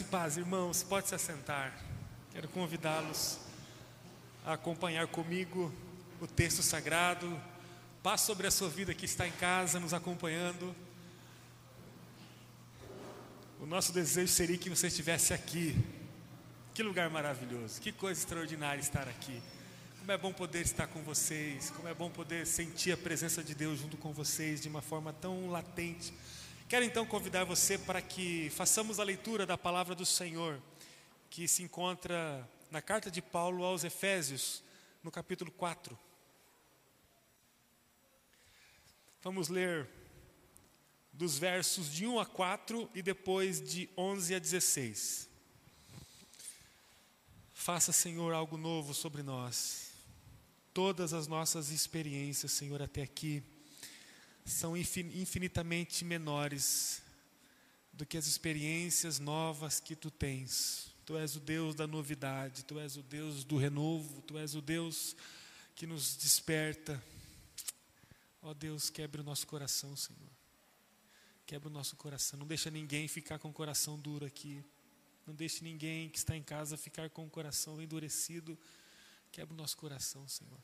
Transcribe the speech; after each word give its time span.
E 0.00 0.04
paz, 0.04 0.36
irmãos, 0.36 0.84
pode 0.84 1.08
se 1.08 1.14
assentar. 1.16 1.76
Quero 2.30 2.46
convidá-los 2.48 3.36
a 4.46 4.52
acompanhar 4.52 5.08
comigo 5.08 5.72
o 6.20 6.26
texto 6.26 6.62
sagrado. 6.62 7.40
Paz 8.00 8.20
sobre 8.20 8.46
a 8.46 8.50
sua 8.50 8.68
vida 8.68 8.94
que 8.94 9.06
está 9.06 9.26
em 9.26 9.32
casa, 9.32 9.80
nos 9.80 9.92
acompanhando. 9.92 10.72
O 13.60 13.66
nosso 13.66 13.92
desejo 13.92 14.32
seria 14.32 14.56
que 14.56 14.70
você 14.70 14.86
estivesse 14.86 15.34
aqui. 15.34 15.76
Que 16.74 16.82
lugar 16.84 17.10
maravilhoso, 17.10 17.80
que 17.80 17.90
coisa 17.90 18.20
extraordinária 18.20 18.80
estar 18.80 19.08
aqui. 19.08 19.42
Como 19.98 20.12
é 20.12 20.16
bom 20.16 20.32
poder 20.32 20.60
estar 20.60 20.86
com 20.86 21.02
vocês, 21.02 21.70
como 21.70 21.88
é 21.88 21.94
bom 21.94 22.08
poder 22.08 22.46
sentir 22.46 22.92
a 22.92 22.96
presença 22.96 23.42
de 23.42 23.52
Deus 23.52 23.80
junto 23.80 23.96
com 23.96 24.12
vocês 24.12 24.60
de 24.60 24.68
uma 24.68 24.80
forma 24.80 25.12
tão 25.12 25.50
latente. 25.50 26.14
Quero 26.68 26.84
então 26.84 27.06
convidar 27.06 27.44
você 27.44 27.78
para 27.78 28.02
que 28.02 28.50
façamos 28.50 29.00
a 29.00 29.02
leitura 29.02 29.46
da 29.46 29.56
palavra 29.56 29.94
do 29.94 30.04
Senhor, 30.04 30.60
que 31.30 31.48
se 31.48 31.62
encontra 31.62 32.46
na 32.70 32.82
carta 32.82 33.10
de 33.10 33.22
Paulo 33.22 33.64
aos 33.64 33.84
Efésios, 33.84 34.62
no 35.02 35.10
capítulo 35.10 35.50
4. 35.50 35.98
Vamos 39.22 39.48
ler 39.48 39.88
dos 41.10 41.38
versos 41.38 41.90
de 41.90 42.06
1 42.06 42.20
a 42.20 42.26
4 42.26 42.90
e 42.94 43.00
depois 43.00 43.62
de 43.62 43.88
11 43.96 44.34
a 44.34 44.38
16. 44.38 45.26
Faça, 47.54 47.92
Senhor, 47.92 48.34
algo 48.34 48.58
novo 48.58 48.92
sobre 48.92 49.22
nós. 49.22 49.92
Todas 50.74 51.14
as 51.14 51.26
nossas 51.26 51.70
experiências, 51.70 52.52
Senhor, 52.52 52.82
até 52.82 53.00
aqui, 53.00 53.42
são 54.48 54.76
infinitamente 54.76 56.04
menores 56.04 57.02
do 57.92 58.06
que 58.06 58.16
as 58.16 58.26
experiências 58.26 59.18
novas 59.18 59.80
que 59.80 59.94
tu 59.94 60.10
tens. 60.10 60.94
Tu 61.04 61.16
és 61.16 61.36
o 61.36 61.40
Deus 61.40 61.74
da 61.74 61.86
novidade, 61.86 62.64
tu 62.64 62.78
és 62.78 62.96
o 62.96 63.02
Deus 63.02 63.44
do 63.44 63.56
renovo, 63.56 64.22
tu 64.22 64.38
és 64.38 64.54
o 64.54 64.60
Deus 64.60 65.16
que 65.74 65.86
nos 65.86 66.16
desperta. 66.16 67.02
Ó 68.42 68.50
oh, 68.50 68.54
Deus, 68.54 68.90
quebre 68.90 69.20
o 69.20 69.24
nosso 69.24 69.46
coração, 69.46 69.96
Senhor. 69.96 70.30
Quebra 71.46 71.68
o 71.68 71.72
nosso 71.72 71.96
coração. 71.96 72.38
Não 72.38 72.46
deixa 72.46 72.70
ninguém 72.70 73.08
ficar 73.08 73.38
com 73.38 73.48
o 73.48 73.52
coração 73.52 73.98
duro 73.98 74.26
aqui. 74.26 74.62
Não 75.26 75.34
deixe 75.34 75.64
ninguém 75.64 76.08
que 76.08 76.18
está 76.18 76.36
em 76.36 76.42
casa 76.42 76.76
ficar 76.76 77.10
com 77.10 77.26
o 77.26 77.30
coração 77.30 77.80
endurecido. 77.80 78.58
Quebra 79.32 79.54
o 79.54 79.56
nosso 79.56 79.76
coração, 79.76 80.26
Senhor. 80.28 80.58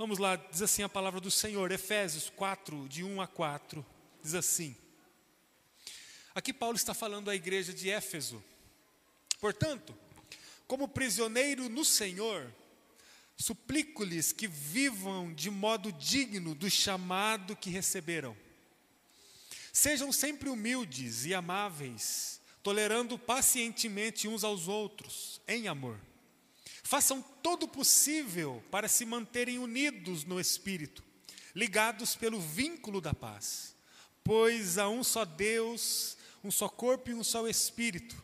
Vamos 0.00 0.16
lá, 0.16 0.34
diz 0.34 0.62
assim 0.62 0.82
a 0.82 0.88
palavra 0.88 1.20
do 1.20 1.30
Senhor, 1.30 1.70
Efésios 1.70 2.32
4, 2.34 2.88
de 2.88 3.04
1 3.04 3.20
a 3.20 3.26
4. 3.26 3.84
Diz 4.22 4.32
assim: 4.32 4.74
Aqui 6.34 6.54
Paulo 6.54 6.74
está 6.74 6.94
falando 6.94 7.28
à 7.28 7.36
igreja 7.36 7.70
de 7.70 7.90
Éfeso. 7.90 8.42
Portanto, 9.38 9.94
como 10.66 10.88
prisioneiro 10.88 11.68
no 11.68 11.84
Senhor, 11.84 12.50
suplico-lhes 13.36 14.32
que 14.32 14.48
vivam 14.48 15.34
de 15.34 15.50
modo 15.50 15.92
digno 15.92 16.54
do 16.54 16.70
chamado 16.70 17.54
que 17.54 17.68
receberam 17.68 18.34
Sejam 19.70 20.10
sempre 20.10 20.48
humildes 20.48 21.26
e 21.26 21.34
amáveis, 21.34 22.40
tolerando 22.62 23.18
pacientemente 23.18 24.26
uns 24.26 24.44
aos 24.44 24.66
outros, 24.66 25.42
em 25.46 25.68
amor. 25.68 26.00
Façam 26.82 27.22
todo 27.42 27.64
o 27.64 27.68
possível 27.68 28.62
para 28.70 28.88
se 28.88 29.04
manterem 29.04 29.58
unidos 29.58 30.24
no 30.24 30.40
espírito, 30.40 31.02
ligados 31.54 32.16
pelo 32.16 32.40
vínculo 32.40 33.00
da 33.00 33.14
paz, 33.14 33.74
pois 34.24 34.78
há 34.78 34.88
um 34.88 35.04
só 35.04 35.24
Deus, 35.24 36.16
um 36.42 36.50
só 36.50 36.68
corpo 36.68 37.10
e 37.10 37.14
um 37.14 37.22
só 37.22 37.46
espírito, 37.46 38.22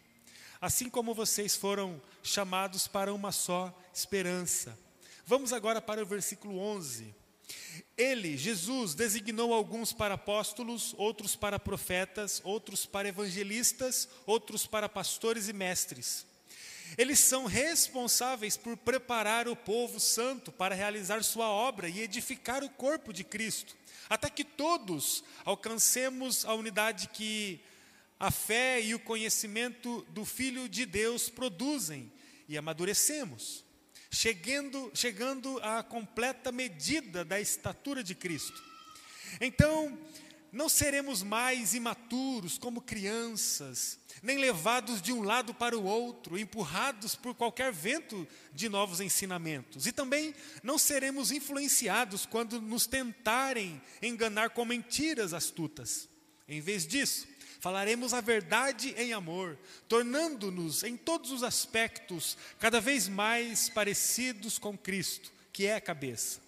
assim 0.61 0.89
como 0.89 1.15
vocês 1.15 1.55
foram 1.55 2.01
chamados 2.23 2.89
para 2.89 3.12
uma 3.12 3.33
só 3.33 3.77
esperança. 3.93 4.79
Vamos 5.25 5.53
agora 5.53 5.83
para 5.83 6.03
o 6.03 6.07
versículo 6.07 6.59
11. 6.59 7.15
Ele, 7.97 8.37
Jesus, 8.37 8.94
designou 8.94 9.53
alguns 9.53 9.93
para 9.93 10.15
apóstolos, 10.15 10.94
outros 10.97 11.34
para 11.34 11.59
profetas, 11.59 12.41
outros 12.44 12.87
para 12.87 13.09
evangelistas, 13.09 14.09
outros 14.25 14.67
para 14.67 14.88
pastores 14.88 15.49
e 15.49 15.53
mestres. 15.53 16.27
Eles 16.97 17.19
são 17.19 17.45
responsáveis 17.45 18.57
por 18.57 18.77
preparar 18.77 19.49
o 19.49 19.57
povo 19.57 20.01
santo 20.01 20.51
para 20.51 20.75
realizar 20.75 21.23
sua 21.23 21.49
obra 21.49 21.89
e 21.89 22.01
edificar 22.01 22.65
o 22.65 22.71
corpo 22.71 23.13
de 23.13 23.25
Cristo, 23.25 23.77
até 24.09 24.31
que 24.31 24.45
todos 24.45 25.25
alcancemos 25.45 26.45
a 26.45 26.55
unidade 26.55 27.09
que 27.09 27.61
a 28.19 28.31
fé 28.31 28.81
e 28.81 28.95
o 28.95 28.99
conhecimento 28.99 30.07
do 30.11 30.25
Filho 30.25 30.69
de 30.69 30.87
Deus 30.87 31.29
produzem 31.29 32.11
e 32.49 32.57
amadurecemos 32.57 33.67
chegando, 34.11 34.91
chegando 34.95 35.61
à 35.63 35.83
completa 35.83 36.51
medida 36.51 37.25
da 37.25 37.41
estatura 37.41 38.03
de 38.03 38.15
Cristo. 38.15 38.63
Então, 39.41 39.99
não 40.53 40.69
seremos 40.69 41.23
mais 41.23 41.75
imaturos 41.75 42.59
como 42.59 42.81
crianças, 42.81 43.99
nem 44.23 44.39
levados 44.39 45.03
de 45.03 45.12
um 45.12 45.23
lado 45.23 45.53
para 45.53 45.77
o 45.77 45.84
outro, 45.84 46.39
empurrados 46.39 47.15
por 47.15 47.34
qualquer 47.34 47.73
vento 47.73 48.27
de 48.53 48.69
novos 48.69 49.01
ensinamentos. 49.01 49.87
E 49.87 49.93
também 49.93 50.35
não 50.62 50.79
seremos 50.79 51.31
influenciados 51.31 52.27
quando 52.27 52.61
nos 52.61 52.87
tentarem 52.87 53.81
enganar 54.01 54.51
com 54.51 54.65
mentiras 54.65 55.35
astutas. 55.35 56.09
Em 56.49 56.61
vez 56.61 56.87
disso, 56.87 57.27
Falaremos 57.59 58.15
a 58.15 58.21
verdade 58.21 58.95
em 58.97 59.12
amor, 59.12 59.59
tornando-nos 59.89 60.85
em 60.85 60.97
todos 60.97 61.33
os 61.33 61.43
aspectos 61.43 62.39
cada 62.61 62.81
vez 62.81 63.09
mais 63.09 63.69
parecidos 63.69 64.59
com 64.59 64.79
Cristo, 64.79 65.33
que 65.53 65.67
é 65.67 65.75
a 65.75 65.81
cabeça. 65.81 66.46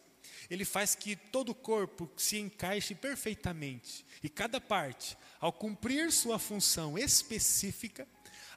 Ele 0.51 0.65
faz 0.65 0.95
que 0.95 1.15
todo 1.15 1.51
o 1.51 1.55
corpo 1.55 2.11
se 2.17 2.39
encaixe 2.39 2.95
perfeitamente 2.95 4.05
e 4.23 4.29
cada 4.29 4.61
parte, 4.61 5.17
ao 5.41 5.53
cumprir 5.53 6.11
sua 6.11 6.39
função 6.39 6.99
específica, 6.99 8.07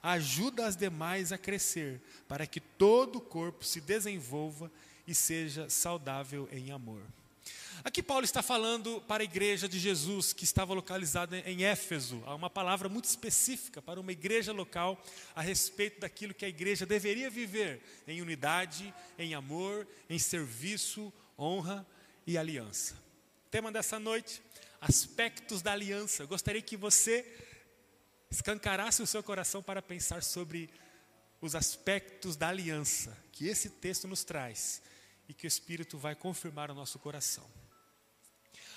ajuda 0.02 0.66
as 0.66 0.76
demais 0.76 1.32
a 1.32 1.38
crescer, 1.38 2.00
para 2.26 2.46
que 2.46 2.60
todo 2.60 3.16
o 3.16 3.20
corpo 3.20 3.64
se 3.64 3.80
desenvolva 3.80 4.70
e 5.06 5.14
seja 5.14 5.68
saudável 5.68 6.48
em 6.50 6.72
amor. 6.72 7.02
Aqui 7.84 8.00
Paulo 8.00 8.24
está 8.24 8.42
falando 8.42 9.00
para 9.08 9.22
a 9.22 9.24
igreja 9.24 9.68
de 9.68 9.76
Jesus 9.76 10.32
que 10.32 10.44
estava 10.44 10.72
localizada 10.72 11.38
em 11.38 11.64
Éfeso. 11.64 12.22
Há 12.26 12.34
uma 12.34 12.48
palavra 12.48 12.88
muito 12.88 13.06
específica 13.06 13.82
para 13.82 13.98
uma 13.98 14.12
igreja 14.12 14.52
local 14.52 15.02
a 15.34 15.42
respeito 15.42 16.00
daquilo 16.00 16.34
que 16.34 16.44
a 16.44 16.48
igreja 16.48 16.86
deveria 16.86 17.28
viver 17.28 17.82
em 18.06 18.22
unidade, 18.22 18.94
em 19.18 19.34
amor, 19.34 19.86
em 20.08 20.18
serviço, 20.18 21.12
honra 21.42 21.86
e 22.26 22.38
aliança. 22.38 22.96
Tema 23.50 23.72
dessa 23.72 23.98
noite: 23.98 24.42
aspectos 24.80 25.60
da 25.60 25.72
aliança. 25.72 26.22
Eu 26.22 26.28
gostaria 26.28 26.62
que 26.62 26.76
você 26.76 27.26
escancarasse 28.30 29.02
o 29.02 29.06
seu 29.06 29.22
coração 29.22 29.62
para 29.62 29.82
pensar 29.82 30.22
sobre 30.22 30.70
os 31.40 31.54
aspectos 31.54 32.36
da 32.36 32.48
aliança 32.48 33.16
que 33.32 33.46
esse 33.48 33.68
texto 33.68 34.06
nos 34.06 34.24
traz 34.24 34.80
e 35.28 35.34
que 35.34 35.46
o 35.46 35.48
Espírito 35.48 35.98
vai 35.98 36.14
confirmar 36.14 36.68
no 36.68 36.74
nosso 36.74 36.98
coração. 36.98 37.44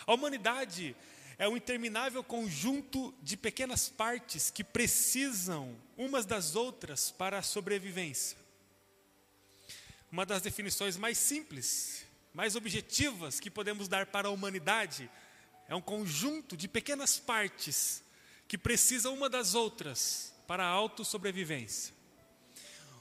A 0.06 0.14
humanidade 0.14 0.96
é 1.38 1.48
um 1.48 1.58
interminável 1.58 2.24
conjunto 2.24 3.14
de 3.22 3.36
pequenas 3.38 3.90
partes 3.90 4.50
que 4.50 4.64
precisam 4.64 5.76
umas 5.98 6.26
das 6.26 6.56
outras 6.56 7.12
para 7.12 7.38
a 7.40 7.44
sobrevivência. 7.44 8.38
Uma 10.12 10.26
das 10.26 10.42
definições 10.42 10.96
mais 10.96 11.18
simples, 11.18 12.06
mais 12.36 12.58
objetivas 12.58 13.40
que 13.40 13.50
podemos 13.50 13.88
dar 13.88 14.06
para 14.08 14.28
a 14.28 14.32
humanidade 14.32 15.10
é 15.70 15.74
um 15.74 15.82
conjunto 15.82 16.58
de 16.58 16.68
pequenas 16.68 17.18
partes 17.18 18.04
que 18.46 18.58
precisam 18.58 19.14
uma 19.14 19.30
das 19.30 19.56
outras 19.56 20.36
para 20.46 20.66
a 20.66 20.68
autossobrevivência. 20.68 21.96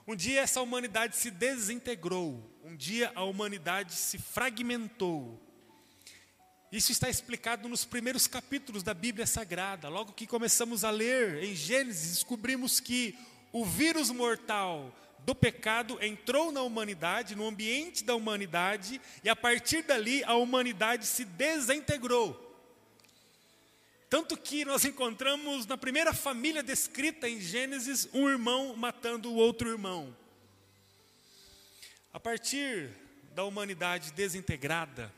Um 0.06 0.14
dia 0.14 0.40
essa 0.40 0.62
humanidade 0.62 1.16
se 1.16 1.32
desintegrou, 1.32 2.48
um 2.62 2.76
dia 2.76 3.10
a 3.16 3.24
humanidade 3.24 3.94
se 3.94 4.18
fragmentou, 4.18 5.42
isso 6.70 6.92
está 6.92 7.08
explicado 7.08 7.68
nos 7.68 7.84
primeiros 7.84 8.26
capítulos 8.26 8.82
da 8.82 8.94
Bíblia 8.94 9.26
Sagrada. 9.26 9.88
Logo 9.88 10.12
que 10.12 10.26
começamos 10.26 10.82
a 10.82 10.90
ler 10.90 11.42
em 11.44 11.54
Gênesis, 11.54 12.14
descobrimos 12.14 12.80
que 12.80 13.16
o 13.52 13.64
vírus 13.64 14.10
mortal 14.10 14.92
do 15.24 15.34
pecado 15.34 15.98
entrou 16.02 16.52
na 16.52 16.62
humanidade, 16.62 17.34
no 17.34 17.46
ambiente 17.46 18.04
da 18.04 18.14
humanidade, 18.14 19.00
e 19.22 19.28
a 19.28 19.34
partir 19.34 19.82
dali 19.82 20.22
a 20.24 20.34
humanidade 20.34 21.06
se 21.06 21.24
desintegrou. 21.24 22.40
Tanto 24.10 24.36
que 24.36 24.64
nós 24.64 24.84
encontramos 24.84 25.66
na 25.66 25.76
primeira 25.76 26.12
família 26.12 26.62
descrita 26.62 27.28
em 27.28 27.40
Gênesis 27.40 28.08
um 28.12 28.28
irmão 28.28 28.76
matando 28.76 29.30
o 29.30 29.34
outro 29.34 29.68
irmão. 29.68 30.14
A 32.12 32.20
partir 32.20 32.90
da 33.34 33.44
humanidade 33.44 34.12
desintegrada, 34.12 35.12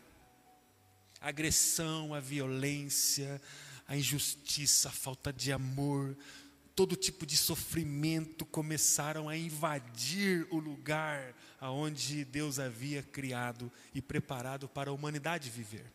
a 1.20 1.28
agressão, 1.28 2.14
a 2.14 2.20
violência, 2.20 3.42
a 3.88 3.96
injustiça, 3.96 4.88
a 4.88 4.92
falta 4.92 5.32
de 5.32 5.52
amor, 5.52 6.16
todo 6.76 6.94
tipo 6.94 7.24
de 7.24 7.38
sofrimento 7.38 8.44
começaram 8.44 9.30
a 9.30 9.36
invadir 9.36 10.46
o 10.50 10.58
lugar 10.58 11.34
aonde 11.58 12.22
Deus 12.22 12.58
havia 12.58 13.02
criado 13.02 13.72
e 13.94 14.02
preparado 14.02 14.68
para 14.68 14.90
a 14.90 14.92
humanidade 14.92 15.48
viver. 15.48 15.90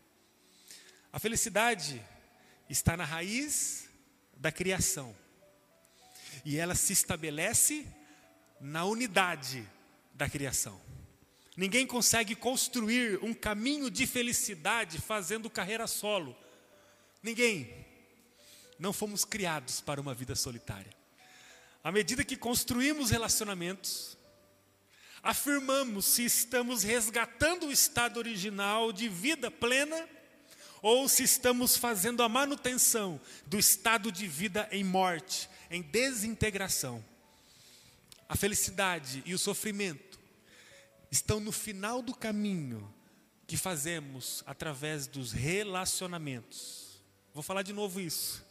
A 1.12 1.20
felicidade 1.20 2.04
está 2.68 2.96
na 2.96 3.04
raiz 3.04 3.88
da 4.36 4.50
criação. 4.50 5.14
E 6.44 6.56
ela 6.56 6.74
se 6.74 6.92
estabelece 6.92 7.86
na 8.60 8.84
unidade 8.84 9.64
da 10.14 10.28
criação. 10.28 10.80
Ninguém 11.56 11.86
consegue 11.86 12.34
construir 12.34 13.22
um 13.22 13.32
caminho 13.32 13.88
de 13.88 14.04
felicidade 14.04 15.00
fazendo 15.00 15.48
carreira 15.48 15.86
solo. 15.86 16.36
Ninguém. 17.22 17.81
Não 18.82 18.92
fomos 18.92 19.24
criados 19.24 19.80
para 19.80 20.00
uma 20.00 20.12
vida 20.12 20.34
solitária. 20.34 20.92
À 21.84 21.92
medida 21.92 22.24
que 22.24 22.36
construímos 22.36 23.10
relacionamentos, 23.10 24.18
afirmamos 25.22 26.04
se 26.04 26.24
estamos 26.24 26.82
resgatando 26.82 27.66
o 27.66 27.70
estado 27.70 28.16
original 28.16 28.92
de 28.92 29.08
vida 29.08 29.52
plena 29.52 30.08
ou 30.82 31.08
se 31.08 31.22
estamos 31.22 31.76
fazendo 31.76 32.24
a 32.24 32.28
manutenção 32.28 33.20
do 33.46 33.56
estado 33.56 34.10
de 34.10 34.26
vida 34.26 34.68
em 34.72 34.82
morte, 34.82 35.48
em 35.70 35.80
desintegração. 35.80 37.04
A 38.28 38.34
felicidade 38.34 39.22
e 39.24 39.32
o 39.32 39.38
sofrimento 39.38 40.18
estão 41.08 41.38
no 41.38 41.52
final 41.52 42.02
do 42.02 42.12
caminho 42.12 42.92
que 43.46 43.56
fazemos 43.56 44.42
através 44.44 45.06
dos 45.06 45.30
relacionamentos. 45.30 47.00
Vou 47.32 47.44
falar 47.44 47.62
de 47.62 47.72
novo 47.72 48.00
isso. 48.00 48.50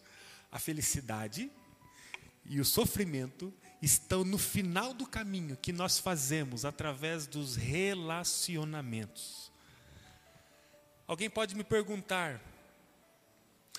A 0.51 0.59
felicidade 0.59 1.50
e 2.45 2.59
o 2.59 2.65
sofrimento 2.65 3.53
estão 3.81 4.24
no 4.24 4.38
final 4.38 4.94
do 4.94 5.07
caminho 5.07 5.57
que 5.57 5.71
nós 5.71 5.98
fazemos 5.98 6.65
através 6.65 7.25
dos 7.25 7.56
relacionamentos. 7.56 9.51
Alguém 11.07 11.30
pode 11.30 11.56
me 11.56 11.63
perguntar, 11.63 12.42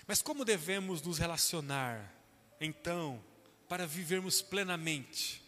mas 0.07 0.21
como 0.21 0.45
devemos 0.45 1.01
nos 1.03 1.19
relacionar, 1.19 2.13
então, 2.61 3.23
para 3.69 3.87
vivermos 3.87 4.43
plenamente? 4.43 5.43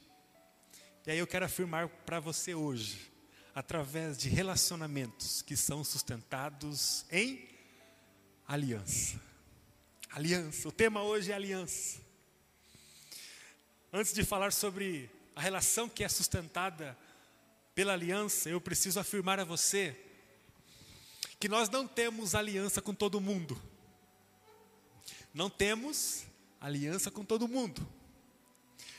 E 1.06 1.10
aí 1.10 1.18
eu 1.18 1.26
quero 1.26 1.44
afirmar 1.44 1.88
para 1.88 2.20
você 2.20 2.54
hoje, 2.54 3.12
através 3.54 4.16
de 4.16 4.28
relacionamentos 4.28 5.42
que 5.42 5.56
são 5.56 5.84
sustentados 5.84 7.04
em 7.10 7.48
aliança. 8.46 9.20
Aliança, 10.14 10.68
o 10.68 10.70
tema 10.70 11.02
hoje 11.02 11.32
é 11.32 11.34
aliança. 11.34 12.00
Antes 13.92 14.14
de 14.14 14.22
falar 14.22 14.52
sobre 14.52 15.10
a 15.34 15.40
relação 15.40 15.88
que 15.88 16.04
é 16.04 16.08
sustentada 16.08 16.96
pela 17.74 17.94
aliança, 17.94 18.48
eu 18.48 18.60
preciso 18.60 19.00
afirmar 19.00 19.40
a 19.40 19.44
você 19.44 19.96
que 21.40 21.48
nós 21.48 21.68
não 21.68 21.84
temos 21.84 22.36
aliança 22.36 22.80
com 22.80 22.94
todo 22.94 23.20
mundo. 23.20 23.60
Não 25.34 25.50
temos 25.50 26.22
aliança 26.60 27.10
com 27.10 27.24
todo 27.24 27.48
mundo. 27.48 27.84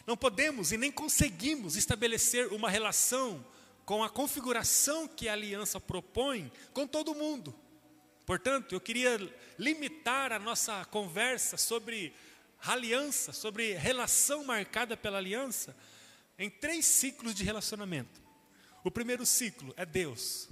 Não 0.06 0.18
podemos 0.18 0.74
e 0.74 0.78
nem 0.78 0.92
conseguimos 0.92 1.78
estabelecer 1.78 2.52
uma 2.52 2.70
relação 2.70 3.42
com 3.86 4.04
a 4.04 4.10
configuração 4.10 5.08
que 5.08 5.30
a 5.30 5.34
aliança 5.34 5.80
propõe 5.80 6.52
com 6.74 6.86
todo 6.86 7.16
mundo. 7.16 7.56
Portanto, 8.26 8.74
eu 8.74 8.82
queria 8.82 9.18
limitar 9.58 10.32
a 10.32 10.40
nossa 10.40 10.84
conversa 10.86 11.58
sobre 11.58 12.14
aliança, 12.66 13.32
sobre 13.32 13.74
relação 13.74 14.44
marcada 14.44 14.98
pela 14.98 15.18
aliança, 15.18 15.76
em 16.38 16.50
três 16.50 16.86
ciclos 16.86 17.36
de 17.36 17.44
relacionamento. 17.44 18.22
O 18.84 18.90
primeiro 18.90 19.26
ciclo 19.26 19.74
é 19.78 19.86
Deus. 19.86 20.50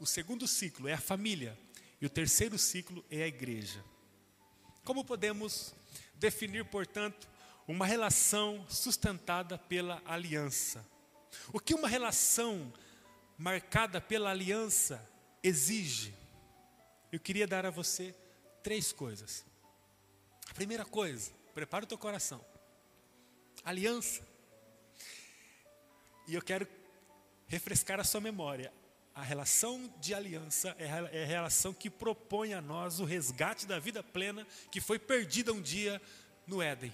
O 0.00 0.06
segundo 0.06 0.46
ciclo 0.48 0.88
é 0.88 0.94
a 0.94 1.00
família. 1.00 1.58
E 2.00 2.06
o 2.06 2.10
terceiro 2.10 2.58
ciclo 2.58 3.04
é 3.10 3.22
a 3.22 3.28
igreja. 3.28 3.82
Como 4.84 5.04
podemos 5.04 5.72
definir, 6.16 6.64
portanto, 6.64 7.28
uma 7.66 7.86
relação 7.86 8.66
sustentada 8.68 9.56
pela 9.56 10.02
aliança? 10.04 10.84
O 11.52 11.60
que 11.60 11.74
uma 11.74 11.88
relação 11.88 12.72
marcada 13.38 14.00
pela 14.00 14.30
aliança 14.30 15.08
exige? 15.42 16.14
Eu 17.14 17.20
queria 17.20 17.46
dar 17.46 17.64
a 17.64 17.70
você 17.70 18.12
três 18.60 18.90
coisas. 18.92 19.46
A 20.50 20.52
primeira 20.52 20.84
coisa, 20.84 21.30
prepara 21.54 21.84
o 21.84 21.86
teu 21.86 21.96
coração. 21.96 22.44
Aliança. 23.64 24.26
E 26.26 26.34
eu 26.34 26.42
quero 26.42 26.66
refrescar 27.46 28.00
a 28.00 28.04
sua 28.04 28.20
memória. 28.20 28.72
A 29.14 29.22
relação 29.22 29.94
de 30.00 30.12
aliança 30.12 30.74
é 30.76 30.90
a 31.22 31.24
relação 31.24 31.72
que 31.72 31.88
propõe 31.88 32.52
a 32.52 32.60
nós 32.60 32.98
o 32.98 33.04
resgate 33.04 33.64
da 33.64 33.78
vida 33.78 34.02
plena 34.02 34.44
que 34.68 34.80
foi 34.80 34.98
perdida 34.98 35.52
um 35.52 35.62
dia 35.62 36.02
no 36.48 36.60
Éden. 36.60 36.92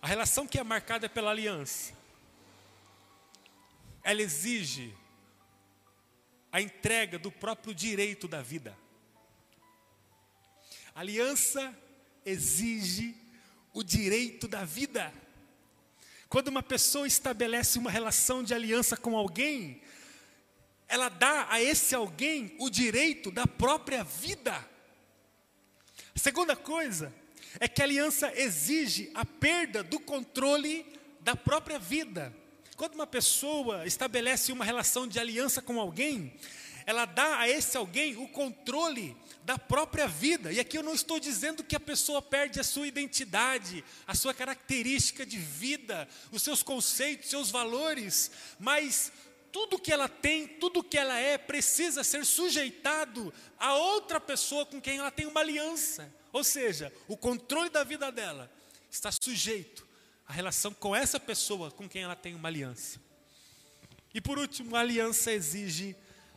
A 0.00 0.06
relação 0.06 0.46
que 0.46 0.58
é 0.58 0.62
marcada 0.62 1.10
pela 1.10 1.30
aliança, 1.30 1.92
ela 4.02 4.22
exige 4.22 4.96
a 6.52 6.60
entrega 6.60 7.18
do 7.18 7.30
próprio 7.30 7.74
direito 7.74 8.26
da 8.26 8.42
vida. 8.42 8.76
A 10.94 11.00
aliança 11.00 11.76
exige 12.24 13.14
o 13.72 13.82
direito 13.82 14.48
da 14.48 14.64
vida. 14.64 15.12
Quando 16.28 16.48
uma 16.48 16.62
pessoa 16.62 17.06
estabelece 17.06 17.78
uma 17.78 17.90
relação 17.90 18.42
de 18.42 18.52
aliança 18.52 18.96
com 18.96 19.16
alguém, 19.16 19.80
ela 20.88 21.08
dá 21.08 21.46
a 21.50 21.62
esse 21.62 21.94
alguém 21.94 22.54
o 22.58 22.68
direito 22.68 23.30
da 23.30 23.46
própria 23.46 24.02
vida. 24.02 24.52
A 26.14 26.18
segunda 26.18 26.56
coisa 26.56 27.14
é 27.60 27.68
que 27.68 27.80
a 27.80 27.84
aliança 27.84 28.32
exige 28.34 29.10
a 29.14 29.24
perda 29.24 29.82
do 29.82 30.00
controle 30.00 30.84
da 31.20 31.36
própria 31.36 31.78
vida. 31.78 32.34
Quando 32.78 32.94
uma 32.94 33.08
pessoa 33.08 33.84
estabelece 33.88 34.52
uma 34.52 34.64
relação 34.64 35.08
de 35.08 35.18
aliança 35.18 35.60
com 35.60 35.80
alguém, 35.80 36.32
ela 36.86 37.06
dá 37.06 37.40
a 37.40 37.48
esse 37.48 37.76
alguém 37.76 38.16
o 38.16 38.28
controle 38.28 39.16
da 39.42 39.58
própria 39.58 40.06
vida. 40.06 40.52
E 40.52 40.60
aqui 40.60 40.78
eu 40.78 40.82
não 40.84 40.94
estou 40.94 41.18
dizendo 41.18 41.64
que 41.64 41.74
a 41.74 41.80
pessoa 41.80 42.22
perde 42.22 42.60
a 42.60 42.62
sua 42.62 42.86
identidade, 42.86 43.84
a 44.06 44.14
sua 44.14 44.32
característica 44.32 45.26
de 45.26 45.38
vida, 45.38 46.08
os 46.30 46.40
seus 46.40 46.62
conceitos, 46.62 47.28
seus 47.28 47.50
valores, 47.50 48.30
mas 48.60 49.10
tudo 49.50 49.80
que 49.80 49.92
ela 49.92 50.08
tem, 50.08 50.46
tudo 50.46 50.84
que 50.84 50.96
ela 50.96 51.18
é, 51.18 51.36
precisa 51.36 52.04
ser 52.04 52.24
sujeitado 52.24 53.34
a 53.58 53.74
outra 53.74 54.20
pessoa 54.20 54.64
com 54.64 54.80
quem 54.80 54.98
ela 54.98 55.10
tem 55.10 55.26
uma 55.26 55.40
aliança. 55.40 56.14
Ou 56.32 56.44
seja, 56.44 56.92
o 57.08 57.16
controle 57.16 57.70
da 57.70 57.82
vida 57.82 58.12
dela 58.12 58.48
está 58.88 59.10
sujeito 59.10 59.87
à 60.28 60.32
relação 60.34 60.74
com 60.74 60.94
essa 60.94 61.18
pessoa 61.18 61.70
com 61.70 61.88
quem 61.88 62.02
ela 62.02 62.14
tem 62.14 62.34
uma 62.34 62.48
aliança. 62.48 63.00
E 64.12 64.20
por 64.20 64.38
último, 64.38 64.76
a 64.76 64.80
aliança 64.80 65.32
exige 65.32 65.96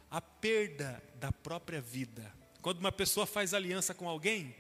a 0.10 0.22
perda 0.22 1.04
da 1.16 1.32
própria 1.32 1.82
vida. 1.82 2.34
Quando 2.62 2.80
uma 2.80 2.92
pessoa 2.92 3.28
faz 3.28 3.54
aliança 3.54 3.94
com 3.94 4.08
alguém, 4.08 4.56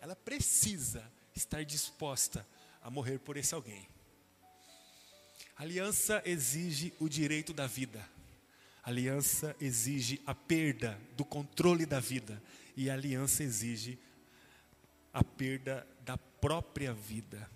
ela 0.00 0.14
precisa 0.14 1.04
estar 1.34 1.64
disposta 1.64 2.46
a 2.80 2.90
morrer 2.90 3.18
por 3.18 3.36
esse 3.36 3.54
alguém. 3.54 3.88
Aliança 5.56 6.22
exige 6.24 6.92
o 6.98 7.08
direito 7.08 7.52
da 7.52 7.66
vida. 7.66 8.08
Aliança 8.82 9.54
exige 9.60 10.20
a 10.26 10.34
perda 10.34 10.98
do 11.16 11.24
controle 11.24 11.84
da 11.84 12.00
vida. 12.00 12.42
E 12.76 12.88
a 12.88 12.94
aliança 12.94 13.42
exige 13.42 13.98
a 15.12 15.22
perda 15.22 15.86
da 16.02 16.16
própria 16.16 16.94
vida. 16.94 17.50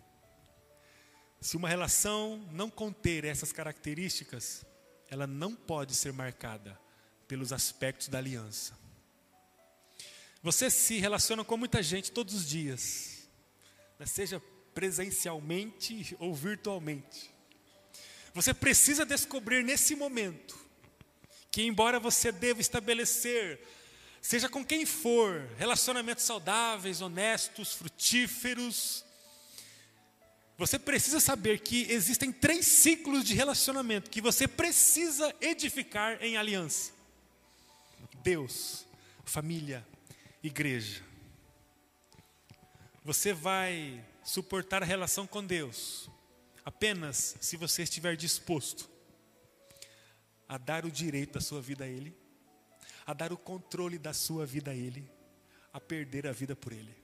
Se 1.44 1.58
uma 1.58 1.68
relação 1.68 2.42
não 2.52 2.70
conter 2.70 3.22
essas 3.22 3.52
características, 3.52 4.64
ela 5.10 5.26
não 5.26 5.54
pode 5.54 5.94
ser 5.94 6.10
marcada 6.10 6.80
pelos 7.28 7.52
aspectos 7.52 8.08
da 8.08 8.16
aliança. 8.16 8.72
Você 10.42 10.70
se 10.70 10.96
relaciona 10.98 11.44
com 11.44 11.58
muita 11.58 11.82
gente 11.82 12.10
todos 12.10 12.32
os 12.32 12.48
dias, 12.48 13.28
seja 14.06 14.40
presencialmente 14.72 16.16
ou 16.18 16.34
virtualmente. 16.34 17.30
Você 18.32 18.54
precisa 18.54 19.04
descobrir 19.04 19.62
nesse 19.62 19.94
momento 19.94 20.58
que, 21.50 21.60
embora 21.60 22.00
você 22.00 22.32
deva 22.32 22.62
estabelecer, 22.62 23.60
seja 24.22 24.48
com 24.48 24.64
quem 24.64 24.86
for, 24.86 25.46
relacionamentos 25.58 26.24
saudáveis, 26.24 27.02
honestos, 27.02 27.74
frutíferos, 27.74 29.04
você 30.56 30.78
precisa 30.78 31.18
saber 31.18 31.60
que 31.60 31.90
existem 31.90 32.32
três 32.32 32.66
ciclos 32.66 33.24
de 33.24 33.34
relacionamento 33.34 34.10
que 34.10 34.20
você 34.20 34.46
precisa 34.46 35.34
edificar 35.40 36.22
em 36.22 36.36
aliança: 36.36 36.92
Deus, 38.22 38.86
família, 39.24 39.86
igreja. 40.42 41.02
Você 43.04 43.32
vai 43.32 44.02
suportar 44.22 44.82
a 44.82 44.86
relação 44.86 45.26
com 45.26 45.44
Deus 45.44 46.08
apenas 46.64 47.36
se 47.40 47.56
você 47.56 47.82
estiver 47.82 48.16
disposto 48.16 48.88
a 50.48 50.56
dar 50.56 50.86
o 50.86 50.90
direito 50.90 51.34
da 51.34 51.40
sua 51.40 51.60
vida 51.60 51.84
a 51.84 51.88
Ele, 51.88 52.16
a 53.04 53.12
dar 53.12 53.32
o 53.32 53.36
controle 53.36 53.98
da 53.98 54.14
sua 54.14 54.46
vida 54.46 54.70
a 54.70 54.74
Ele, 54.74 55.06
a 55.72 55.80
perder 55.80 56.26
a 56.26 56.32
vida 56.32 56.56
por 56.56 56.72
Ele. 56.72 57.03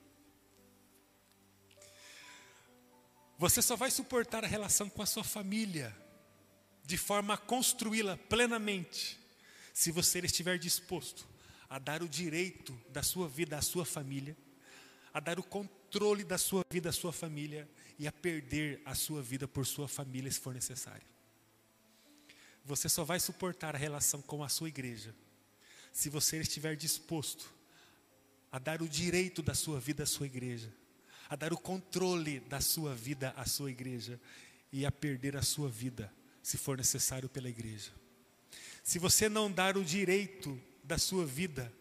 Você 3.41 3.63
só 3.63 3.75
vai 3.75 3.91
suportar 3.91 4.45
a 4.45 4.47
relação 4.47 4.91
com 4.91 5.01
a 5.01 5.07
sua 5.07 5.25
família 5.25 5.97
de 6.85 6.99
forma 6.99 7.33
a 7.33 7.39
construí-la 7.39 8.19
plenamente, 8.19 9.19
se 9.73 9.91
você 9.91 10.19
estiver 10.19 10.59
disposto 10.59 11.27
a 11.67 11.79
dar 11.79 12.03
o 12.03 12.09
direito 12.09 12.79
da 12.91 13.03
sua 13.03 13.27
vida 13.27 13.57
à 13.57 13.63
sua 13.63 13.87
família, 13.87 14.37
a 15.15 15.21
dar 15.21 15.39
o 15.39 15.43
controle 15.43 16.23
da 16.23 16.37
sua 16.37 16.63
vida 16.69 16.91
à 16.91 16.93
sua 16.93 17.15
família 17.15 17.67
e 17.99 18.07
a 18.07 18.13
perder 18.13 18.83
a 18.85 18.95
sua 18.95 19.23
vida 19.23 19.49
por 19.49 19.65
sua 19.65 19.89
família 19.89 20.31
se 20.31 20.39
for 20.39 20.53
necessário. 20.53 21.09
Você 22.63 22.91
só 22.91 23.05
vai 23.05 23.19
suportar 23.19 23.75
a 23.75 23.79
relação 23.79 24.21
com 24.21 24.45
a 24.45 24.51
sua 24.51 24.69
igreja 24.69 25.15
se 25.95 26.11
você 26.11 26.39
estiver 26.43 26.77
disposto 26.77 27.51
a 28.53 28.59
dar 28.59 28.83
o 28.83 28.89
direito 28.89 29.41
da 29.41 29.55
sua 29.55 29.81
vida 29.81 30.03
à 30.03 30.07
sua 30.07 30.27
igreja, 30.27 30.71
a 31.31 31.37
dar 31.37 31.53
o 31.53 31.57
controle 31.57 32.41
da 32.41 32.61
sua 32.61 32.93
vida 32.93 33.33
à 33.37 33.47
sua 33.47 33.71
igreja 33.71 34.21
e 34.73 34.85
a 34.85 34.91
perder 34.91 35.37
a 35.37 35.43
sua 35.43 35.69
vida 35.69 36.13
se 36.43 36.59
for 36.59 36.77
necessário 36.77 37.29
pela 37.29 37.49
igreja. 37.49 37.93
Se 38.83 38.99
você 38.99 39.29
não 39.29 39.51
dar 39.51 39.77
o 39.77 39.85
direito 39.85 40.61
da 40.83 40.99
sua 40.99 41.25
vida 41.25 41.73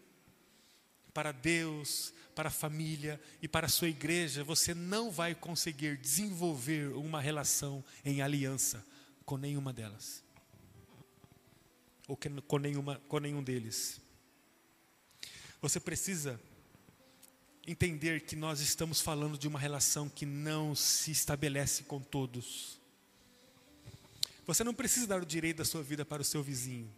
para 1.12 1.32
Deus, 1.32 2.14
para 2.32 2.48
a 2.48 2.52
família 2.52 3.20
e 3.42 3.48
para 3.48 3.66
a 3.66 3.68
sua 3.68 3.88
igreja, 3.88 4.44
você 4.44 4.72
não 4.72 5.10
vai 5.10 5.34
conseguir 5.34 5.96
desenvolver 5.96 6.92
uma 6.94 7.20
relação 7.20 7.84
em 8.04 8.22
aliança 8.22 8.86
com 9.24 9.36
nenhuma 9.36 9.72
delas. 9.72 10.22
Ou 12.06 12.16
com, 12.46 12.58
nenhuma, 12.58 13.02
com 13.08 13.18
nenhum 13.18 13.42
deles. 13.42 14.00
Você 15.60 15.80
precisa 15.80 16.40
entender 17.66 18.22
que 18.22 18.34
nós 18.34 18.60
estamos 18.60 19.00
falando 19.00 19.38
de 19.38 19.46
uma 19.46 19.58
relação 19.58 20.08
que 20.08 20.24
não 20.26 20.74
se 20.74 21.10
estabelece 21.10 21.84
com 21.84 22.00
todos. 22.00 22.78
Você 24.46 24.64
não 24.64 24.74
precisa 24.74 25.06
dar 25.06 25.22
o 25.22 25.26
direito 25.26 25.58
da 25.58 25.64
sua 25.64 25.82
vida 25.82 26.04
para 26.04 26.22
o 26.22 26.24
seu 26.24 26.42
vizinho, 26.42 26.90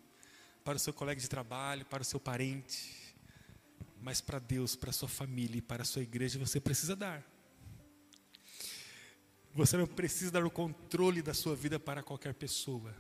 para 0.65 0.77
o 0.77 0.79
seu 0.79 0.93
colega 0.93 1.21
de 1.21 1.29
trabalho, 1.29 1.85
para 1.85 2.03
o 2.03 2.05
seu 2.05 2.19
parente, 2.19 3.15
mas 4.01 4.21
para 4.21 4.39
Deus, 4.39 4.75
para 4.75 4.91
a 4.91 4.93
sua 4.93 5.09
família 5.09 5.59
e 5.59 5.63
para 5.63 5.83
a 5.83 5.87
sua 5.87 6.03
igreja 6.03 6.39
você 6.39 6.61
precisa 6.61 6.97
dar. 6.97 7.23
Você 9.55 9.77
não 9.77 9.87
precisa 9.87 10.31
dar 10.31 10.45
o 10.45 10.51
controle 10.51 11.21
da 11.21 11.35
sua 11.35 11.55
vida 11.55 11.79
para 11.79 12.03
qualquer 12.03 12.33
pessoa. 12.33 12.95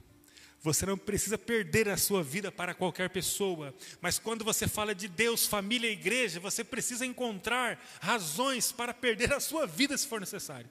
Você 0.62 0.86
não 0.86 0.96
precisa 0.96 1.36
perder 1.36 1.88
a 1.88 1.96
sua 1.96 2.22
vida 2.22 2.52
para 2.52 2.72
qualquer 2.72 3.10
pessoa, 3.10 3.74
mas 4.00 4.20
quando 4.20 4.44
você 4.44 4.68
fala 4.68 4.94
de 4.94 5.08
Deus, 5.08 5.44
família 5.44 5.90
e 5.90 5.92
igreja, 5.92 6.38
você 6.38 6.62
precisa 6.62 7.04
encontrar 7.04 7.84
razões 8.00 8.70
para 8.70 8.94
perder 8.94 9.32
a 9.32 9.40
sua 9.40 9.66
vida 9.66 9.98
se 9.98 10.06
for 10.06 10.20
necessário. 10.20 10.70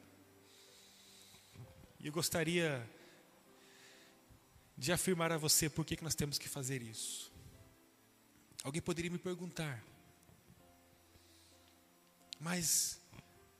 E 2.00 2.08
eu 2.08 2.14
gostaria 2.14 2.90
de 4.78 4.94
afirmar 4.94 5.32
a 5.34 5.38
você 5.38 5.70
por 5.70 5.86
que, 5.86 6.02
nós 6.02 6.16
temos 6.16 6.40
que 6.40 6.48
fazer 6.48 6.82
isso. 6.82 7.30
Alguém 8.64 8.82
poderia 8.82 9.12
me 9.12 9.20
perguntar, 9.20 9.84
mas 12.40 13.00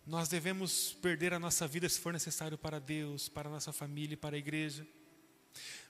nós 0.08 0.30
devemos 0.30 0.94
perder 0.94 1.34
a 1.34 1.40
nossa 1.40 1.68
vida 1.68 1.90
se 1.90 2.00
for 2.00 2.14
necessário 2.14 2.58
para 2.58 2.80
Deus, 2.80 3.28
para 3.28 3.50
a 3.50 3.52
nossa 3.52 3.74
família 3.74 4.14
e 4.14 4.18
para 4.18 4.38
a 4.38 4.40
igreja. 4.40 4.88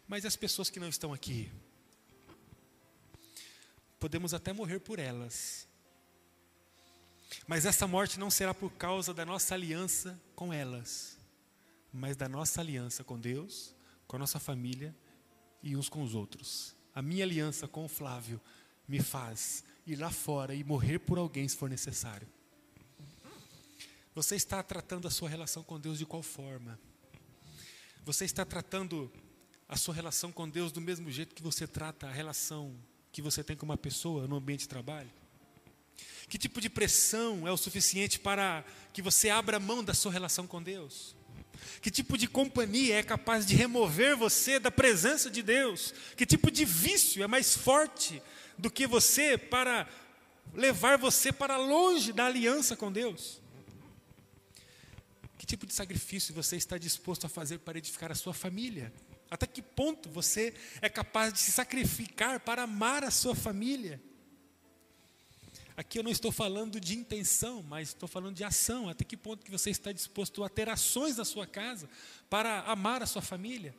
Mas 0.08 0.25
as 0.25 0.36
pessoas 0.36 0.70
que 0.70 0.79
não 0.79 0.89
estão 0.89 1.13
aqui, 1.13 1.51
podemos 4.00 4.34
até 4.34 4.51
morrer 4.51 4.79
por 4.79 5.00
elas. 5.00 5.67
Mas 7.48 7.65
essa 7.65 7.88
morte 7.88 8.20
não 8.20 8.29
será 8.29 8.53
por 8.53 8.72
causa 8.72 9.13
da 9.13 9.25
nossa 9.25 9.53
aliança 9.53 10.20
com 10.36 10.51
elas, 10.51 11.17
mas 11.93 12.15
da 12.15 12.27
nossa 12.27 12.62
aliança 12.62 13.03
com 13.03 13.20
Deus, 13.20 13.75
com 14.08 14.15
a 14.15 14.20
nossa 14.20 14.39
família 14.39 14.96
e 15.63 15.75
uns 15.75 15.88
com 15.88 16.03
os 16.03 16.13
outros. 16.13 16.75
A 16.93 17.01
minha 17.01 17.24
aliança 17.24 17.67
com 17.67 17.86
o 17.86 17.89
Flávio 17.89 18.41
me 18.88 19.00
faz 19.00 19.63
ir 19.86 19.96
lá 19.96 20.10
fora 20.10 20.53
e 20.53 20.63
morrer 20.63 21.00
por 21.00 21.17
alguém 21.17 21.48
se 21.48 21.55
for 21.55 21.70
necessário. 21.70 22.27
Você 24.13 24.36
está 24.36 24.62
tratando 24.62 25.08
a 25.08 25.12
sua 25.12 25.29
relação 25.29 25.63
com 25.63 25.79
Deus 25.79 25.98
de 25.98 26.05
qual 26.05 26.22
forma? 26.22 26.77
Você 28.03 28.25
está 28.25 28.43
tratando 28.43 29.12
a 29.72 29.78
sua 29.78 29.94
relação 29.96 30.34
com 30.34 30.50
Deus 30.50 30.70
do 30.70 30.82
mesmo 30.82 31.10
jeito 31.10 31.34
que 31.34 31.42
você 31.42 31.66
trata 31.66 32.06
a 32.06 32.12
relação 32.12 32.75
que 33.10 33.22
você 33.22 33.42
tem 33.42 33.56
com 33.56 33.66
uma 33.66 33.78
pessoa 33.78 34.28
no 34.28 34.36
ambiente 34.36 34.62
de 34.62 34.68
trabalho? 34.68 35.10
Que 36.28 36.38
tipo 36.38 36.60
de 36.60 36.70
pressão 36.70 37.48
é 37.48 37.51
o 37.54 37.56
suficiente 37.56 38.20
para 38.20 38.66
que 38.92 39.01
você 39.01 39.30
abra 39.30 39.62
mão 39.62 39.82
da 39.82 39.94
sua 39.94 40.12
relação 40.12 40.46
com 40.46 40.62
Deus? 40.62 41.16
Que 41.82 41.90
tipo 41.90 42.18
de 42.18 42.28
companhia 42.28 42.98
é 42.98 43.04
capaz 43.04 43.46
de 43.46 43.56
remover 43.56 44.18
você 44.18 44.60
da 44.60 44.70
presença 44.70 45.30
de 45.30 45.42
Deus? 45.42 45.94
Que 46.18 46.25
tipo 46.25 46.51
de 46.51 46.66
vício 46.66 47.24
é 47.24 47.28
mais 47.28 47.56
forte 47.56 48.22
do 48.58 48.70
que 48.70 48.86
você 48.86 49.38
para 49.38 49.88
levar 50.54 50.98
você 50.98 51.32
para 51.32 51.56
longe 51.56 52.12
da 52.12 52.25
aliança 52.25 52.75
com 52.75 52.92
Deus? 52.92 53.42
Que 55.38 55.46
tipo 55.46 55.66
de 55.66 55.74
sacrifício 55.74 56.34
você 56.34 56.58
está 56.58 56.78
disposto 56.78 57.25
a 57.25 57.30
fazer 57.30 57.60
para 57.60 57.78
edificar 57.78 58.12
a 58.12 58.16
sua 58.16 58.34
família? 58.34 58.92
Até 59.31 59.47
que 59.47 59.61
ponto 59.61 60.09
você 60.09 60.53
é 60.81 60.89
capaz 60.89 61.31
de 61.31 61.39
se 61.39 61.53
sacrificar 61.53 62.41
para 62.41 62.63
amar 62.63 63.01
a 63.05 63.09
sua 63.09 63.33
família? 63.33 64.01
Aqui 65.77 65.97
eu 65.97 66.03
não 66.03 66.11
estou 66.11 66.33
falando 66.33 66.81
de 66.81 66.97
intenção, 66.97 67.63
mas 67.63 67.88
estou 67.88 68.09
falando 68.09 68.35
de 68.35 68.43
ação. 68.43 68.89
Até 68.89 69.05
que 69.05 69.15
ponto 69.15 69.45
que 69.45 69.50
você 69.50 69.69
está 69.69 69.93
disposto 69.93 70.43
a 70.43 70.50
ter 70.50 70.67
ações 70.67 71.15
na 71.15 71.23
sua 71.23 71.47
casa 71.47 71.89
para 72.29 72.59
amar 72.63 73.01
a 73.01 73.05
sua 73.05 73.21
família? 73.21 73.73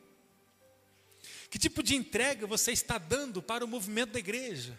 Que 1.50 1.58
tipo 1.58 1.82
de 1.82 1.94
entrega 1.94 2.46
você 2.46 2.72
está 2.72 2.96
dando 2.96 3.42
para 3.42 3.62
o 3.62 3.68
movimento 3.68 4.12
da 4.12 4.18
igreja? 4.18 4.76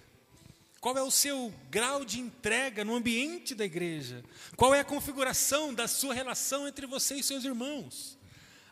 Qual 0.81 0.97
é 0.97 1.03
o 1.03 1.11
seu 1.11 1.53
grau 1.69 2.03
de 2.03 2.19
entrega 2.19 2.83
no 2.83 2.95
ambiente 2.95 3.53
da 3.53 3.63
igreja? 3.63 4.25
Qual 4.57 4.73
é 4.73 4.79
a 4.79 4.83
configuração 4.83 5.71
da 5.71 5.87
sua 5.87 6.15
relação 6.15 6.67
entre 6.67 6.87
você 6.87 7.15
e 7.15 7.23
seus 7.23 7.45
irmãos? 7.45 8.17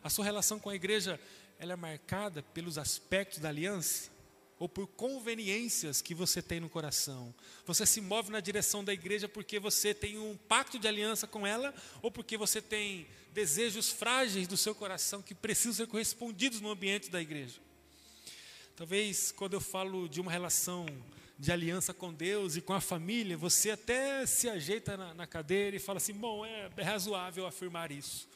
A 0.02 0.10
sua 0.10 0.24
relação 0.24 0.58
com 0.58 0.68
a 0.68 0.74
igreja 0.74 1.18
ela 1.62 1.74
é 1.74 1.76
marcada 1.76 2.42
pelos 2.42 2.76
aspectos 2.76 3.38
da 3.38 3.48
aliança 3.48 4.10
ou 4.58 4.68
por 4.68 4.88
conveniências 4.88 6.02
que 6.02 6.12
você 6.12 6.42
tem 6.42 6.58
no 6.58 6.68
coração. 6.68 7.32
Você 7.64 7.86
se 7.86 8.00
move 8.00 8.32
na 8.32 8.40
direção 8.40 8.82
da 8.82 8.92
igreja 8.92 9.28
porque 9.28 9.60
você 9.60 9.94
tem 9.94 10.18
um 10.18 10.36
pacto 10.36 10.76
de 10.76 10.88
aliança 10.88 11.24
com 11.24 11.46
ela 11.46 11.72
ou 12.02 12.10
porque 12.10 12.36
você 12.36 12.60
tem 12.60 13.06
desejos 13.32 13.90
frágeis 13.90 14.48
do 14.48 14.56
seu 14.56 14.74
coração 14.74 15.22
que 15.22 15.36
precisam 15.36 15.72
ser 15.72 15.86
correspondidos 15.86 16.60
no 16.60 16.68
ambiente 16.68 17.08
da 17.08 17.22
igreja. 17.22 17.60
Talvez 18.74 19.30
quando 19.30 19.54
eu 19.54 19.60
falo 19.60 20.08
de 20.08 20.20
uma 20.20 20.32
relação 20.32 20.84
de 21.38 21.52
aliança 21.52 21.94
com 21.94 22.12
Deus 22.12 22.56
e 22.56 22.60
com 22.60 22.72
a 22.72 22.80
família, 22.80 23.36
você 23.36 23.70
até 23.70 24.26
se 24.26 24.48
ajeita 24.48 24.96
na, 24.96 25.14
na 25.14 25.26
cadeira 25.28 25.76
e 25.76 25.78
fala 25.78 25.98
assim: 25.98 26.12
bom, 26.12 26.44
é, 26.44 26.68
é 26.76 26.82
razoável 26.82 27.46
afirmar 27.46 27.92
isso 27.92 28.26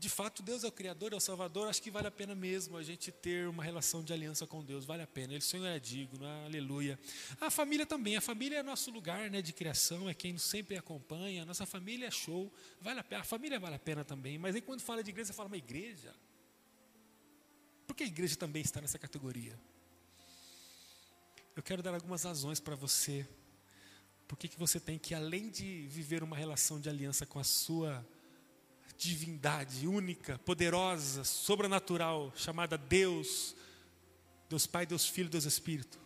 de 0.00 0.08
fato 0.08 0.42
Deus 0.42 0.64
é 0.64 0.66
o 0.66 0.72
Criador, 0.72 1.12
é 1.12 1.16
o 1.16 1.20
Salvador, 1.20 1.68
acho 1.68 1.82
que 1.82 1.90
vale 1.90 2.06
a 2.06 2.10
pena 2.10 2.34
mesmo 2.34 2.78
a 2.78 2.82
gente 2.82 3.12
ter 3.12 3.46
uma 3.46 3.62
relação 3.62 4.02
de 4.02 4.14
aliança 4.14 4.46
com 4.46 4.64
Deus, 4.64 4.86
vale 4.86 5.02
a 5.02 5.06
pena. 5.06 5.34
Ele, 5.34 5.42
Senhor 5.42 5.66
é 5.66 5.78
digno, 5.78 6.24
aleluia. 6.46 6.98
A 7.38 7.50
família 7.50 7.84
também, 7.84 8.16
a 8.16 8.20
família 8.22 8.56
é 8.56 8.62
nosso 8.62 8.90
lugar 8.90 9.30
né, 9.30 9.42
de 9.42 9.52
criação, 9.52 10.08
é 10.08 10.14
quem 10.14 10.38
sempre 10.38 10.74
acompanha, 10.74 11.42
a 11.42 11.44
nossa 11.44 11.66
família 11.66 12.06
é 12.06 12.10
show, 12.10 12.50
vale 12.80 12.98
a 12.98 13.04
pena, 13.04 13.20
a 13.20 13.24
família 13.24 13.60
vale 13.60 13.74
a 13.74 13.78
pena 13.78 14.02
também, 14.02 14.38
mas 14.38 14.54
aí 14.54 14.62
quando 14.62 14.80
fala 14.80 15.04
de 15.04 15.10
igreja, 15.10 15.26
você 15.26 15.32
fala, 15.34 15.48
uma 15.48 15.58
igreja? 15.58 16.14
Por 17.86 17.94
que 17.94 18.02
a 18.02 18.06
igreja 18.06 18.36
também 18.36 18.62
está 18.62 18.80
nessa 18.80 18.98
categoria? 18.98 19.60
Eu 21.54 21.62
quero 21.62 21.82
dar 21.82 21.92
algumas 21.92 22.22
razões 22.22 22.58
para 22.58 22.74
você, 22.74 23.28
por 24.26 24.38
que 24.38 24.48
você 24.56 24.80
tem 24.80 24.98
que, 24.98 25.14
além 25.14 25.50
de 25.50 25.86
viver 25.88 26.22
uma 26.22 26.36
relação 26.36 26.80
de 26.80 26.88
aliança 26.88 27.26
com 27.26 27.38
a 27.38 27.44
sua 27.44 28.02
divindade 28.96 29.86
única, 29.86 30.38
poderosa, 30.38 31.24
sobrenatural, 31.24 32.32
chamada 32.36 32.76
Deus, 32.76 33.54
Deus 34.48 34.66
Pai, 34.66 34.86
Deus 34.86 35.08
Filho, 35.08 35.28
Deus 35.28 35.44
Espírito. 35.44 35.98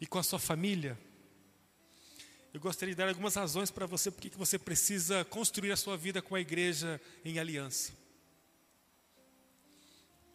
E 0.00 0.06
com 0.06 0.18
a 0.18 0.22
sua 0.22 0.38
família, 0.38 0.98
eu 2.52 2.60
gostaria 2.60 2.94
de 2.94 2.98
dar 2.98 3.08
algumas 3.08 3.34
razões 3.34 3.70
para 3.70 3.86
você 3.86 4.10
porque 4.10 4.30
que 4.30 4.38
você 4.38 4.58
precisa 4.58 5.24
construir 5.24 5.72
a 5.72 5.76
sua 5.76 5.96
vida 5.96 6.22
com 6.22 6.34
a 6.34 6.40
igreja 6.40 7.00
em 7.24 7.38
aliança. 7.38 7.92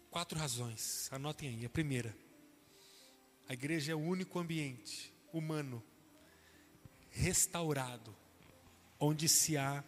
Quatro 0.10 0.38
razões, 0.38 1.08
anotem 1.12 1.50
aí. 1.50 1.66
A 1.66 1.70
primeira, 1.70 2.16
a 3.48 3.54
igreja 3.54 3.92
é 3.92 3.96
o 3.96 4.00
único 4.00 4.40
ambiente 4.40 5.14
humano 5.32 5.84
restaurado 7.10 8.16
onde 9.00 9.28
se 9.28 9.58
há 9.58 9.84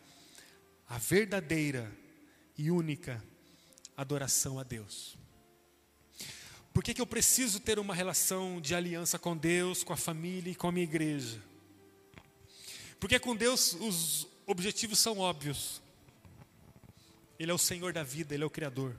a 0.88 0.98
verdadeira 0.98 1.92
e 2.58 2.70
única 2.70 3.24
adoração 3.96 4.60
a 4.60 4.64
Deus. 4.64 5.18
Por 6.74 6.84
que, 6.84 6.94
que 6.94 7.02
eu 7.02 7.06
preciso 7.06 7.60
ter 7.60 7.78
uma 7.78 7.94
relação 7.94 8.60
de 8.60 8.74
aliança 8.74 9.20
com 9.20 9.38
Deus, 9.38 9.84
com 9.84 9.94
a 9.94 9.98
família 9.98 10.52
e 10.52 10.56
com 10.56 10.68
a 10.68 10.72
minha 10.72 10.84
igreja? 10.84 11.42
Porque 13.00 13.20
com 13.20 13.36
Deus 13.36 13.74
os 13.74 14.28
objetivos 14.48 14.98
são 14.98 15.20
óbvios. 15.20 15.82
Ele 17.38 17.52
é 17.52 17.54
o 17.54 17.60
Senhor 17.60 17.94
da 17.94 18.04
vida, 18.04 18.34
Ele 18.34 18.44
é 18.44 18.46
o 18.46 18.50
Criador. 18.50 18.96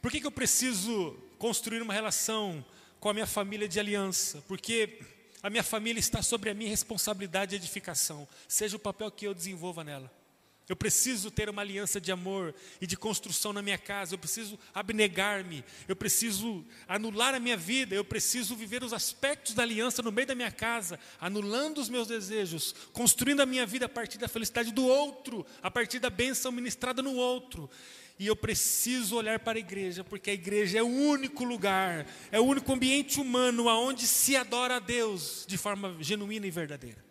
Por 0.00 0.10
que, 0.10 0.20
que 0.20 0.26
eu 0.26 0.32
preciso 0.32 1.12
construir 1.38 1.82
uma 1.82 1.92
relação 1.92 2.64
com 3.00 3.08
a 3.08 3.14
minha 3.14 3.26
família 3.26 3.68
de 3.68 3.78
aliança? 3.78 4.42
Porque 4.48 5.00
a 5.42 5.50
minha 5.50 5.62
família 5.62 6.00
está 6.00 6.22
sobre 6.22 6.50
a 6.50 6.54
minha 6.54 6.70
responsabilidade 6.70 7.50
de 7.50 7.56
edificação, 7.56 8.28
seja 8.46 8.76
o 8.76 8.80
papel 8.80 9.10
que 9.10 9.26
eu 9.26 9.34
desenvolva 9.34 9.82
nela. 9.84 10.21
Eu 10.68 10.76
preciso 10.76 11.30
ter 11.30 11.50
uma 11.50 11.60
aliança 11.60 12.00
de 12.00 12.12
amor 12.12 12.54
e 12.80 12.86
de 12.86 12.96
construção 12.96 13.52
na 13.52 13.60
minha 13.60 13.78
casa. 13.78 14.14
Eu 14.14 14.18
preciso 14.18 14.58
abnegar-me. 14.72 15.64
Eu 15.88 15.96
preciso 15.96 16.64
anular 16.86 17.34
a 17.34 17.40
minha 17.40 17.56
vida. 17.56 17.94
Eu 17.94 18.04
preciso 18.04 18.54
viver 18.54 18.84
os 18.84 18.92
aspectos 18.92 19.54
da 19.54 19.64
aliança 19.64 20.02
no 20.02 20.12
meio 20.12 20.26
da 20.26 20.34
minha 20.34 20.52
casa, 20.52 21.00
anulando 21.20 21.78
os 21.78 21.88
meus 21.88 22.06
desejos, 22.06 22.74
construindo 22.92 23.40
a 23.40 23.46
minha 23.46 23.66
vida 23.66 23.86
a 23.86 23.88
partir 23.88 24.18
da 24.18 24.28
felicidade 24.28 24.70
do 24.70 24.86
outro, 24.86 25.44
a 25.60 25.70
partir 25.70 25.98
da 25.98 26.08
bênção 26.08 26.52
ministrada 26.52 27.02
no 27.02 27.14
outro. 27.14 27.68
E 28.16 28.28
eu 28.28 28.36
preciso 28.36 29.16
olhar 29.16 29.40
para 29.40 29.58
a 29.58 29.60
igreja, 29.60 30.04
porque 30.04 30.30
a 30.30 30.34
igreja 30.34 30.78
é 30.78 30.82
o 30.82 30.86
único 30.86 31.42
lugar, 31.42 32.06
é 32.30 32.38
o 32.38 32.44
único 32.44 32.72
ambiente 32.72 33.18
humano 33.18 33.68
aonde 33.68 34.06
se 34.06 34.36
adora 34.36 34.76
a 34.76 34.80
Deus 34.80 35.44
de 35.48 35.58
forma 35.58 35.96
genuína 35.98 36.46
e 36.46 36.50
verdadeira. 36.50 37.04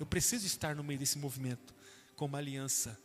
Eu 0.00 0.06
preciso 0.06 0.46
estar 0.46 0.74
no 0.74 0.82
meio 0.82 0.98
desse 0.98 1.16
movimento 1.16 1.79
com 2.20 2.26
uma 2.26 2.36
aliança. 2.36 3.00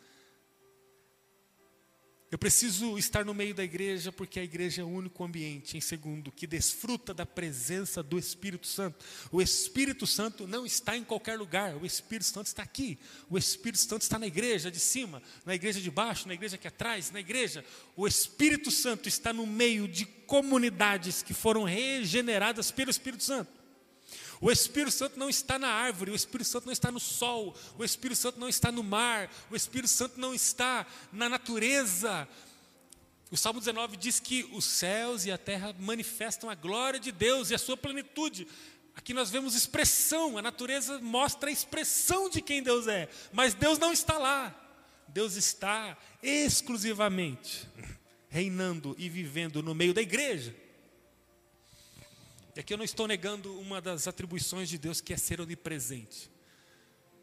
Eu 2.29 2.37
preciso 2.37 2.97
estar 2.97 3.23
no 3.23 3.33
meio 3.33 3.55
da 3.55 3.63
igreja 3.63 4.11
porque 4.11 4.41
a 4.41 4.43
igreja 4.43 4.81
é 4.81 4.83
o 4.83 4.89
único 4.89 5.23
ambiente, 5.23 5.77
em 5.77 5.79
segundo, 5.79 6.33
que 6.33 6.45
desfruta 6.45 7.13
da 7.13 7.25
presença 7.25 8.03
do 8.03 8.19
Espírito 8.19 8.67
Santo. 8.67 9.05
O 9.31 9.41
Espírito 9.41 10.05
Santo 10.05 10.45
não 10.45 10.65
está 10.65 10.97
em 10.97 11.03
qualquer 11.05 11.39
lugar, 11.39 11.77
o 11.77 11.85
Espírito 11.85 12.25
Santo 12.25 12.47
está 12.47 12.61
aqui. 12.61 12.99
O 13.29 13.37
Espírito 13.37 13.79
Santo 13.79 14.01
está 14.01 14.19
na 14.19 14.27
igreja 14.27 14.69
de 14.69 14.81
cima, 14.81 15.23
na 15.45 15.55
igreja 15.55 15.79
de 15.79 15.89
baixo, 15.89 16.27
na 16.27 16.33
igreja 16.33 16.55
aqui 16.55 16.67
atrás, 16.67 17.09
na 17.09 17.21
igreja. 17.21 17.63
O 17.95 18.05
Espírito 18.05 18.69
Santo 18.69 19.07
está 19.07 19.31
no 19.31 19.47
meio 19.47 19.87
de 19.87 20.05
comunidades 20.05 21.23
que 21.23 21.33
foram 21.33 21.63
regeneradas 21.63 22.69
pelo 22.69 22.91
Espírito 22.91 23.23
Santo. 23.23 23.64
O 24.45 24.51
Espírito 24.51 24.91
Santo 24.91 25.17
não 25.17 25.27
está 25.27 25.57
na 25.57 25.69
árvore, 25.69 26.11
o 26.11 26.15
Espírito 26.15 26.47
Santo 26.47 26.65
não 26.67 26.71
está 26.71 26.91
no 26.91 26.99
sol, 26.99 27.55
o 27.79 27.83
Espírito 27.83 28.19
Santo 28.19 28.39
não 28.39 28.47
está 28.47 28.71
no 28.71 28.83
mar, 28.83 29.27
o 29.49 29.55
Espírito 29.55 29.87
Santo 29.87 30.19
não 30.19 30.35
está 30.35 30.85
na 31.11 31.27
natureza. 31.27 32.27
O 33.31 33.35
Salmo 33.35 33.59
19 33.59 33.97
diz 33.97 34.19
que 34.19 34.47
os 34.53 34.63
céus 34.63 35.25
e 35.25 35.31
a 35.31 35.37
terra 35.39 35.75
manifestam 35.79 36.47
a 36.47 36.53
glória 36.53 36.99
de 36.99 37.11
Deus 37.11 37.49
e 37.49 37.55
a 37.55 37.57
sua 37.57 37.75
plenitude. 37.75 38.47
Aqui 38.95 39.15
nós 39.15 39.31
vemos 39.31 39.55
expressão, 39.55 40.37
a 40.37 40.43
natureza 40.43 40.99
mostra 40.99 41.49
a 41.49 41.51
expressão 41.51 42.29
de 42.29 42.39
quem 42.39 42.61
Deus 42.61 42.87
é, 42.87 43.09
mas 43.33 43.55
Deus 43.55 43.79
não 43.79 43.91
está 43.91 44.19
lá. 44.19 44.55
Deus 45.07 45.35
está 45.35 45.97
exclusivamente 46.21 47.67
reinando 48.29 48.95
e 48.99 49.09
vivendo 49.09 49.63
no 49.63 49.73
meio 49.73 49.91
da 49.91 50.03
igreja. 50.03 50.55
E 52.55 52.61
aqui 52.61 52.73
eu 52.73 52.77
não 52.77 52.85
estou 52.85 53.07
negando 53.07 53.59
uma 53.59 53.81
das 53.81 54.07
atribuições 54.07 54.69
de 54.69 54.77
Deus 54.77 55.01
que 55.01 55.13
é 55.13 55.17
ser 55.17 55.41
onipresente. 55.41 56.31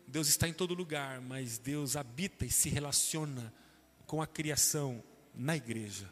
Deus 0.06 0.28
está 0.28 0.46
em 0.46 0.52
todo 0.52 0.74
lugar, 0.74 1.22
mas 1.22 1.56
Deus 1.56 1.96
habita 1.96 2.44
e 2.44 2.50
se 2.50 2.68
relaciona 2.68 3.52
com 4.06 4.20
a 4.20 4.26
criação 4.26 5.02
na 5.34 5.56
igreja. 5.56 6.06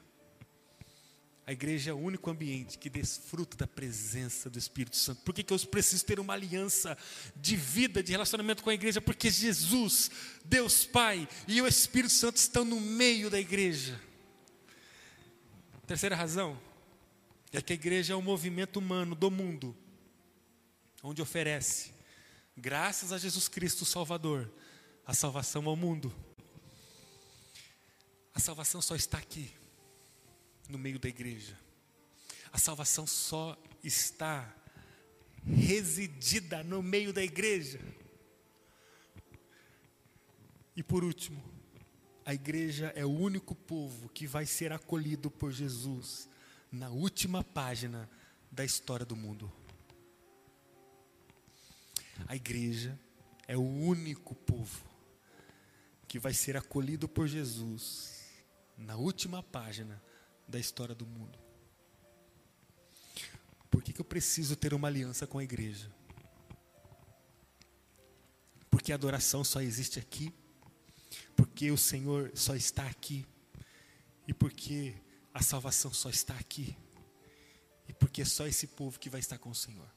A 1.46 1.52
igreja 1.52 1.90
é 1.90 1.92
o 1.92 1.98
único 1.98 2.30
ambiente 2.30 2.78
que 2.78 2.88
desfruta 2.88 3.56
da 3.58 3.66
presença 3.66 4.48
do 4.48 4.58
Espírito 4.58 4.96
Santo. 4.96 5.20
Por 5.22 5.34
que, 5.34 5.42
que 5.42 5.52
eu 5.52 5.58
preciso 5.58 6.04
ter 6.06 6.18
uma 6.18 6.32
aliança 6.32 6.96
de 7.36 7.56
vida, 7.56 8.02
de 8.02 8.12
relacionamento 8.12 8.62
com 8.62 8.70
a 8.70 8.74
igreja? 8.74 9.00
Porque 9.00 9.28
Jesus, 9.28 10.10
Deus 10.44 10.86
Pai 10.86 11.28
e 11.46 11.60
o 11.60 11.66
Espírito 11.66 12.14
Santo 12.14 12.36
estão 12.36 12.64
no 12.64 12.80
meio 12.80 13.28
da 13.28 13.38
igreja. 13.38 14.00
Terceira 15.86 16.14
razão, 16.14 16.56
é 17.52 17.60
que 17.60 17.72
a 17.72 17.74
igreja 17.74 18.12
é 18.12 18.16
um 18.16 18.22
movimento 18.22 18.78
humano 18.78 19.14
do 19.14 19.30
mundo, 19.30 19.76
onde 21.02 21.20
oferece, 21.20 21.92
graças 22.56 23.12
a 23.12 23.18
Jesus 23.18 23.48
Cristo 23.48 23.84
Salvador, 23.84 24.50
a 25.04 25.14
salvação 25.14 25.66
ao 25.66 25.74
mundo. 25.74 26.14
A 28.32 28.38
salvação 28.38 28.80
só 28.80 28.94
está 28.94 29.18
aqui, 29.18 29.50
no 30.68 30.78
meio 30.78 30.98
da 30.98 31.08
igreja. 31.08 31.58
A 32.52 32.58
salvação 32.58 33.06
só 33.06 33.60
está 33.82 34.54
residida 35.44 36.62
no 36.62 36.82
meio 36.82 37.12
da 37.12 37.22
igreja. 37.22 37.80
E 40.76 40.82
por 40.82 41.02
último, 41.02 41.42
a 42.24 42.32
igreja 42.32 42.92
é 42.94 43.04
o 43.04 43.10
único 43.10 43.54
povo 43.54 44.08
que 44.10 44.26
vai 44.26 44.46
ser 44.46 44.72
acolhido 44.72 45.30
por 45.30 45.50
Jesus 45.50 46.28
na 46.70 46.88
última 46.90 47.42
página 47.42 48.08
da 48.50 48.64
história 48.64 49.04
do 49.04 49.16
mundo. 49.16 49.50
A 52.26 52.36
igreja 52.36 52.98
é 53.46 53.56
o 53.56 53.62
único 53.62 54.34
povo 54.34 54.84
que 56.06 56.18
vai 56.18 56.32
ser 56.32 56.56
acolhido 56.56 57.08
por 57.08 57.26
Jesus 57.26 58.20
na 58.76 58.96
última 58.96 59.42
página 59.42 60.02
da 60.46 60.58
história 60.58 60.94
do 60.94 61.06
mundo. 61.06 61.38
Por 63.70 63.82
que, 63.82 63.92
que 63.92 64.00
eu 64.00 64.04
preciso 64.04 64.56
ter 64.56 64.74
uma 64.74 64.88
aliança 64.88 65.26
com 65.26 65.38
a 65.38 65.44
igreja? 65.44 65.90
Porque 68.70 68.92
a 68.92 68.94
adoração 68.94 69.44
só 69.44 69.60
existe 69.60 69.98
aqui, 69.98 70.34
porque 71.36 71.70
o 71.70 71.78
Senhor 71.78 72.32
só 72.34 72.54
está 72.54 72.86
aqui, 72.86 73.26
e 74.26 74.34
porque 74.34 74.94
a 75.32 75.42
salvação 75.42 75.92
só 75.92 76.10
está 76.10 76.34
aqui. 76.36 76.76
E 77.88 77.92
porque 77.92 78.22
é 78.22 78.24
só 78.24 78.46
esse 78.46 78.66
povo 78.68 78.98
que 78.98 79.10
vai 79.10 79.20
estar 79.20 79.38
com 79.38 79.50
o 79.50 79.54
Senhor. 79.54 79.88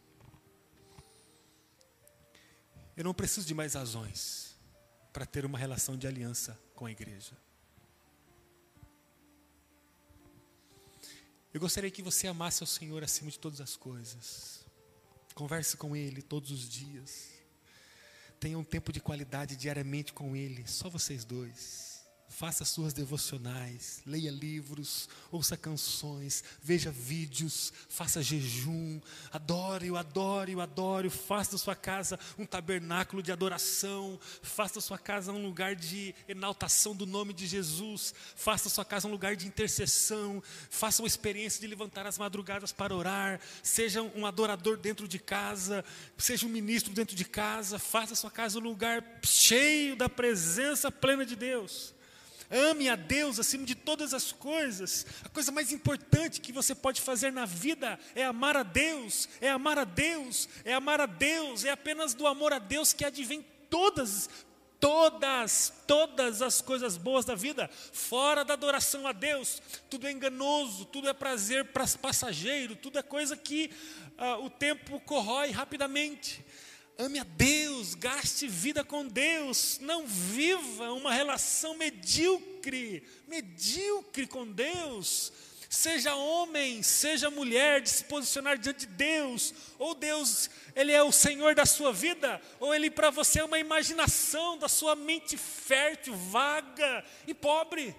Eu 2.95 3.03
não 3.03 3.13
preciso 3.13 3.47
de 3.47 3.53
mais 3.53 3.73
razões 3.73 4.55
para 5.11 5.25
ter 5.25 5.45
uma 5.45 5.57
relação 5.57 5.97
de 5.97 6.07
aliança 6.07 6.59
com 6.75 6.85
a 6.85 6.91
igreja. 6.91 7.37
Eu 11.53 11.59
gostaria 11.59 11.91
que 11.91 12.01
você 12.01 12.27
amasse 12.27 12.63
ao 12.63 12.67
Senhor 12.67 13.03
acima 13.03 13.29
de 13.29 13.37
todas 13.37 13.61
as 13.61 13.75
coisas. 13.75 14.65
Converse 15.35 15.77
com 15.77 15.95
Ele 15.95 16.21
todos 16.21 16.51
os 16.51 16.67
dias. 16.67 17.29
Tenha 18.39 18.57
um 18.57 18.63
tempo 18.63 18.91
de 18.91 18.99
qualidade 18.99 19.55
diariamente 19.55 20.13
com 20.13 20.35
Ele, 20.35 20.67
só 20.67 20.89
vocês 20.89 21.23
dois 21.23 21.92
faça 22.33 22.65
suas 22.65 22.93
devocionais, 22.93 24.01
leia 24.07 24.31
livros, 24.31 25.07
ouça 25.31 25.55
canções, 25.55 26.43
veja 26.63 26.89
vídeos, 26.89 27.71
faça 27.87 28.23
jejum, 28.23 28.99
adore, 29.31 29.91
o 29.91 29.97
adore, 29.97 30.55
o 30.55 30.61
adore, 30.61 31.11
faça 31.11 31.51
da 31.51 31.57
sua 31.59 31.75
casa 31.75 32.19
um 32.37 32.45
tabernáculo 32.45 33.21
de 33.21 33.31
adoração, 33.31 34.19
faça 34.41 34.75
da 34.75 34.81
sua 34.81 34.97
casa 34.97 35.31
um 35.31 35.45
lugar 35.45 35.75
de 35.75 36.15
enaltação 36.27 36.95
do 36.95 37.05
nome 37.05 37.33
de 37.33 37.45
Jesus, 37.45 38.15
faça 38.35 38.63
da 38.65 38.71
sua 38.71 38.85
casa 38.85 39.07
um 39.07 39.11
lugar 39.11 39.35
de 39.35 39.45
intercessão, 39.45 40.41
faça 40.71 41.03
uma 41.03 41.07
experiência 41.07 41.61
de 41.61 41.67
levantar 41.67 42.07
as 42.07 42.17
madrugadas 42.17 42.71
para 42.71 42.95
orar, 42.95 43.39
seja 43.61 44.01
um 44.01 44.25
adorador 44.25 44.75
dentro 44.75 45.07
de 45.07 45.19
casa, 45.19 45.85
seja 46.17 46.47
um 46.47 46.49
ministro 46.49 46.91
dentro 46.93 47.15
de 47.15 47.25
casa, 47.25 47.77
faça 47.77 48.09
da 48.09 48.15
sua 48.15 48.31
casa 48.31 48.57
um 48.57 48.63
lugar 48.63 49.03
cheio 49.23 49.95
da 49.95 50.09
presença 50.09 50.91
plena 50.91 51.23
de 51.23 51.35
Deus. 51.35 51.93
Ame 52.49 52.89
a 52.89 52.95
Deus 52.95 53.39
acima 53.39 53.65
de 53.65 53.75
todas 53.75 54.13
as 54.13 54.31
coisas. 54.31 55.05
A 55.23 55.29
coisa 55.29 55.51
mais 55.51 55.71
importante 55.71 56.41
que 56.41 56.51
você 56.51 56.75
pode 56.75 57.01
fazer 57.01 57.31
na 57.31 57.45
vida 57.45 57.99
é 58.15 58.23
amar 58.23 58.57
a 58.57 58.63
Deus, 58.63 59.27
é 59.41 59.49
amar 59.49 59.79
a 59.79 59.85
Deus, 59.85 60.47
é 60.63 60.73
amar 60.73 61.01
a 61.01 61.05
Deus. 61.05 61.65
É 61.65 61.71
apenas 61.71 62.13
do 62.13 62.27
amor 62.27 62.53
a 62.53 62.59
Deus 62.59 62.93
que 62.93 63.05
advém 63.05 63.45
todas, 63.69 64.29
todas, 64.79 65.73
todas 65.87 66.41
as 66.41 66.61
coisas 66.61 66.97
boas 66.97 67.25
da 67.25 67.35
vida, 67.35 67.69
fora 67.91 68.43
da 68.43 68.53
adoração 68.53 69.07
a 69.07 69.11
Deus. 69.11 69.61
Tudo 69.89 70.07
é 70.07 70.11
enganoso, 70.11 70.85
tudo 70.85 71.09
é 71.09 71.13
prazer 71.13 71.71
passageiro, 72.01 72.75
tudo 72.75 72.99
é 72.99 73.01
coisa 73.01 73.35
que 73.37 73.71
uh, 74.19 74.43
o 74.45 74.49
tempo 74.49 74.99
corrói 74.99 75.51
rapidamente. 75.51 76.45
Ame 76.97 77.19
a 77.19 77.23
Deus, 77.23 77.95
gaste 77.95 78.47
vida 78.47 78.83
com 78.83 79.07
Deus, 79.07 79.79
não 79.81 80.05
viva 80.05 80.93
uma 80.93 81.11
relação 81.11 81.75
medíocre, 81.75 83.03
medíocre 83.27 84.27
com 84.27 84.45
Deus. 84.45 85.33
Seja 85.67 86.13
homem, 86.13 86.83
seja 86.83 87.31
mulher, 87.31 87.81
de 87.81 87.89
se 87.89 88.03
posicionar 88.03 88.59
diante 88.59 88.85
de 88.85 88.93
Deus, 88.93 89.55
ou 89.79 89.95
Deus, 89.95 90.47
Ele 90.75 90.91
é 90.91 91.01
o 91.01 91.11
Senhor 91.11 91.55
da 91.55 91.65
sua 91.65 91.91
vida, 91.91 92.39
ou 92.59 92.75
Ele 92.75 92.91
para 92.91 93.09
você 93.09 93.39
é 93.39 93.43
uma 93.43 93.57
imaginação 93.57 94.55
da 94.55 94.69
sua 94.69 94.95
mente 94.95 95.35
fértil, 95.35 96.15
vaga 96.15 97.03
e 97.25 97.33
pobre. 97.33 97.95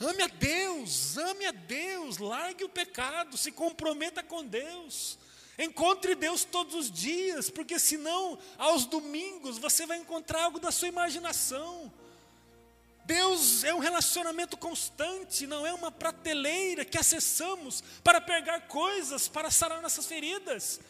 Ame 0.00 0.22
a 0.22 0.28
Deus, 0.28 1.18
ame 1.18 1.44
a 1.44 1.52
Deus, 1.52 2.16
largue 2.16 2.64
o 2.64 2.70
pecado, 2.70 3.36
se 3.36 3.52
comprometa 3.52 4.22
com 4.22 4.42
Deus. 4.42 5.18
Encontre 5.60 6.14
Deus 6.14 6.42
todos 6.42 6.74
os 6.74 6.90
dias, 6.90 7.50
porque 7.50 7.78
senão, 7.78 8.38
aos 8.56 8.86
domingos, 8.86 9.58
você 9.58 9.84
vai 9.84 9.98
encontrar 9.98 10.44
algo 10.44 10.58
da 10.58 10.72
sua 10.72 10.88
imaginação. 10.88 11.92
Deus 13.04 13.62
é 13.62 13.74
um 13.74 13.78
relacionamento 13.78 14.56
constante, 14.56 15.46
não 15.46 15.66
é 15.66 15.74
uma 15.74 15.90
prateleira 15.90 16.82
que 16.82 16.96
acessamos 16.96 17.84
para 18.02 18.22
pegar 18.22 18.68
coisas, 18.68 19.28
para 19.28 19.50
sarar 19.50 19.82
nossas 19.82 20.06
feridas, 20.06 20.80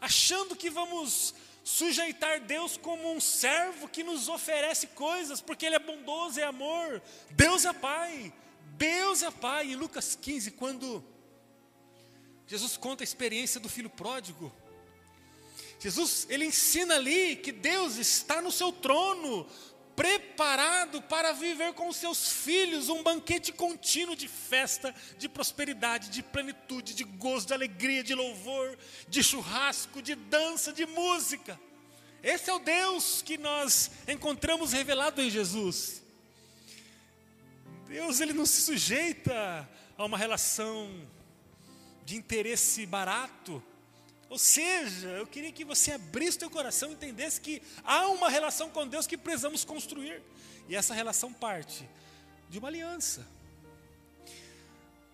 achando 0.00 0.54
que 0.54 0.70
vamos 0.70 1.34
sujeitar 1.64 2.40
Deus 2.40 2.76
como 2.76 3.12
um 3.12 3.20
servo 3.20 3.88
que 3.88 4.04
nos 4.04 4.28
oferece 4.28 4.86
coisas, 4.88 5.40
porque 5.40 5.66
Ele 5.66 5.74
é 5.74 5.80
bondoso, 5.80 6.38
é 6.38 6.44
amor. 6.44 7.02
Deus 7.32 7.64
é 7.64 7.72
Pai, 7.72 8.32
Deus 8.76 9.24
é 9.24 9.30
Pai. 9.32 9.72
Em 9.72 9.74
Lucas 9.74 10.16
15, 10.20 10.52
quando 10.52 11.04
Jesus 12.50 12.76
conta 12.76 13.04
a 13.04 13.06
experiência 13.06 13.60
do 13.60 13.68
filho 13.68 13.88
pródigo. 13.88 14.52
Jesus, 15.78 16.26
ele 16.28 16.44
ensina 16.44 16.96
ali 16.96 17.36
que 17.36 17.52
Deus 17.52 17.94
está 17.94 18.42
no 18.42 18.50
seu 18.50 18.72
trono, 18.72 19.46
preparado 19.94 21.00
para 21.02 21.30
viver 21.30 21.72
com 21.74 21.92
seus 21.92 22.28
filhos 22.28 22.88
um 22.88 23.04
banquete 23.04 23.52
contínuo 23.52 24.16
de 24.16 24.26
festa, 24.26 24.92
de 25.16 25.28
prosperidade, 25.28 26.10
de 26.10 26.24
plenitude, 26.24 26.92
de 26.92 27.04
gozo, 27.04 27.46
de 27.46 27.54
alegria, 27.54 28.02
de 28.02 28.16
louvor, 28.16 28.76
de 29.06 29.22
churrasco, 29.22 30.02
de 30.02 30.16
dança, 30.16 30.72
de 30.72 30.84
música. 30.86 31.58
Esse 32.20 32.50
é 32.50 32.52
o 32.52 32.58
Deus 32.58 33.22
que 33.22 33.38
nós 33.38 33.92
encontramos 34.08 34.72
revelado 34.72 35.22
em 35.22 35.30
Jesus. 35.30 36.02
Deus 37.86 38.18
ele 38.18 38.32
não 38.32 38.44
se 38.44 38.62
sujeita 38.62 39.68
a 39.96 40.04
uma 40.04 40.18
relação 40.18 41.08
de 42.10 42.16
interesse 42.16 42.84
barato. 42.86 43.62
Ou 44.28 44.36
seja, 44.36 45.08
eu 45.10 45.26
queria 45.28 45.52
que 45.52 45.64
você 45.64 45.92
abrisse 45.92 46.40
teu 46.40 46.50
coração 46.50 46.90
e 46.90 46.94
entendesse 46.94 47.40
que 47.40 47.62
há 47.84 48.08
uma 48.08 48.28
relação 48.28 48.68
com 48.68 48.84
Deus 48.84 49.06
que 49.06 49.16
precisamos 49.16 49.64
construir. 49.64 50.20
E 50.68 50.74
essa 50.74 50.92
relação 50.92 51.32
parte 51.32 51.88
de 52.48 52.58
uma 52.58 52.66
aliança. 52.66 53.24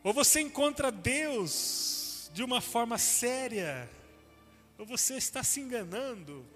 Ou 0.03 0.15
você 0.15 0.41
encontra 0.41 0.91
Deus 0.91 2.31
de 2.33 2.43
uma 2.43 2.63
forma 2.63 2.97
séria, 2.97 3.91
ou 4.79 4.87
você 4.87 5.17
está 5.17 5.43
se 5.43 5.61
enganando. 5.61 6.47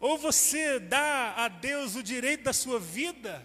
Ou 0.00 0.16
você 0.16 0.78
dá 0.78 1.34
a 1.44 1.48
Deus 1.48 1.94
o 1.94 2.02
direito 2.02 2.44
da 2.44 2.54
sua 2.54 2.80
vida, 2.80 3.44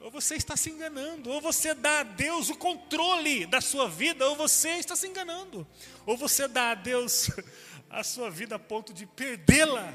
ou 0.00 0.10
você 0.10 0.36
está 0.36 0.56
se 0.56 0.70
enganando, 0.70 1.30
ou 1.30 1.40
você 1.40 1.74
dá 1.74 2.00
a 2.00 2.02
Deus 2.02 2.48
o 2.48 2.56
controle 2.56 3.46
da 3.46 3.60
sua 3.60 3.88
vida, 3.88 4.28
ou 4.28 4.36
você 4.36 4.70
está 4.70 4.94
se 4.94 5.06
enganando, 5.08 5.66
ou 6.06 6.16
você 6.16 6.46
dá 6.46 6.70
a 6.70 6.74
Deus 6.74 7.30
a 7.90 8.04
sua 8.04 8.30
vida 8.30 8.56
a 8.56 8.58
ponto 8.58 8.92
de 8.92 9.06
perdê-la, 9.06 9.92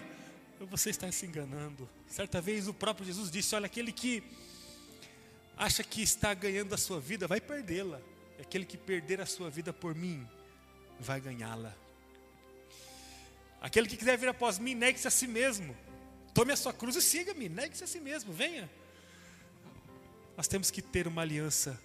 ou 0.59 0.67
você 0.67 0.89
está 0.89 1.09
se 1.11 1.25
enganando. 1.25 1.89
Certa 2.07 2.41
vez 2.41 2.67
o 2.67 2.73
próprio 2.73 3.05
Jesus 3.05 3.31
disse: 3.31 3.55
Olha, 3.55 3.65
aquele 3.65 3.91
que 3.91 4.23
acha 5.57 5.83
que 5.83 6.01
está 6.01 6.33
ganhando 6.33 6.75
a 6.75 6.77
sua 6.77 6.99
vida, 6.99 7.27
vai 7.27 7.39
perdê-la, 7.39 8.01
aquele 8.39 8.65
que 8.65 8.77
perder 8.77 9.21
a 9.21 9.25
sua 9.25 9.49
vida 9.49 9.71
por 9.71 9.95
mim, 9.95 10.27
vai 10.99 11.21
ganhá-la. 11.21 11.73
Aquele 13.61 13.87
que 13.87 13.95
quiser 13.95 14.17
vir 14.17 14.27
após 14.27 14.59
mim, 14.59 14.75
negue-se 14.75 15.07
a 15.07 15.11
si 15.11 15.25
mesmo, 15.25 15.73
tome 16.33 16.51
a 16.51 16.57
sua 16.57 16.73
cruz 16.73 16.97
e 16.97 17.01
siga-me, 17.01 17.47
negue-se 17.47 17.85
a 17.85 17.87
si 17.87 18.01
mesmo, 18.01 18.33
venha. 18.33 18.69
Nós 20.36 20.48
temos 20.48 20.72
que 20.72 20.82
ter 20.82 21.08
uma 21.08 21.22
aliança 21.22 21.80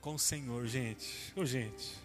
com 0.00 0.14
o 0.14 0.18
Senhor, 0.18 0.66
gente. 0.66 1.32
Ô, 1.36 1.44
gente. 1.44 2.00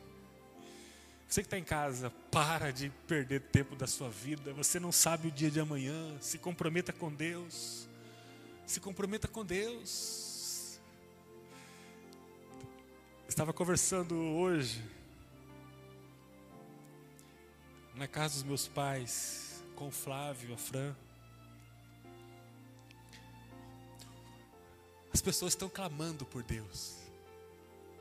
Você 1.28 1.42
que 1.42 1.48
está 1.48 1.58
em 1.58 1.64
casa, 1.64 2.10
para 2.32 2.72
de 2.72 2.90
perder 3.08 3.42
tempo 3.42 3.76
da 3.76 3.88
sua 3.88 4.10
vida. 4.10 4.54
Você 4.54 4.80
não 4.80 4.92
sabe 4.92 5.28
o 5.28 5.32
dia 5.32 5.52
de 5.52 5.60
amanhã. 5.60 6.18
Se 6.22 6.38
comprometa 6.38 6.94
com 6.94 7.12
Deus. 7.12 7.88
Se 8.66 8.80
comprometa 8.80 9.28
com 9.28 9.44
Deus. 9.44 10.80
estava 13.28 13.54
conversando 13.54 14.16
hoje 14.16 14.84
na 17.94 18.08
casa 18.08 18.36
dos 18.36 18.44
meus 18.44 18.68
pais 18.68 19.64
com 19.76 19.88
o 19.90 19.92
Flávio, 19.92 20.54
a 20.54 20.58
Fran. 20.58 20.96
Pessoas 25.28 25.52
estão 25.52 25.68
clamando 25.68 26.26
por 26.26 26.42
Deus. 26.42 26.96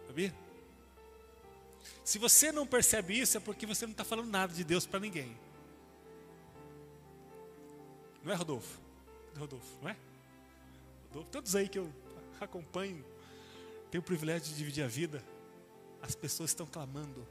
Sabia? 0.07 0.33
Se 2.05 2.21
você 2.21 2.53
não 2.53 2.65
percebe 2.65 3.19
isso, 3.19 3.37
é 3.37 3.41
porque 3.41 3.67
você 3.67 3.85
não 3.85 3.91
está 3.91 4.05
falando 4.05 4.31
nada 4.31 4.55
de 4.55 4.63
Deus 4.63 4.87
para 4.87 5.01
ninguém. 5.01 5.37
Não 8.23 8.33
é, 8.33 8.37
Rodolfo? 8.37 8.79
Rodolfo, 9.37 9.67
não 9.83 9.89
é? 9.89 9.97
Rodolfo, 11.09 11.31
todos 11.33 11.57
aí 11.57 11.69
que 11.69 11.81
eu 11.81 11.93
acompanho, 12.41 13.05
tenho 13.91 14.03
o 14.03 14.05
privilégio 14.05 14.47
de 14.47 14.55
dividir 14.55 14.85
a 14.85 14.89
vida. 14.89 15.21
As 16.01 16.15
pessoas 16.15 16.51
estão 16.51 16.65
clamando 16.65 17.27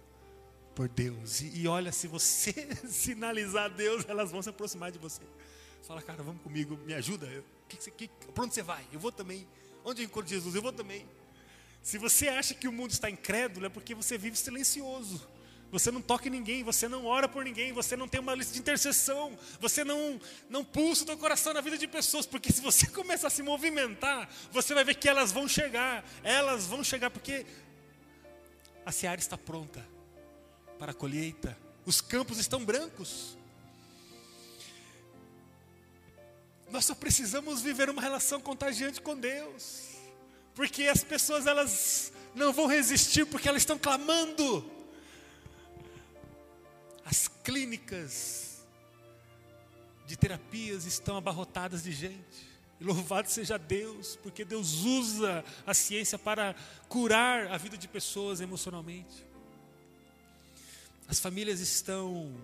por 0.75 0.89
Deus. 0.89 1.39
E, 1.39 1.61
e 1.61 1.67
olha, 1.69 1.93
se 1.93 2.05
você 2.05 2.51
sinalizar 2.85 3.65
a 3.65 3.69
Deus, 3.69 4.03
elas 4.09 4.29
vão 4.29 4.41
se 4.41 4.49
aproximar 4.49 4.91
de 4.91 4.99
você. 4.99 5.21
Fala, 5.83 6.01
cara, 6.01 6.21
vamos 6.21 6.41
comigo, 6.41 6.75
me 6.79 6.93
ajuda. 6.93 7.27
Eu, 7.27 7.45
que, 7.69 7.91
que, 7.91 8.07
para 8.33 8.43
onde 8.43 8.53
você 8.53 8.61
vai? 8.61 8.85
Eu 8.91 8.99
vou 8.99 9.13
também. 9.13 9.47
Onde 9.85 10.01
eu 10.01 10.05
encontro 10.05 10.29
Jesus? 10.29 10.55
Eu 10.55 10.61
vou 10.63 10.73
também. 10.73 11.07
Se 11.81 11.99
você 11.99 12.27
acha 12.27 12.55
que 12.55 12.67
o 12.67 12.71
mundo 12.71 12.89
está 12.89 13.07
incrédulo, 13.07 13.67
é 13.67 13.69
porque 13.69 13.93
você 13.93 14.17
vive 14.17 14.35
silencioso. 14.35 15.25
Você 15.71 15.91
não 15.91 16.01
toca 16.01 16.27
em 16.27 16.31
ninguém, 16.31 16.63
você 16.63 16.87
não 16.87 17.05
ora 17.05 17.27
por 17.27 17.43
ninguém, 17.43 17.71
você 17.71 17.95
não 17.95 18.07
tem 18.07 18.19
uma 18.19 18.33
lista 18.33 18.53
de 18.53 18.59
intercessão, 18.59 19.37
você 19.59 19.83
não, 19.83 20.19
não 20.49 20.63
pulsa 20.63 21.03
o 21.03 21.05
seu 21.07 21.17
coração 21.17 21.53
na 21.53 21.61
vida 21.61 21.77
de 21.77 21.87
pessoas, 21.87 22.25
porque 22.25 22.51
se 22.51 22.61
você 22.61 22.87
começar 22.91 23.27
a 23.27 23.29
se 23.29 23.43
movimentar, 23.43 24.29
você 24.51 24.73
vai 24.73 24.83
ver 24.83 24.95
que 24.95 25.07
elas 25.07 25.31
vão 25.31 25.47
chegar, 25.47 26.03
elas 26.23 26.65
vão 26.65 26.83
chegar, 26.83 27.09
porque 27.09 27.45
a 28.85 28.91
seara 28.91 29.19
está 29.19 29.37
pronta 29.37 29.85
para 30.79 30.91
a 30.91 30.95
colheita, 30.95 31.57
os 31.85 32.01
campos 32.01 32.39
estão 32.39 32.63
brancos. 32.63 33.37
Nós 36.69 36.85
só 36.85 36.95
precisamos 36.95 37.61
viver 37.61 37.89
uma 37.89 38.01
relação 38.01 38.41
contagiante 38.41 39.01
com 39.01 39.17
Deus. 39.17 39.95
Porque 40.53 40.83
as 40.83 41.03
pessoas 41.03 41.45
elas 41.45 42.11
não 42.33 42.51
vão 42.51 42.67
resistir 42.67 43.25
porque 43.25 43.47
elas 43.47 43.61
estão 43.61 43.77
clamando. 43.77 44.69
As 47.05 47.27
clínicas 47.27 48.65
de 50.07 50.15
terapias 50.15 50.85
estão 50.85 51.17
abarrotadas 51.17 51.83
de 51.83 51.91
gente. 51.91 52.55
E 52.79 52.83
louvado 52.83 53.29
seja 53.29 53.57
Deus, 53.57 54.17
porque 54.21 54.43
Deus 54.43 54.83
usa 54.83 55.45
a 55.65 55.73
ciência 55.73 56.19
para 56.19 56.55
curar 56.89 57.47
a 57.47 57.57
vida 57.57 57.77
de 57.77 57.87
pessoas 57.87 58.41
emocionalmente. 58.41 59.25
As 61.07 61.19
famílias 61.19 61.59
estão 61.59 62.35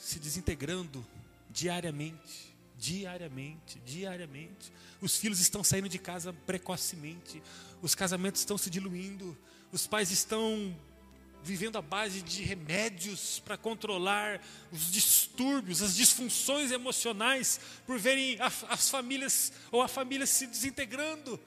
se 0.00 0.18
desintegrando 0.18 1.06
diariamente 1.50 2.47
diariamente, 2.78 3.80
diariamente. 3.84 4.72
Os 5.00 5.16
filhos 5.16 5.40
estão 5.40 5.64
saindo 5.64 5.88
de 5.88 5.98
casa 5.98 6.32
precocemente, 6.32 7.42
os 7.82 7.94
casamentos 7.94 8.40
estão 8.40 8.56
se 8.56 8.70
diluindo, 8.70 9.36
os 9.72 9.86
pais 9.86 10.10
estão 10.10 10.74
vivendo 11.42 11.76
à 11.76 11.82
base 11.82 12.20
de 12.22 12.42
remédios 12.42 13.40
para 13.40 13.56
controlar 13.56 14.40
os 14.72 14.90
distúrbios, 14.90 15.82
as 15.82 15.94
disfunções 15.94 16.70
emocionais, 16.70 17.60
por 17.86 17.98
verem 17.98 18.38
as 18.40 18.88
famílias 18.88 19.52
ou 19.70 19.82
a 19.82 19.88
família 19.88 20.26
se 20.26 20.46
desintegrando. 20.46 21.40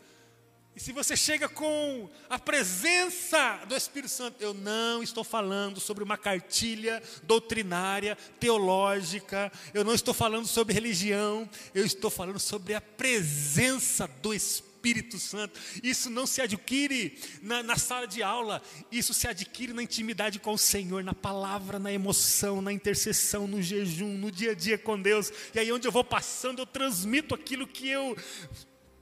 E 0.74 0.80
se 0.80 0.94
você 0.94 1.18
chega 1.18 1.50
com 1.50 2.10
a 2.30 2.40
presença 2.40 3.60
do 3.68 3.76
Espírito 3.76 4.12
Santo, 4.12 4.42
eu 4.42 4.54
não 4.54 5.04
estou 5.04 5.24
falando 5.24 5.82
sobre 5.82 6.02
uma 6.02 6.18
cartilha 6.18 7.04
doutrinária, 7.24 8.18
teológica, 8.40 9.52
eu 9.74 9.84
não 9.84 9.94
estou 9.94 10.14
falando 10.14 10.48
sobre 10.48 10.74
religião, 10.74 11.50
eu 11.76 11.86
estou 11.86 12.10
falando 12.10 12.40
sobre 12.40 12.74
a 12.74 12.80
presença 12.80 14.08
do 14.22 14.34
Espírito 14.34 15.20
Santo. 15.20 15.60
Isso 15.84 16.10
não 16.10 16.26
se 16.26 16.42
adquire 16.42 17.20
na, 17.42 17.62
na 17.62 17.76
sala 17.76 18.08
de 18.08 18.24
aula, 18.24 18.62
isso 18.90 19.14
se 19.14 19.28
adquire 19.28 19.74
na 19.74 19.84
intimidade 19.84 20.40
com 20.40 20.54
o 20.54 20.58
Senhor, 20.58 21.04
na 21.04 21.14
palavra, 21.14 21.80
na 21.80 21.92
emoção, 21.92 22.62
na 22.62 22.72
intercessão, 22.72 23.46
no 23.46 23.62
jejum, 23.62 24.18
no 24.18 24.32
dia 24.32 24.52
a 24.52 24.56
dia 24.56 24.78
com 24.78 25.00
Deus. 25.00 25.34
E 25.54 25.60
aí, 25.60 25.70
onde 25.70 25.86
eu 25.86 25.92
vou 25.92 26.04
passando, 26.04 26.60
eu 26.60 26.66
transmito 26.66 27.36
aquilo 27.36 27.68
que 27.68 27.90
eu 27.90 28.16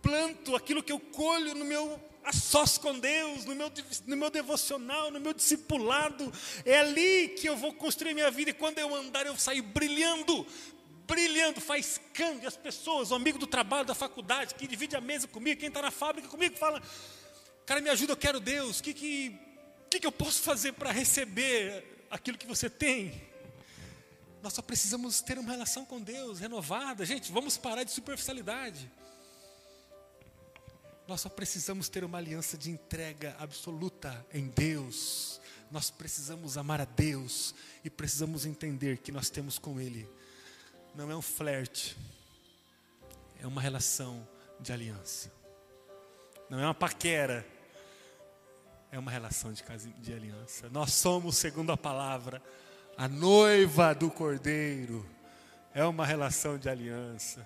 planto, 0.01 0.55
aquilo 0.55 0.83
que 0.83 0.91
eu 0.91 0.99
colho 0.99 1.53
no 1.55 1.65
meu 1.65 1.99
a 2.23 2.33
sós 2.33 2.77
com 2.77 2.97
Deus, 2.99 3.45
no 3.45 3.55
meu, 3.55 3.71
no 4.05 4.17
meu 4.17 4.29
devocional, 4.29 5.09
no 5.09 5.19
meu 5.19 5.33
discipulado. 5.33 6.31
É 6.65 6.79
ali 6.79 7.29
que 7.29 7.47
eu 7.47 7.57
vou 7.57 7.73
construir 7.73 8.13
minha 8.13 8.29
vida. 8.29 8.51
E 8.51 8.53
quando 8.53 8.77
eu 8.77 8.93
andar, 8.93 9.25
eu 9.25 9.37
saio 9.37 9.63
brilhando, 9.63 10.45
brilhando, 11.07 11.59
faz 11.59 11.99
câmbio. 12.13 12.47
As 12.47 12.55
pessoas, 12.55 13.11
o 13.11 13.15
amigo 13.15 13.39
do 13.39 13.47
trabalho, 13.47 13.85
da 13.85 13.95
faculdade, 13.95 14.53
que 14.55 14.67
divide 14.67 14.95
a 14.95 15.01
mesa 15.01 15.27
comigo, 15.27 15.59
quem 15.59 15.69
está 15.69 15.81
na 15.81 15.91
fábrica 15.91 16.27
comigo, 16.27 16.55
fala: 16.57 16.81
Cara, 17.65 17.81
me 17.81 17.89
ajuda, 17.89 18.13
eu 18.13 18.17
quero 18.17 18.39
Deus. 18.39 18.79
O 18.79 18.83
que, 18.83 18.93
que, 18.93 19.39
que, 19.89 19.99
que 19.99 20.07
eu 20.07 20.11
posso 20.11 20.41
fazer 20.41 20.73
para 20.73 20.91
receber 20.91 22.05
aquilo 22.11 22.37
que 22.37 22.47
você 22.47 22.69
tem? 22.69 23.27
Nós 24.41 24.53
só 24.53 24.61
precisamos 24.61 25.19
ter 25.19 25.37
uma 25.37 25.51
relação 25.51 25.83
com 25.83 25.99
Deus 25.99 26.39
renovada. 26.39 27.05
Gente, 27.05 27.31
vamos 27.31 27.57
parar 27.57 27.83
de 27.83 27.91
superficialidade. 27.91 28.89
Nós 31.09 31.21
só 31.21 31.29
precisamos 31.29 31.89
ter 31.89 32.03
uma 32.03 32.19
aliança 32.19 32.55
de 32.55 32.69
entrega 32.69 33.35
absoluta 33.39 34.23
em 34.31 34.45
Deus. 34.45 35.41
Nós 35.71 35.89
precisamos 35.89 36.55
amar 36.55 36.79
a 36.79 36.85
Deus 36.85 37.55
e 37.83 37.89
precisamos 37.89 38.45
entender 38.45 38.99
que 38.99 39.11
nós 39.11 39.27
temos 39.27 39.57
com 39.57 39.81
Ele. 39.81 40.07
Não 40.93 41.09
é 41.09 41.15
um 41.15 41.21
flerte, 41.21 41.97
é 43.41 43.47
uma 43.47 43.59
relação 43.59 44.25
de 44.59 44.71
aliança. 44.71 45.31
Não 46.47 46.59
é 46.59 46.65
uma 46.65 46.75
paquera, 46.75 47.43
é 48.91 48.99
uma 48.99 49.09
relação 49.09 49.51
de, 49.51 49.63
de 49.97 50.13
aliança. 50.13 50.69
Nós 50.69 50.93
somos, 50.93 51.37
segundo 51.37 51.71
a 51.71 51.77
palavra, 51.77 52.39
a 52.95 53.07
noiva 53.07 53.95
do 53.95 54.11
Cordeiro. 54.11 55.03
É 55.73 55.83
uma 55.83 56.05
relação 56.05 56.55
de 56.55 56.69
aliança. 56.69 57.43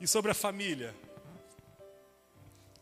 E 0.00 0.08
sobre 0.08 0.32
a 0.32 0.34
família? 0.34 0.92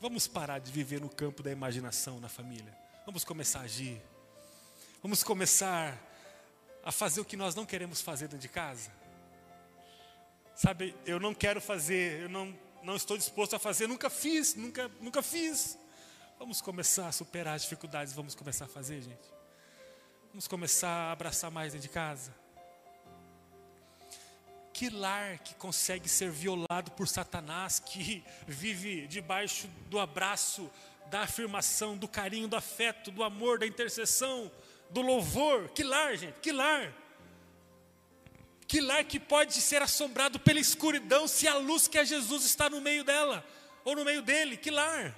Vamos 0.01 0.29
parar 0.29 0.61
de 0.61 0.71
viver 0.71 1.01
no 1.01 1.09
campo 1.09 1.43
da 1.43 1.51
imaginação 1.51 2.21
na 2.21 2.29
família. 2.29 2.73
Vamos 3.05 3.25
começar 3.25 3.61
a 3.61 3.63
agir. 3.63 4.01
Vamos 5.03 5.25
começar 5.25 5.99
a 6.85 6.93
fazer 6.93 7.21
o 7.21 7.25
que 7.25 7.37
nós 7.37 7.55
não 7.57 7.67
queremos 7.67 8.01
fazer 8.01 8.29
dentro 8.29 8.39
de 8.39 8.49
casa. 8.49 8.93
Sabe, 10.55 10.95
eu 11.05 11.19
não 11.19 11.35
quero 11.35 11.61
fazer, 11.61 12.23
eu 12.23 12.29
não, 12.29 12.57
não 12.83 12.95
estou 12.95 13.17
disposto 13.17 13.57
a 13.57 13.59
fazer, 13.59 13.89
nunca 13.89 14.09
fiz, 14.09 14.55
nunca, 14.55 14.89
nunca 15.01 15.21
fiz. 15.21 15.77
Vamos 16.39 16.61
começar 16.61 17.09
a 17.09 17.13
superar 17.13 17.57
as 17.57 17.63
dificuldades, 17.63 18.13
vamos 18.13 18.37
começar 18.37 18.67
a 18.67 18.69
fazer, 18.69 19.03
gente. 19.03 19.29
Vamos 20.31 20.47
começar 20.47 20.89
a 20.89 21.13
abraçar 21.13 21.51
mais 21.51 21.73
dentro 21.73 21.89
de 21.89 21.93
casa. 21.93 22.33
Que 24.79 24.91
lar 24.91 25.39
que 25.39 25.57
consegue 25.57 26.09
ser 26.09 26.31
violado 26.31 26.93
por 26.93 27.09
Satanás, 27.09 27.81
que 27.81 28.23
vive 28.47 29.09
debaixo 29.09 29.67
do 29.91 29.99
abraço, 29.99 30.71
da 31.11 31.23
afirmação, 31.23 31.97
do 31.97 32.07
carinho, 32.07 32.47
do 32.47 32.55
afeto, 32.55 33.11
do 33.11 33.25
amor, 33.25 33.59
da 33.59 33.67
intercessão, 33.67 34.49
do 34.89 35.01
louvor? 35.01 35.69
Que 35.71 35.83
lar, 35.83 36.17
gente, 36.17 36.39
que 36.39 36.53
lar. 36.53 36.95
Que 38.69 38.81
lar 38.81 39.03
que 39.03 39.19
pode 39.19 39.55
ser 39.55 39.83
assombrado 39.83 40.39
pela 40.39 40.61
escuridão 40.61 41.27
se 41.27 41.49
a 41.49 41.57
luz 41.57 41.89
que 41.89 41.99
é 41.99 42.05
Jesus 42.05 42.45
está 42.45 42.71
no 42.71 42.81
meio 42.81 43.03
dela, 43.03 43.45
ou 43.85 43.97
no 43.97 44.05
meio 44.05 44.23
dele, 44.23 44.57
que 44.57 44.71
lar. 44.71 45.13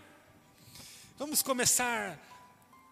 Vamos 1.19 1.43
começar 1.43 2.19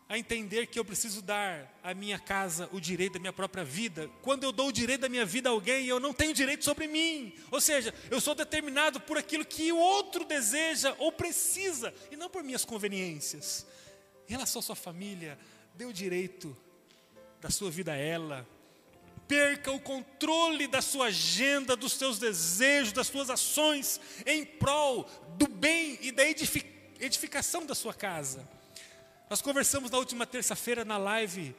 a 0.08 0.16
entender 0.16 0.66
que 0.68 0.78
eu 0.78 0.84
preciso 0.84 1.20
dar 1.20 1.70
à 1.82 1.92
minha 1.92 2.18
casa 2.18 2.68
o 2.72 2.80
direito 2.80 3.14
da 3.14 3.18
minha 3.18 3.32
própria 3.32 3.62
vida. 3.62 4.08
Quando 4.22 4.42
eu 4.42 4.50
dou 4.50 4.68
o 4.68 4.72
direito 4.72 5.02
da 5.02 5.08
minha 5.08 5.26
vida 5.26 5.50
a 5.50 5.52
alguém, 5.52 5.86
eu 5.86 6.00
não 6.00 6.14
tenho 6.14 6.32
direito 6.32 6.64
sobre 6.64 6.86
mim. 6.86 7.34
Ou 7.50 7.60
seja, 7.60 7.94
eu 8.10 8.18
sou 8.18 8.34
determinado 8.34 9.00
por 9.00 9.18
aquilo 9.18 9.44
que 9.44 9.70
o 9.70 9.76
outro 9.76 10.24
deseja 10.24 10.94
ou 10.98 11.12
precisa, 11.12 11.92
e 12.10 12.16
não 12.16 12.30
por 12.30 12.42
minhas 12.42 12.64
conveniências. 12.64 13.66
Em 14.26 14.32
relação 14.32 14.60
à 14.60 14.62
sua 14.62 14.76
família, 14.76 15.38
dê 15.74 15.84
o 15.84 15.92
direito 15.92 16.56
da 17.38 17.50
sua 17.50 17.70
vida 17.70 17.92
a 17.92 17.96
ela. 17.96 18.48
Perca 19.26 19.70
o 19.70 19.78
controle 19.78 20.66
da 20.66 20.80
sua 20.80 21.08
agenda, 21.08 21.76
dos 21.76 21.92
seus 21.92 22.18
desejos, 22.18 22.94
das 22.94 23.08
suas 23.08 23.28
ações, 23.28 24.00
em 24.24 24.42
prol 24.42 25.04
do 25.36 25.46
bem 25.46 25.98
e 26.00 26.10
da 26.10 26.22
edificação 26.26 27.66
da 27.66 27.74
sua 27.74 27.92
casa. 27.92 28.48
Nós 29.28 29.42
conversamos 29.42 29.90
na 29.90 29.98
última 29.98 30.24
terça-feira 30.26 30.86
na 30.86 30.96
live 30.96 31.54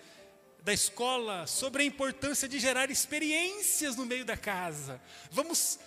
da 0.63 0.73
escola 0.73 1.45
sobre 1.45 1.83
a 1.83 1.85
importância 1.85 2.47
de 2.47 2.57
gerar 2.57 2.89
experiências 2.89 3.95
no 3.95 4.07
meio 4.07 4.25
da 4.25 4.35
casa. 4.35 4.99
Vamos 5.29 5.77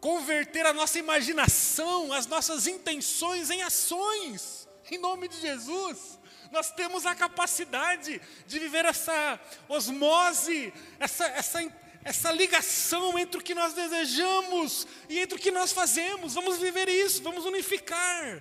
converter 0.00 0.64
a 0.64 0.72
nossa 0.72 0.96
imaginação, 0.96 2.12
as 2.12 2.26
nossas 2.26 2.68
intenções 2.68 3.50
em 3.50 3.60
ações, 3.62 4.68
em 4.88 4.96
nome 4.96 5.26
de 5.26 5.40
Jesus. 5.40 6.16
Nós 6.52 6.70
temos 6.70 7.04
a 7.04 7.14
capacidade 7.14 8.20
de 8.46 8.58
viver 8.60 8.84
essa 8.84 9.40
osmose, 9.68 10.72
essa, 11.00 11.26
essa, 11.26 11.72
essa 12.04 12.30
ligação 12.30 13.18
entre 13.18 13.40
o 13.40 13.42
que 13.42 13.52
nós 13.52 13.72
desejamos 13.74 14.86
e 15.08 15.18
entre 15.18 15.38
o 15.38 15.40
que 15.40 15.50
nós 15.50 15.72
fazemos. 15.72 16.34
Vamos 16.34 16.58
viver 16.58 16.88
isso, 16.88 17.20
vamos 17.20 17.44
unificar 17.44 18.40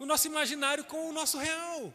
o 0.00 0.06
nosso 0.06 0.26
imaginário 0.26 0.82
com 0.84 1.10
o 1.10 1.12
nosso 1.12 1.38
real. 1.38 1.92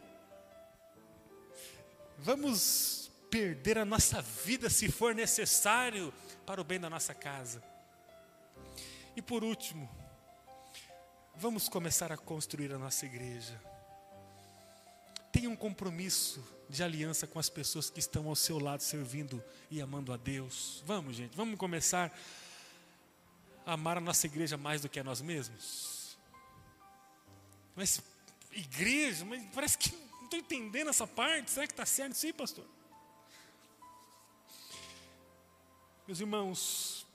Vamos 2.19 3.11
perder 3.31 3.79
a 3.79 3.83
nossa 3.83 4.21
vida 4.21 4.69
se 4.69 4.89
for 4.89 5.13
necessário 5.13 6.13
para 6.45 6.61
o 6.61 6.63
bem 6.63 6.79
da 6.79 6.89
nossa 6.89 7.15
casa. 7.15 7.61
E 9.15 9.21
por 9.23 9.43
último, 9.43 9.89
vamos 11.35 11.67
começar 11.67 12.11
a 12.11 12.17
construir 12.17 12.71
a 12.71 12.77
nossa 12.77 13.07
igreja. 13.07 13.59
Tenha 15.31 15.49
um 15.49 15.55
compromisso 15.55 16.41
de 16.69 16.83
aliança 16.83 17.25
com 17.25 17.39
as 17.39 17.49
pessoas 17.49 17.89
que 17.89 17.99
estão 17.99 18.29
ao 18.29 18.35
seu 18.35 18.59
lado 18.59 18.81
servindo 18.81 19.43
e 19.71 19.81
amando 19.81 20.13
a 20.13 20.17
Deus. 20.17 20.83
Vamos, 20.85 21.15
gente, 21.15 21.35
vamos 21.35 21.57
começar 21.57 22.15
a 23.65 23.73
amar 23.73 23.97
a 23.97 24.01
nossa 24.01 24.27
igreja 24.27 24.57
mais 24.57 24.81
do 24.81 24.89
que 24.89 24.99
a 24.99 25.03
nós 25.03 25.21
mesmos. 25.21 25.94
Mas 27.75 28.01
igreja, 28.51 29.25
mas 29.25 29.43
parece 29.53 29.77
que 29.77 29.95
não 29.95 30.23
estou 30.23 30.39
entendendo 30.39 30.89
essa 30.89 31.05
parte. 31.05 31.51
Será 31.51 31.67
que 31.67 31.73
está 31.73 31.85
certo? 31.85 32.13
Sim, 32.13 32.31
pastor. 32.31 32.65
Meus 36.07 36.19
irmãos, 36.19 37.05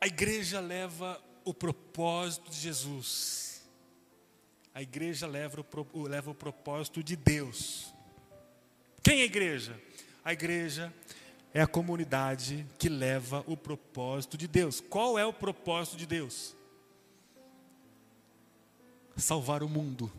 a 0.00 0.06
igreja 0.06 0.60
leva 0.60 1.22
o 1.44 1.52
propósito 1.54 2.50
de 2.50 2.56
Jesus. 2.56 3.62
A 4.74 4.82
igreja 4.82 5.26
leva 5.26 5.64
o, 5.92 6.02
leva 6.02 6.30
o 6.30 6.34
propósito 6.34 7.02
de 7.02 7.14
Deus. 7.14 7.94
Quem 9.02 9.20
é 9.20 9.22
a 9.22 9.26
igreja? 9.26 9.80
A 10.24 10.32
igreja 10.32 10.92
é 11.52 11.60
a 11.60 11.66
comunidade 11.66 12.66
que 12.78 12.88
leva 12.88 13.44
o 13.46 13.56
propósito 13.56 14.36
de 14.36 14.48
Deus. 14.48 14.80
Qual 14.80 15.18
é 15.18 15.24
o 15.24 15.32
propósito 15.32 15.96
de 15.96 16.06
Deus? 16.06 16.56
Salvar 19.16 19.62
o 19.62 19.68
mundo 19.68 20.10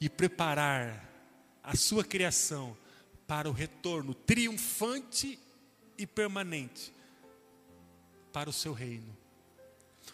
e 0.00 0.08
preparar 0.08 1.08
a 1.62 1.76
sua 1.76 2.04
criação 2.04 2.76
para 3.26 3.48
o 3.48 3.52
retorno 3.52 4.14
triunfante 4.14 5.38
e 5.96 6.06
permanente 6.06 6.92
para 8.32 8.48
o 8.48 8.52
seu 8.52 8.72
reino. 8.72 9.16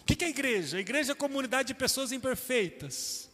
O 0.00 0.04
que 0.04 0.24
é 0.24 0.26
a 0.26 0.30
igreja? 0.30 0.76
A 0.76 0.80
igreja 0.80 1.12
é 1.12 1.14
a 1.14 1.16
comunidade 1.16 1.68
de 1.68 1.74
pessoas 1.74 2.12
imperfeitas 2.12 3.30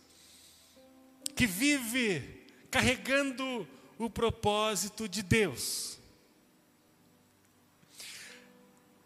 que 1.34 1.46
vive 1.46 2.46
carregando 2.70 3.66
o 3.98 4.10
propósito 4.10 5.08
de 5.08 5.22
Deus. 5.22 5.98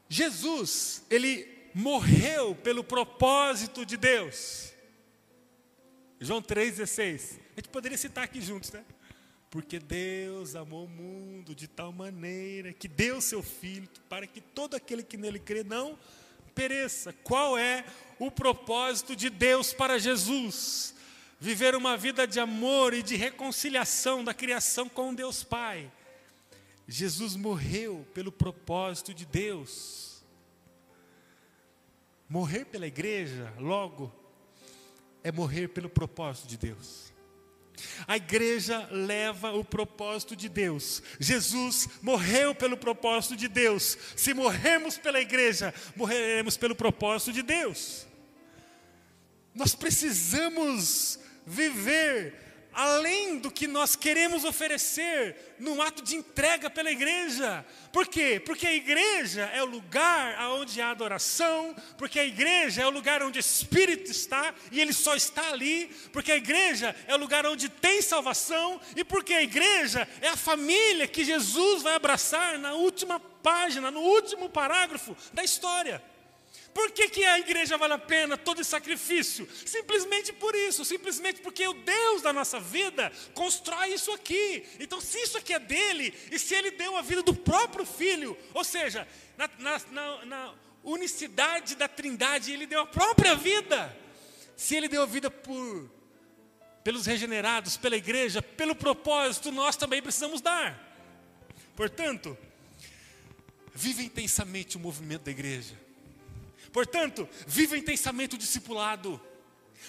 Jesus, 0.09 1.03
ele 1.09 1.49
morreu 1.75 2.55
pelo 2.55 2.85
propósito 2.85 3.87
de 3.87 3.97
Deus. 3.97 4.74
João 6.25 6.41
3,16. 6.41 7.39
A 7.55 7.61
gente 7.61 7.69
poderia 7.69 7.99
citar 7.99 8.25
aqui 8.25 8.41
juntos, 8.41 8.73
né? 8.73 8.83
Porque 9.51 9.79
Deus 9.79 10.57
amou 10.57 10.87
o 10.87 10.89
mundo 10.89 11.55
de 11.55 11.69
tal 11.69 11.93
maneira 11.93 12.73
que 12.73 12.89
deu 12.89 13.21
seu 13.21 13.43
Filho 13.43 13.87
para 14.09 14.27
que 14.27 14.41
todo 14.41 14.75
aquele 14.75 15.03
que 15.03 15.19
nele 15.19 15.39
crê 15.39 15.63
não 15.63 15.99
pereça. 16.55 17.13
Qual 17.23 17.59
é 17.59 17.85
o 18.19 18.31
propósito 18.31 19.15
de 19.15 19.29
Deus 19.29 19.75
para 19.75 19.99
Jesus? 19.99 20.95
Viver 21.39 21.75
uma 21.75 21.95
vida 21.95 22.27
de 22.27 22.41
amor 22.41 22.95
e 22.95 23.03
de 23.03 23.17
reconciliação 23.17 24.25
da 24.25 24.33
criação 24.33 24.89
com 24.89 25.15
Deus 25.15 25.45
Pai. 25.45 25.93
Jesus 26.89 27.37
morreu 27.37 28.07
pelo 28.15 28.33
propósito 28.33 29.13
de 29.13 29.27
Deus. 29.27 30.25
Morrer 32.27 32.65
pela 32.65 32.87
igreja, 32.87 33.53
logo, 33.59 34.24
é 35.25 35.33
morrer 35.33 35.69
pelo 35.69 35.89
propósito 35.89 36.47
de 36.47 36.59
Deus. 36.59 37.13
A 38.07 38.17
igreja 38.17 38.87
leva 38.91 39.53
o 39.53 39.65
propósito 39.65 40.37
de 40.37 40.49
Deus. 40.49 41.03
Jesus 41.19 41.89
morreu 42.03 42.55
pelo 42.55 42.77
propósito 42.77 43.35
de 43.35 43.49
Deus. 43.49 43.99
Se 44.15 44.33
morrermos 44.33 44.97
pela 44.99 45.21
igreja, 45.21 45.75
morreremos 45.97 46.57
pelo 46.57 46.77
propósito 46.77 47.33
de 47.33 47.43
Deus. 47.43 48.07
Nós 49.55 49.75
precisamos 49.75 51.19
viver 51.47 52.44
além 52.75 53.39
do 53.39 53.51
que 53.51 53.67
nós 53.67 53.95
queremos 53.95 54.45
oferecer 54.45 55.55
num 55.59 55.81
ato 55.81 56.03
de 56.03 56.17
entrega 56.17 56.69
pela 56.69 56.91
igreja. 56.91 57.65
Por 57.93 58.07
quê? 58.07 58.43
Porque 58.45 58.67
a 58.67 58.75
igreja 58.75 59.43
é 59.55 59.63
o 59.63 59.67
lugar 59.67 60.37
onde 60.51 60.81
há 60.81 60.91
adoração, 60.91 61.75
porque 61.97 62.19
a 62.19 62.25
igreja 62.25 62.83
é 62.83 62.87
o 62.87 62.91
lugar 62.91 63.23
onde 63.23 63.39
o 63.39 63.41
Espírito 63.41 64.11
está 64.11 64.53
e 64.73 64.81
ele 64.81 64.93
só 64.93 65.15
está 65.15 65.51
ali, 65.51 65.87
porque 66.13 66.33
a 66.33 66.37
igreja 66.37 66.95
é 67.07 67.15
o 67.15 67.19
lugar 67.19 67.47
onde 67.47 67.69
tem 67.69 68.03
salvação 68.03 68.81
e 68.97 69.05
porque 69.05 69.35
a 69.35 69.43
igreja 69.43 70.09
é 70.21 70.29
a 70.29 70.37
família 70.37 71.07
que 71.07 71.25
Jesus 71.25 71.83
vai 71.83 71.95
abraçar 71.95 72.59
na 72.59 72.75
última 72.75 73.21
página, 73.21 73.91
no 73.91 74.01
último 74.01 74.49
parágrafo 74.49 75.17
da 75.33 75.45
história. 75.45 76.03
Por 76.75 76.91
que, 76.91 77.09
que 77.09 77.25
a 77.25 77.39
igreja 77.39 77.79
vale 77.79 77.93
a 77.93 77.99
pena 77.99 78.37
todo 78.37 78.61
esse 78.61 78.71
sacrifício? 78.71 79.49
Simplesmente 79.65 80.33
por 80.33 80.57
isso, 80.57 80.85
simplesmente 80.85 81.41
porque 81.41 81.67
o 81.69 81.73
Deus 81.73 82.21
da 82.21 82.33
nossa 82.33 82.59
vida 82.59 83.13
constrói 83.33 83.95
isso 83.95 84.11
aqui. 84.11 84.67
Então, 84.81 85.01
se 85.01 85.17
isso 85.21 85.39
aqui 85.39 85.53
é 85.53 85.61
dele, 85.61 86.13
e 86.33 86.39
se 86.39 86.53
ele 86.53 86.73
deu 86.73 86.97
a 86.97 87.03
vida 87.03 87.23
do 87.23 87.33
próprio 87.33 87.87
filho, 87.87 88.37
ou 88.53 88.65
seja, 88.65 89.07
na, 89.39 89.49
na, 89.57 89.81
na, 89.93 90.25
na 90.25 90.55
unicidade 90.83 91.77
da 91.77 91.87
trindade, 91.87 92.51
ele 92.51 92.67
deu 92.67 92.81
a 92.81 92.87
própria 92.87 93.37
vida. 93.37 93.97
Se 94.57 94.75
ele 94.75 94.89
deu 94.89 95.03
a 95.03 95.07
vida 95.07 95.31
por, 95.31 95.89
pelos 96.83 97.07
regenerados, 97.07 97.77
pela 97.77 97.97
igreja, 97.97 98.43
pelo 98.43 98.75
propósito, 98.75 99.53
nós 99.53 99.77
também 99.77 100.03
precisamos 100.03 100.41
dar. 100.41 100.93
Portanto, 101.77 102.37
viva 103.73 104.03
intensamente 104.03 104.77
o 104.77 104.81
movimento 104.81 105.23
da 105.23 105.31
igreja. 105.31 105.84
Portanto, 106.75 107.29
viva 107.47 107.79
intensamente 107.79 108.35
o 108.35 108.39
discipulado. 108.39 109.21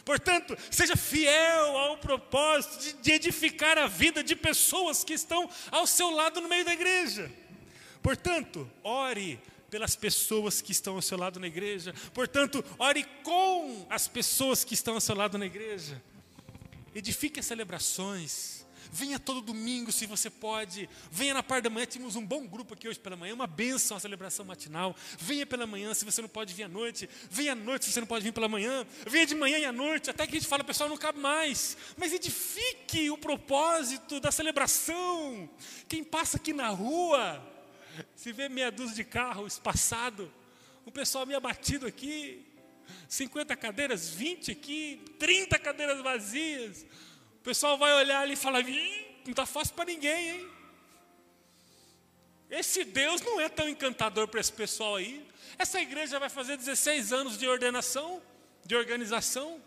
Portanto, 0.06 0.56
seja 0.70 0.96
fiel 0.96 1.76
ao 1.76 1.98
propósito 1.98 2.78
de, 2.78 2.94
de, 2.94 3.12
edificar 3.12 3.76
a 3.76 3.88
vida 3.88 4.24
de 4.24 4.36
pessoas 4.36 5.04
que 5.04 5.14
estão 5.14 5.50
ao 5.72 5.88
seu 5.88 6.12
lado 6.12 6.40
no 6.40 6.48
meio 6.48 6.64
da 6.64 6.74
igreja. 6.74 7.32
Portanto, 8.04 8.70
ore 8.84 9.40
pelas 9.68 9.96
pessoas 9.96 10.62
que 10.62 10.72
estão 10.72 10.94
ao 10.96 11.02
seu 11.02 11.18
lado 11.18 11.40
na 11.40 11.48
igreja. 11.48 11.92
Portanto, 12.14 12.64
ore 12.78 13.04
com 13.24 13.88
as 13.90 14.08
pessoas 14.08 14.64
que 14.64 14.76
estão 14.76 14.94
ao 14.94 15.02
seu 15.02 15.16
lado 15.16 15.40
na 15.40 15.48
igreja. 15.48 16.00
Edifique 16.94 17.40
as 17.40 17.48
celebrações. 17.48 18.65
Venha 18.96 19.20
todo 19.20 19.42
domingo, 19.42 19.92
se 19.92 20.06
você 20.06 20.30
pode. 20.30 20.90
Venha 21.12 21.34
na 21.34 21.44
parte 21.44 21.66
da 21.66 21.70
manhã. 21.70 21.86
Tínhamos 21.86 22.16
um 22.16 22.26
bom 22.26 22.48
grupo 22.48 22.76
aqui 22.76 22.88
hoje 22.88 22.98
pela 22.98 23.18
manhã, 23.18 23.34
uma 23.34 23.46
benção, 23.46 23.98
a 23.98 24.00
celebração 24.00 24.46
matinal. 24.46 24.96
Venha 25.20 25.46
pela 25.46 25.68
manhã, 25.68 25.94
se 25.94 26.06
você 26.06 26.22
não 26.22 26.30
pode 26.30 26.54
vir 26.54 26.64
à 26.64 26.70
noite. 26.70 27.10
Venha 27.30 27.52
à 27.52 27.56
noite, 27.56 27.84
se 27.84 27.92
você 27.92 28.00
não 28.00 28.08
pode 28.08 28.24
vir 28.24 28.32
pela 28.32 28.48
manhã. 28.48 28.88
Venha 29.06 29.26
de 29.26 29.36
manhã 29.36 29.58
e 29.58 29.66
à 29.66 29.72
noite. 29.74 30.10
Até 30.10 30.26
que 30.26 30.38
a 30.38 30.40
gente 30.40 30.48
fala, 30.48 30.64
pessoal, 30.64 30.88
não 30.88 30.96
cabe 30.96 31.20
mais. 31.20 31.76
Mas 31.98 32.14
edifique 32.14 33.10
o 33.10 33.18
propósito 33.18 34.22
da 34.22 34.32
celebração. 34.32 35.50
Quem 35.90 36.02
passa 36.02 36.38
aqui 36.38 36.54
na 36.54 36.70
rua, 36.70 37.46
se 38.16 38.32
vê 38.32 38.48
meia 38.48 38.72
dúzia 38.72 38.96
de 38.96 39.04
carro 39.04 39.46
espaçado, 39.46 40.32
o 40.86 40.92
pessoal 40.92 41.26
meio 41.26 41.38
abatido 41.38 41.86
aqui. 41.86 42.46
50 43.10 43.58
cadeiras, 43.58 44.10
20 44.12 44.52
aqui, 44.52 45.02
30 45.20 45.60
cadeiras 45.60 46.02
vazias 46.02 46.86
pessoal 47.46 47.78
vai 47.78 47.94
olhar 47.94 48.22
ali 48.22 48.34
e 48.34 48.36
falar: 48.36 48.64
não 48.64 49.32
está 49.32 49.46
fácil 49.46 49.76
para 49.76 49.86
ninguém, 49.86 50.30
hein? 50.30 50.52
Esse 52.50 52.84
Deus 52.84 53.22
não 53.22 53.40
é 53.40 53.48
tão 53.48 53.70
encantador 53.70 54.28
para 54.28 54.40
esse 54.40 54.52
pessoal 54.52 54.96
aí. 54.96 55.26
Essa 55.58 55.80
igreja 55.80 56.20
vai 56.20 56.30
fazer 56.30 56.58
16 56.58 57.14
anos 57.14 57.38
de 57.38 57.48
ordenação, 57.48 58.22
de 58.66 58.76
organização. 58.76 59.62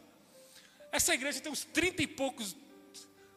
Essa 0.90 1.14
igreja 1.14 1.40
tem 1.40 1.52
uns 1.52 1.64
30 1.64 2.02
e 2.02 2.06
poucos, 2.06 2.56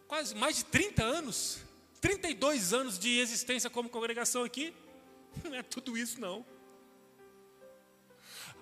quase 0.07 0.33
mais 0.35 0.57
de 0.57 0.65
30 0.65 1.03
anos, 1.03 1.59
32 1.99 2.73
anos 2.73 2.97
de 2.97 3.19
existência 3.19 3.69
como 3.69 3.89
congregação 3.89 4.43
aqui. 4.43 4.73
Não 5.43 5.53
é 5.53 5.61
tudo 5.63 5.97
isso, 5.97 6.19
não. 6.19 6.45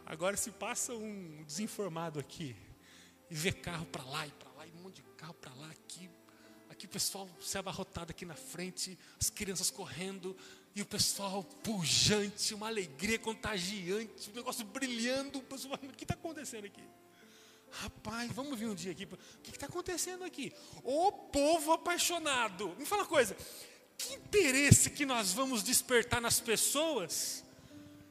Agora, 0.05 0.37
se 0.37 0.51
passa 0.51 0.93
um 0.93 1.43
desinformado 1.45 2.19
aqui 2.19 2.55
e 3.29 3.35
vê 3.35 3.51
carro 3.51 3.85
para 3.85 4.03
lá 4.03 4.27
e 4.27 4.31
para 4.31 4.48
carro 5.19 5.33
para 5.33 5.53
lá, 5.55 5.69
aqui, 5.69 6.09
aqui 6.69 6.85
o 6.85 6.89
pessoal 6.89 7.29
se 7.41 7.57
abarrotado 7.57 8.11
aqui 8.11 8.25
na 8.25 8.35
frente, 8.35 8.97
as 9.19 9.29
crianças 9.29 9.69
correndo, 9.69 10.35
e 10.73 10.81
o 10.81 10.85
pessoal 10.85 11.43
pujante, 11.43 12.53
uma 12.53 12.67
alegria 12.67 13.19
contagiante, 13.19 14.29
um 14.29 14.33
negócio 14.33 14.63
brilhando. 14.63 15.39
O 15.39 15.43
pessoal, 15.43 15.77
o 15.83 15.93
que 15.93 16.05
está 16.05 16.13
acontecendo 16.13 16.65
aqui? 16.65 16.81
Rapaz, 17.69 18.31
vamos 18.31 18.57
ver 18.57 18.67
um 18.67 18.75
dia 18.75 18.93
aqui. 18.93 19.03
O 19.03 19.17
que 19.43 19.49
está 19.51 19.65
acontecendo 19.65 20.23
aqui? 20.23 20.53
O 20.83 21.11
povo 21.11 21.73
apaixonado. 21.73 22.73
Me 22.79 22.85
fala 22.85 23.01
uma 23.01 23.07
coisa: 23.09 23.35
que 23.97 24.13
interesse 24.13 24.89
que 24.89 25.05
nós 25.05 25.33
vamos 25.33 25.63
despertar 25.63 26.21
nas 26.21 26.39
pessoas 26.39 27.43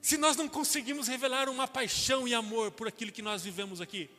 se 0.03 0.19
nós 0.19 0.37
não 0.37 0.47
conseguimos 0.47 1.09
revelar 1.09 1.49
uma 1.49 1.67
paixão 1.67 2.29
e 2.29 2.35
amor 2.35 2.71
por 2.73 2.87
aquilo 2.87 3.11
que 3.11 3.23
nós 3.23 3.43
vivemos 3.43 3.81
aqui? 3.81 4.11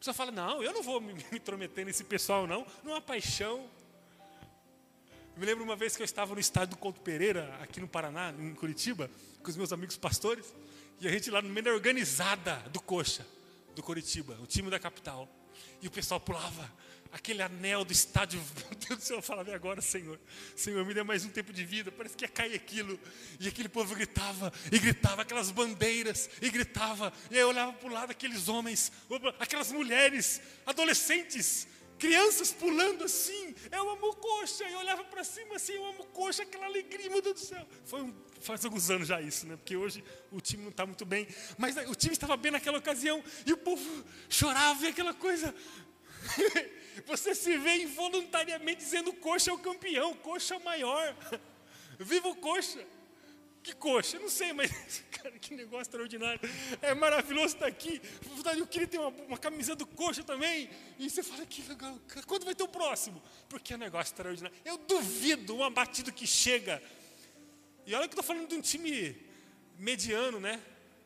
Pessoa 0.00 0.14
fala: 0.14 0.32
Não, 0.32 0.62
eu 0.62 0.72
não 0.72 0.82
vou 0.82 1.00
me, 1.00 1.12
me 1.14 1.24
intrometer 1.34 1.84
nesse 1.84 2.02
pessoal, 2.02 2.46
não. 2.46 2.66
Não 2.82 2.94
há 2.94 3.00
paixão. 3.00 3.68
Eu 5.34 5.40
me 5.40 5.46
lembro 5.46 5.62
uma 5.62 5.76
vez 5.76 5.94
que 5.94 6.02
eu 6.02 6.04
estava 6.04 6.34
no 6.34 6.40
estádio 6.40 6.70
do 6.70 6.76
Couto 6.76 7.00
Pereira, 7.00 7.56
aqui 7.62 7.80
no 7.80 7.86
Paraná, 7.86 8.34
em 8.38 8.54
Curitiba, 8.54 9.10
com 9.42 9.48
os 9.48 9.56
meus 9.56 9.72
amigos 9.72 9.96
pastores, 9.96 10.54
e 11.00 11.06
a 11.06 11.10
gente 11.10 11.30
lá 11.30 11.40
no 11.40 11.48
meio 11.48 11.64
da 11.64 11.70
organizada 11.72 12.56
do 12.70 12.80
Coxa, 12.80 13.26
do 13.74 13.82
Curitiba, 13.82 14.36
o 14.42 14.46
time 14.46 14.68
da 14.68 14.78
capital. 14.78 15.28
E 15.80 15.86
o 15.86 15.90
pessoal 15.90 16.20
pulava 16.20 16.70
aquele 17.12 17.42
anel 17.42 17.84
do 17.84 17.92
estádio. 17.92 18.40
Meu 18.68 18.78
Deus 18.78 19.00
do 19.00 19.04
céu, 19.04 19.16
eu 19.16 19.22
falava, 19.22 19.54
agora, 19.54 19.80
Senhor? 19.80 20.18
Senhor, 20.54 20.84
me 20.84 20.94
dê 20.94 21.02
mais 21.02 21.24
um 21.24 21.28
tempo 21.28 21.52
de 21.52 21.64
vida. 21.64 21.90
Parece 21.90 22.16
que 22.16 22.24
ia 22.24 22.28
cair 22.28 22.54
aquilo. 22.54 22.98
E 23.38 23.48
aquele 23.48 23.68
povo 23.68 23.94
gritava, 23.94 24.52
e 24.70 24.78
gritava, 24.78 25.22
aquelas 25.22 25.50
bandeiras, 25.50 26.30
e 26.40 26.50
gritava. 26.50 27.12
E 27.30 27.34
aí 27.34 27.40
eu 27.40 27.48
olhava 27.48 27.72
para 27.72 27.88
o 27.88 27.92
lado, 27.92 28.10
aqueles 28.10 28.48
homens, 28.48 28.92
aquelas 29.38 29.72
mulheres, 29.72 30.40
adolescentes, 30.64 31.66
crianças 31.98 32.50
pulando 32.52 33.04
assim. 33.04 33.54
Eu 33.70 33.90
amo 33.90 34.14
coxa. 34.16 34.64
E 34.68 34.72
eu 34.72 34.78
olhava 34.78 35.04
para 35.04 35.22
cima 35.22 35.56
assim, 35.56 35.74
eu 35.74 35.84
amo 35.84 36.04
coxa, 36.06 36.42
aquela 36.42 36.66
alegria, 36.66 37.10
meu 37.10 37.20
Deus 37.20 37.40
do 37.40 37.46
céu. 37.46 37.66
Foi 37.84 38.02
um, 38.02 38.14
faz 38.40 38.64
alguns 38.64 38.90
anos 38.90 39.08
já 39.08 39.20
isso, 39.20 39.46
né? 39.46 39.56
Porque 39.56 39.76
hoje 39.76 40.02
o 40.32 40.40
time 40.40 40.62
não 40.62 40.70
está 40.70 40.86
muito 40.86 41.04
bem. 41.04 41.28
Mas 41.58 41.76
o 41.88 41.94
time 41.94 42.14
estava 42.14 42.36
bem 42.36 42.52
naquela 42.52 42.78
ocasião. 42.78 43.22
E 43.44 43.52
o 43.52 43.56
povo 43.56 44.04
chorava 44.28 44.84
e 44.86 44.88
aquela 44.88 45.12
coisa. 45.12 45.54
Você 47.06 47.34
se 47.34 47.56
vê 47.58 47.82
involuntariamente 47.82 48.78
dizendo 48.78 49.12
coxa 49.12 49.50
é 49.50 49.54
o 49.54 49.58
campeão, 49.58 50.14
coxa 50.14 50.54
é 50.54 50.56
o 50.56 50.64
maior. 50.64 51.16
Viva 51.98 52.28
o 52.28 52.34
coxa. 52.34 52.84
Que 53.62 53.74
coxa? 53.74 54.18
Não 54.18 54.28
sei, 54.28 54.52
mas 54.52 54.70
cara, 55.12 55.38
que 55.38 55.54
negócio 55.54 55.82
extraordinário. 55.82 56.40
É 56.80 56.94
maravilhoso 56.94 57.54
estar 57.54 57.66
aqui. 57.66 58.00
Eu 58.56 58.66
queria 58.66 58.88
ter 58.88 58.98
uma, 58.98 59.08
uma 59.08 59.38
camisa 59.38 59.76
do 59.76 59.86
coxa 59.86 60.22
também. 60.22 60.70
E 60.98 61.10
você 61.10 61.22
fala 61.22 61.44
que 61.44 61.62
legal. 61.62 61.98
Quando 62.26 62.44
vai 62.44 62.54
ter 62.54 62.62
o 62.62 62.68
próximo? 62.68 63.22
Porque 63.48 63.74
é 63.74 63.76
um 63.76 63.80
negócio 63.80 64.12
extraordinário. 64.12 64.56
Eu 64.64 64.78
duvido 64.78 65.54
um 65.54 65.62
abatido 65.62 66.10
que 66.10 66.26
chega. 66.26 66.82
E 67.86 67.94
olha 67.94 68.08
que 68.08 68.14
eu 68.14 68.20
estou 68.20 68.24
falando 68.24 68.48
de 68.48 68.54
um 68.54 68.60
time 68.60 69.16
mediano, 69.78 70.40
né? 70.40 70.60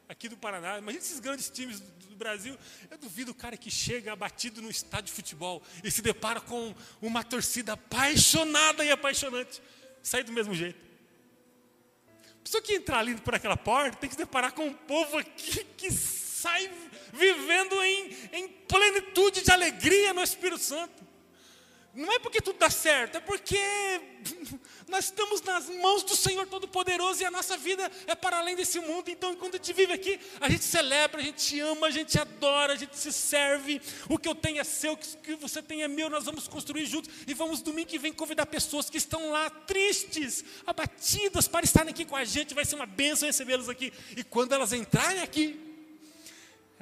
Aqui 0.09 0.29
do 0.29 0.37
Paraná. 0.37 0.79
Imagina 0.79 1.03
esses 1.03 1.21
grandes 1.21 1.49
times 1.49 1.81
do 1.81 2.17
Brasil. 2.17 2.59
Eu 2.90 2.99
duvido 2.99 3.33
o 3.33 3.35
cara 3.35 3.57
que 3.57 3.71
chega 3.71 4.12
abatido 4.12 4.61
no 4.61 4.71
estádio 4.71 5.07
de 5.07 5.12
futebol 5.12 5.62
e 5.83 5.90
se 5.90 6.03
depara 6.03 6.40
com 6.40 6.75
uma 7.01 7.25
torcida 7.25 7.73
apaixonada 7.73 8.85
e 8.85 8.90
apaixonante. 8.90 9.62
Sair 10.03 10.25
do 10.25 10.33
mesmo 10.33 10.55
jeito. 10.55 10.79
Pessoa 12.43 12.62
que 12.62 12.75
entrar 12.75 12.99
ali 12.99 13.17
por 13.17 13.35
aquela 13.35 13.57
porta 13.57 13.97
tem 13.97 14.09
que 14.09 14.14
se 14.14 14.21
deparar 14.21 14.53
com 14.53 14.67
um 14.67 14.75
povo 14.75 15.17
aqui 15.17 15.64
que 15.77 15.90
sai 15.90 16.71
vivendo 17.12 17.83
em, 17.83 18.14
em 18.33 18.49
plenitude 18.49 19.43
de 19.43 19.51
alegria 19.51 20.12
no 20.12 20.23
Espírito 20.23 20.62
Santo. 20.62 21.03
Não 21.94 22.12
é 22.12 22.18
porque 22.18 22.40
tudo 22.40 22.59
dá 22.59 22.68
certo, 22.68 23.16
é 23.18 23.20
porque 23.20 23.57
nós 24.88 25.07
estamos 25.07 25.40
nas 25.42 25.69
mãos 25.69 26.02
do 26.02 26.16
Senhor 26.16 26.44
Todo-Poderoso 26.46 27.23
e 27.23 27.25
a 27.25 27.31
nossa 27.31 27.56
vida 27.56 27.90
é 28.06 28.16
para 28.16 28.38
além 28.38 28.56
desse 28.56 28.81
mundo. 28.81 29.08
Então, 29.08 29.33
enquanto 29.33 29.54
a 29.54 29.56
gente 29.58 29.73
vive 29.73 29.92
aqui, 29.92 30.19
a 30.40 30.48
gente 30.48 30.64
celebra, 30.64 31.21
a 31.21 31.25
gente 31.25 31.60
ama, 31.60 31.87
a 31.87 31.90
gente 31.90 32.19
adora, 32.19 32.73
a 32.73 32.77
gente 32.77 32.96
se 32.98 33.12
serve. 33.12 33.81
O 34.08 34.19
que 34.19 34.29
eu 34.29 34.35
tenho 34.35 34.60
é 34.60 34.64
seu, 34.64 34.94
o 34.94 34.96
que 34.96 35.37
você 35.37 35.62
tem 35.62 35.83
é 35.83 35.88
meu. 35.88 36.10
Nós 36.10 36.25
vamos 36.25 36.48
construir 36.48 36.85
juntos 36.87 37.10
e 37.29 37.33
vamos 37.33 37.62
domingo 37.62 37.88
que 37.88 37.98
vem 37.98 38.12
convidar 38.12 38.46
pessoas 38.46 38.90
que 38.90 38.98
estão 38.98 39.31
lá 39.31 39.48
tristes, 39.48 40.44
abatidas, 40.66 41.46
para 41.46 41.64
estarem 41.64 41.90
aqui 41.90 42.04
com 42.04 42.16
a 42.16 42.25
gente. 42.25 42.54
Vai 42.54 42.64
ser 42.64 42.75
uma 42.75 42.87
bênção 42.87 43.27
recebê-las 43.27 43.69
aqui. 43.69 43.92
E 44.16 44.25
quando 44.25 44.52
elas 44.52 44.73
entrarem 44.73 45.23
aqui, 45.23 45.63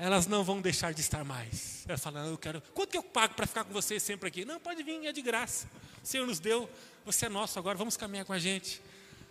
elas 0.03 0.26
não 0.26 0.42
vão 0.42 0.61
deixar 0.61 0.92
de 0.92 1.00
estar 1.00 1.22
mais. 1.22 1.84
Elas 1.86 2.03
falam, 2.03 2.26
eu 2.26 2.36
quero. 2.36 2.61
Quanto 2.74 2.90
que 2.90 2.98
eu 2.98 3.05
pago 3.05 3.34
para 3.34 3.46
ficar 3.46 3.62
com 3.62 3.72
vocês 3.72 4.03
sempre 4.03 4.26
aqui? 4.26 4.44
Não, 4.44 4.59
pode 4.59 4.82
vir, 4.82 5.07
é 5.07 5.12
de 5.12 5.22
graça. 5.22 5.70
O 6.03 6.07
Senhor 6.07 6.26
nos 6.26 6.40
deu, 6.40 6.68
você 7.05 7.26
é 7.26 7.28
nosso 7.28 7.57
agora, 7.57 7.78
vamos 7.78 7.96
caminhar 7.96 8.24
com 8.24 8.32
a 8.32 8.38
gente. 8.38 8.82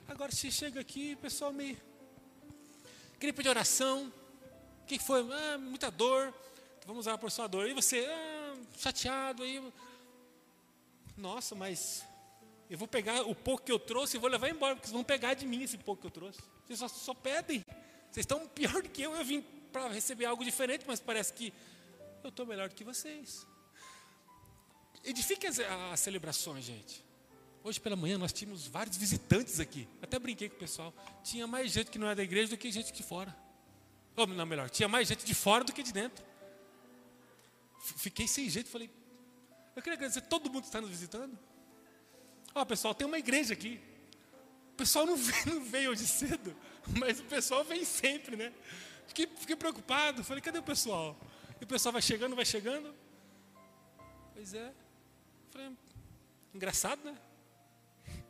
Agora, 0.08 0.32
se 0.32 0.50
chega 0.50 0.80
aqui, 0.80 1.16
o 1.16 1.18
pessoal 1.18 1.52
me. 1.52 1.78
Queria 3.20 3.34
pedir 3.34 3.50
oração. 3.50 4.14
O 4.84 4.86
que 4.86 4.98
foi? 4.98 5.20
Ah, 5.30 5.58
muita 5.58 5.92
dor. 5.92 6.34
Vamos 6.88 7.06
orar 7.06 7.20
por 7.20 7.30
sua 7.30 7.48
dor. 7.48 7.68
E 7.68 7.74
você, 7.74 8.08
ah, 8.10 8.56
chateado 8.78 9.44
aí. 9.44 9.62
Nossa, 11.18 11.54
mas 11.54 12.02
eu 12.70 12.78
vou 12.78 12.88
pegar 12.88 13.24
o 13.24 13.36
pouco 13.36 13.66
que 13.66 13.74
eu 13.74 13.78
trouxe 13.78 14.16
e 14.16 14.20
vou 14.22 14.30
levar 14.30 14.48
embora, 14.48 14.76
porque 14.76 14.88
vocês 14.88 14.94
vão 14.94 15.04
pegar 15.04 15.34
de 15.34 15.46
mim 15.46 15.64
esse 15.64 15.78
pouco 15.78 16.00
que 16.00 16.08
eu 16.08 16.12
trouxe. 16.12 16.40
Vocês 16.66 16.80
só, 16.80 16.88
só 16.88 17.14
pedem. 17.14 17.62
Vocês 18.10 18.24
estão 18.24 18.48
pior 18.48 18.82
do 18.82 18.88
que 18.88 19.02
eu. 19.02 19.14
Eu 19.14 19.26
vim 19.26 19.44
para 19.72 19.88
receber 19.88 20.26
algo 20.26 20.44
diferente, 20.44 20.86
mas 20.88 21.00
parece 21.00 21.34
que 21.34 21.54
eu 22.24 22.30
estou 22.30 22.46
melhor 22.46 22.70
do 22.70 22.76
que 22.76 22.84
vocês. 22.84 23.48
Edifique 25.04 25.48
as, 25.48 25.60
as 25.60 26.00
celebrações, 26.00 26.66
gente. 26.66 27.04
Hoje 27.64 27.80
pela 27.80 27.96
manhã 27.96 28.18
nós 28.18 28.34
tínhamos 28.34 28.68
vários 28.68 28.98
visitantes 28.98 29.60
aqui. 29.60 29.88
Até 30.02 30.18
brinquei 30.18 30.50
com 30.50 30.56
o 30.56 30.60
pessoal. 30.60 30.94
Tinha 31.24 31.46
mais 31.46 31.72
gente 31.72 31.92
que 31.92 32.00
não 32.00 32.10
é 32.10 32.16
da 32.16 32.24
igreja 32.24 32.50
do 32.50 32.58
que 32.58 32.72
gente 32.72 32.92
de 32.92 33.04
fora. 33.04 33.36
Ou 34.16 34.28
não, 34.28 34.46
melhor, 34.46 34.70
tinha 34.70 34.88
mais 34.88 35.08
gente 35.08 35.26
de 35.26 35.34
fora 35.34 35.64
do 35.64 35.72
que 35.72 35.82
de 35.82 35.94
dentro. 35.94 36.24
Fiquei 37.98 38.28
sem 38.28 38.50
jeito, 38.50 38.70
falei, 38.70 38.90
eu 39.76 39.82
queria 39.82 39.96
agradecer 39.96 40.22
todo 40.22 40.50
mundo 40.50 40.62
que 40.62 40.68
está 40.68 40.82
nos 40.82 40.90
visitando. 40.90 41.38
Ó, 42.54 42.66
pessoal, 42.66 42.94
tem 42.94 43.08
uma 43.08 43.18
igreja 43.18 43.54
aqui. 43.54 43.80
O 44.74 44.76
pessoal 44.76 45.06
não 45.06 45.16
veio, 45.18 45.46
não 45.46 45.64
veio 45.64 45.92
hoje 45.92 46.06
cedo, 46.06 46.56
mas 47.00 47.20
o 47.20 47.24
pessoal 47.24 47.64
vem 47.64 47.86
sempre, 47.86 48.36
né? 48.36 48.52
Fiquei, 49.12 49.28
fiquei 49.28 49.58
preocupado, 49.58 50.24
falei, 50.24 50.42
cadê 50.42 50.60
o 50.60 50.64
pessoal? 50.64 51.18
E 51.60 51.66
o 51.66 51.68
pessoal 51.68 51.92
vai 51.92 52.02
chegando, 52.02 52.34
vai 52.34 52.46
chegando. 52.46 52.96
Pois 54.34 54.54
é. 54.54 54.74
Falei, 55.50 55.76
engraçado, 56.56 57.04
né? 57.04 57.20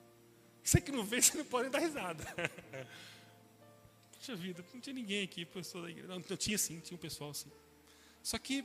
Você 0.64 0.82
que 0.82 0.92
não 0.92 1.06
vê, 1.06 1.22
você 1.22 1.38
não 1.38 1.46
pode 1.46 1.70
dar 1.70 1.78
risada. 1.78 2.24
Puxa 4.18 4.36
vida, 4.36 4.66
não 4.74 4.82
tinha 4.82 4.96
ninguém 4.96 5.24
aqui, 5.24 5.46
pessoa 5.46 5.84
da 5.84 5.92
igreja. 5.92 6.08
Não, 6.08 6.20
tinha 6.36 6.58
sim, 6.58 6.80
tinha 6.80 6.98
um 6.98 7.00
pessoal 7.00 7.32
sim. 7.32 7.52
Só 8.24 8.40
que, 8.40 8.64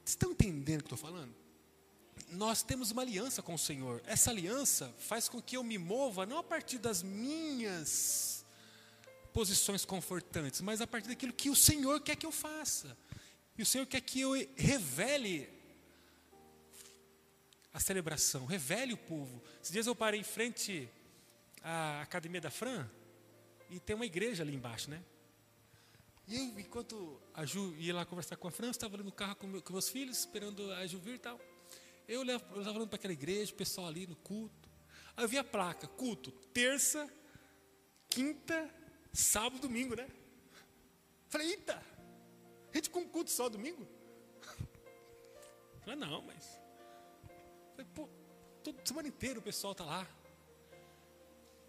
vocês 0.00 0.10
estão 0.10 0.32
entendendo 0.32 0.80
o 0.80 0.84
que 0.84 0.92
eu 0.92 0.96
estou 0.96 1.10
falando? 1.10 1.34
Nós 2.28 2.62
temos 2.62 2.90
uma 2.90 3.00
aliança 3.00 3.40
com 3.42 3.54
o 3.54 3.58
Senhor. 3.58 4.02
Essa 4.04 4.30
aliança 4.30 4.94
faz 4.98 5.26
com 5.26 5.40
que 5.40 5.56
eu 5.56 5.64
me 5.64 5.78
mova 5.78 6.26
não 6.26 6.36
a 6.36 6.42
partir 6.42 6.76
das 6.76 7.02
minhas 7.02 8.39
posições 9.32 9.84
confortantes, 9.84 10.60
mas 10.60 10.80
a 10.80 10.86
partir 10.86 11.08
daquilo 11.08 11.32
que 11.32 11.50
o 11.50 11.56
Senhor 11.56 12.00
quer 12.00 12.16
que 12.16 12.26
eu 12.26 12.32
faça. 12.32 12.96
E 13.56 13.62
o 13.62 13.66
Senhor 13.66 13.86
quer 13.86 14.00
que 14.00 14.20
eu 14.20 14.32
revele 14.56 15.48
a 17.72 17.78
celebração, 17.78 18.46
revele 18.46 18.92
o 18.92 18.96
povo. 18.96 19.42
Esses 19.60 19.72
dias 19.72 19.86
eu 19.86 19.94
parei 19.94 20.20
em 20.20 20.24
frente 20.24 20.88
à 21.62 22.02
Academia 22.02 22.40
da 22.40 22.50
Fran 22.50 22.88
e 23.68 23.78
tem 23.78 23.94
uma 23.94 24.06
igreja 24.06 24.42
ali 24.42 24.54
embaixo, 24.54 24.90
né? 24.90 25.02
E 26.26 26.36
eu, 26.36 26.60
enquanto 26.60 27.20
a 27.34 27.44
Ju 27.44 27.74
ia 27.76 27.94
lá 27.94 28.04
conversar 28.04 28.36
com 28.36 28.48
a 28.48 28.50
Fran, 28.50 28.70
estava 28.70 28.96
ali 28.96 29.04
no 29.04 29.12
carro 29.12 29.36
com, 29.36 29.46
meu, 29.46 29.62
com, 29.62 29.72
meus 29.72 29.88
filhos, 29.88 30.18
esperando 30.18 30.72
a 30.72 30.86
Ju 30.86 30.98
vir 30.98 31.14
e 31.14 31.18
tal. 31.18 31.40
Eu 32.08 32.22
estava 32.22 32.70
olhando 32.70 32.88
para 32.88 32.96
aquela 32.96 33.12
igreja, 33.12 33.52
o 33.52 33.56
pessoal 33.56 33.86
ali 33.86 34.06
no 34.06 34.16
culto. 34.16 34.68
Aí 35.16 35.24
eu 35.24 35.28
vi 35.28 35.38
a 35.38 35.44
placa, 35.44 35.86
culto, 35.86 36.30
terça, 36.52 37.08
quinta, 38.08 38.68
sábado, 39.12 39.62
domingo, 39.62 39.94
né? 39.94 40.08
Falei, 41.28 41.50
eita, 41.50 41.82
a 42.72 42.76
gente 42.76 42.90
com 42.90 43.06
culto 43.08 43.30
só 43.30 43.48
domingo? 43.48 43.86
Falei, 45.84 45.96
não, 45.96 46.22
mas 46.22 46.60
Falei, 47.80 47.86
pô, 47.94 48.08
toda 48.62 48.78
semana 48.84 49.08
inteira 49.08 49.38
o 49.38 49.42
pessoal 49.42 49.72
está 49.72 49.84
lá. 49.84 50.06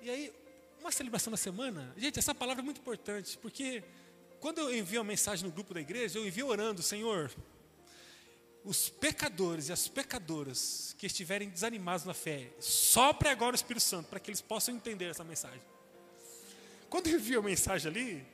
E 0.02 0.10
aí, 0.10 0.34
uma 0.80 0.92
celebração 0.92 1.32
na 1.32 1.38
semana, 1.38 1.94
gente, 1.96 2.20
essa 2.20 2.36
palavra 2.36 2.62
é 2.62 2.66
muito 2.66 2.82
importante, 2.82 3.38
porque 3.38 3.84
quando 4.40 4.58
eu 4.60 4.76
envio 4.76 5.00
uma 5.00 5.08
mensagem 5.08 5.46
no 5.46 5.54
grupo 5.54 5.74
da 5.74 5.80
igreja, 5.80 6.20
eu 6.20 6.28
envio 6.28 6.48
orando, 6.48 6.82
Senhor, 6.82 7.32
os 8.66 8.90
pecadores 8.90 9.70
e 9.70 9.72
as 9.72 9.88
pecadoras 9.88 10.96
que 10.98 11.06
estiverem 11.06 11.50
desanimados 11.50 12.06
na 12.06 12.14
fé, 12.14 12.52
sopre 12.60 13.30
agora 13.30 13.54
o 13.54 13.56
Espírito 13.56 13.84
Santo, 13.84 14.10
para 14.10 14.20
que 14.20 14.30
eles 14.30 14.42
possam 14.42 14.76
entender 14.76 15.06
essa 15.06 15.24
mensagem. 15.24 15.62
Quando 16.92 17.08
eu 17.08 17.16
envio 17.16 17.40
a 17.40 17.42
mensagem 17.42 17.90
ali, 17.90 18.28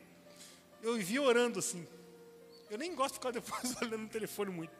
eu 0.82 0.98
envio 0.98 1.22
orando 1.22 1.60
assim. 1.60 1.88
Eu 2.72 2.78
nem 2.80 2.96
gosto 2.96 3.14
de 3.14 3.20
ficar 3.20 3.30
depois 3.30 3.64
olhando 3.80 4.00
no 4.00 4.10
telefone 4.10 4.50
muito. 4.50 4.74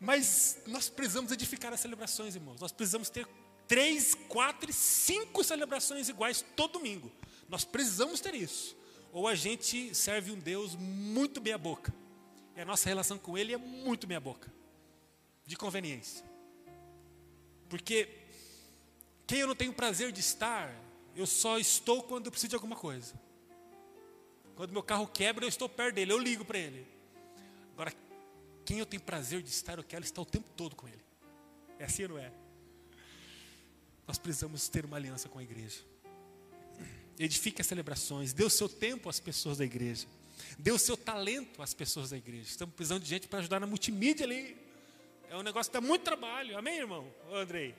Mas 0.00 0.58
nós 0.68 0.88
precisamos 0.88 1.32
edificar 1.32 1.72
as 1.72 1.80
celebrações, 1.80 2.36
irmãos. 2.36 2.60
Nós 2.60 2.70
precisamos 2.70 3.10
ter 3.10 3.26
três, 3.66 4.14
quatro 4.28 4.72
cinco 4.72 5.42
celebrações 5.42 6.08
iguais 6.08 6.44
todo 6.54 6.74
domingo. 6.74 7.10
Nós 7.48 7.64
precisamos 7.64 8.20
ter 8.20 8.36
isso. 8.36 8.76
Ou 9.12 9.26
a 9.26 9.34
gente 9.34 9.92
serve 9.96 10.30
um 10.30 10.38
Deus 10.38 10.76
muito 10.76 11.42
meia 11.42 11.58
boca. 11.58 11.92
E 12.56 12.60
a 12.60 12.64
nossa 12.64 12.88
relação 12.88 13.18
com 13.18 13.36
Ele 13.36 13.52
é 13.52 13.58
muito 13.58 14.06
meia 14.06 14.20
boca. 14.20 14.48
De 15.44 15.56
conveniência. 15.56 16.24
Porque 17.68 18.08
quem 19.26 19.40
eu 19.40 19.48
não 19.48 19.56
tenho 19.56 19.72
prazer 19.72 20.12
de 20.12 20.20
estar, 20.20 20.72
eu 21.14 21.26
só 21.26 21.58
estou 21.58 22.02
quando 22.02 22.26
eu 22.26 22.32
preciso 22.32 22.50
de 22.50 22.54
alguma 22.56 22.76
coisa. 22.76 23.14
Quando 24.54 24.72
meu 24.72 24.82
carro 24.82 25.06
quebra, 25.06 25.44
eu 25.44 25.48
estou 25.48 25.68
perto 25.68 25.94
dele, 25.94 26.12
eu 26.12 26.18
ligo 26.18 26.44
para 26.44 26.58
ele. 26.58 26.86
Agora, 27.74 27.92
quem 28.64 28.78
eu 28.78 28.86
tenho 28.86 29.02
prazer 29.02 29.42
de 29.42 29.50
estar, 29.50 29.78
eu 29.78 29.84
quero 29.84 30.04
estar 30.04 30.20
o 30.20 30.26
tempo 30.26 30.48
todo 30.56 30.76
com 30.76 30.86
Ele. 30.86 31.02
É 31.78 31.84
assim 31.84 32.04
ou 32.04 32.10
não 32.10 32.18
é? 32.18 32.32
Nós 34.06 34.18
precisamos 34.18 34.68
ter 34.68 34.84
uma 34.84 34.96
aliança 34.96 35.28
com 35.28 35.38
a 35.38 35.42
igreja. 35.42 35.80
Edifique 37.18 37.60
as 37.60 37.66
celebrações, 37.66 38.32
dê 38.32 38.44
o 38.44 38.50
seu 38.50 38.68
tempo 38.68 39.08
às 39.08 39.20
pessoas 39.20 39.58
da 39.58 39.64
igreja. 39.64 40.06
Dê 40.58 40.72
o 40.72 40.78
seu 40.78 40.96
talento 40.96 41.62
às 41.62 41.74
pessoas 41.74 42.10
da 42.10 42.16
igreja. 42.16 42.48
Estamos 42.48 42.74
precisando 42.74 43.02
de 43.02 43.08
gente 43.08 43.28
para 43.28 43.40
ajudar 43.40 43.60
na 43.60 43.66
multimídia 43.66 44.24
ali. 44.24 44.56
É 45.28 45.36
um 45.36 45.42
negócio 45.42 45.70
que 45.70 45.78
dá 45.78 45.80
muito 45.80 46.02
trabalho. 46.02 46.58
Amém, 46.58 46.78
irmão? 46.78 47.12
Andrei. 47.32 47.74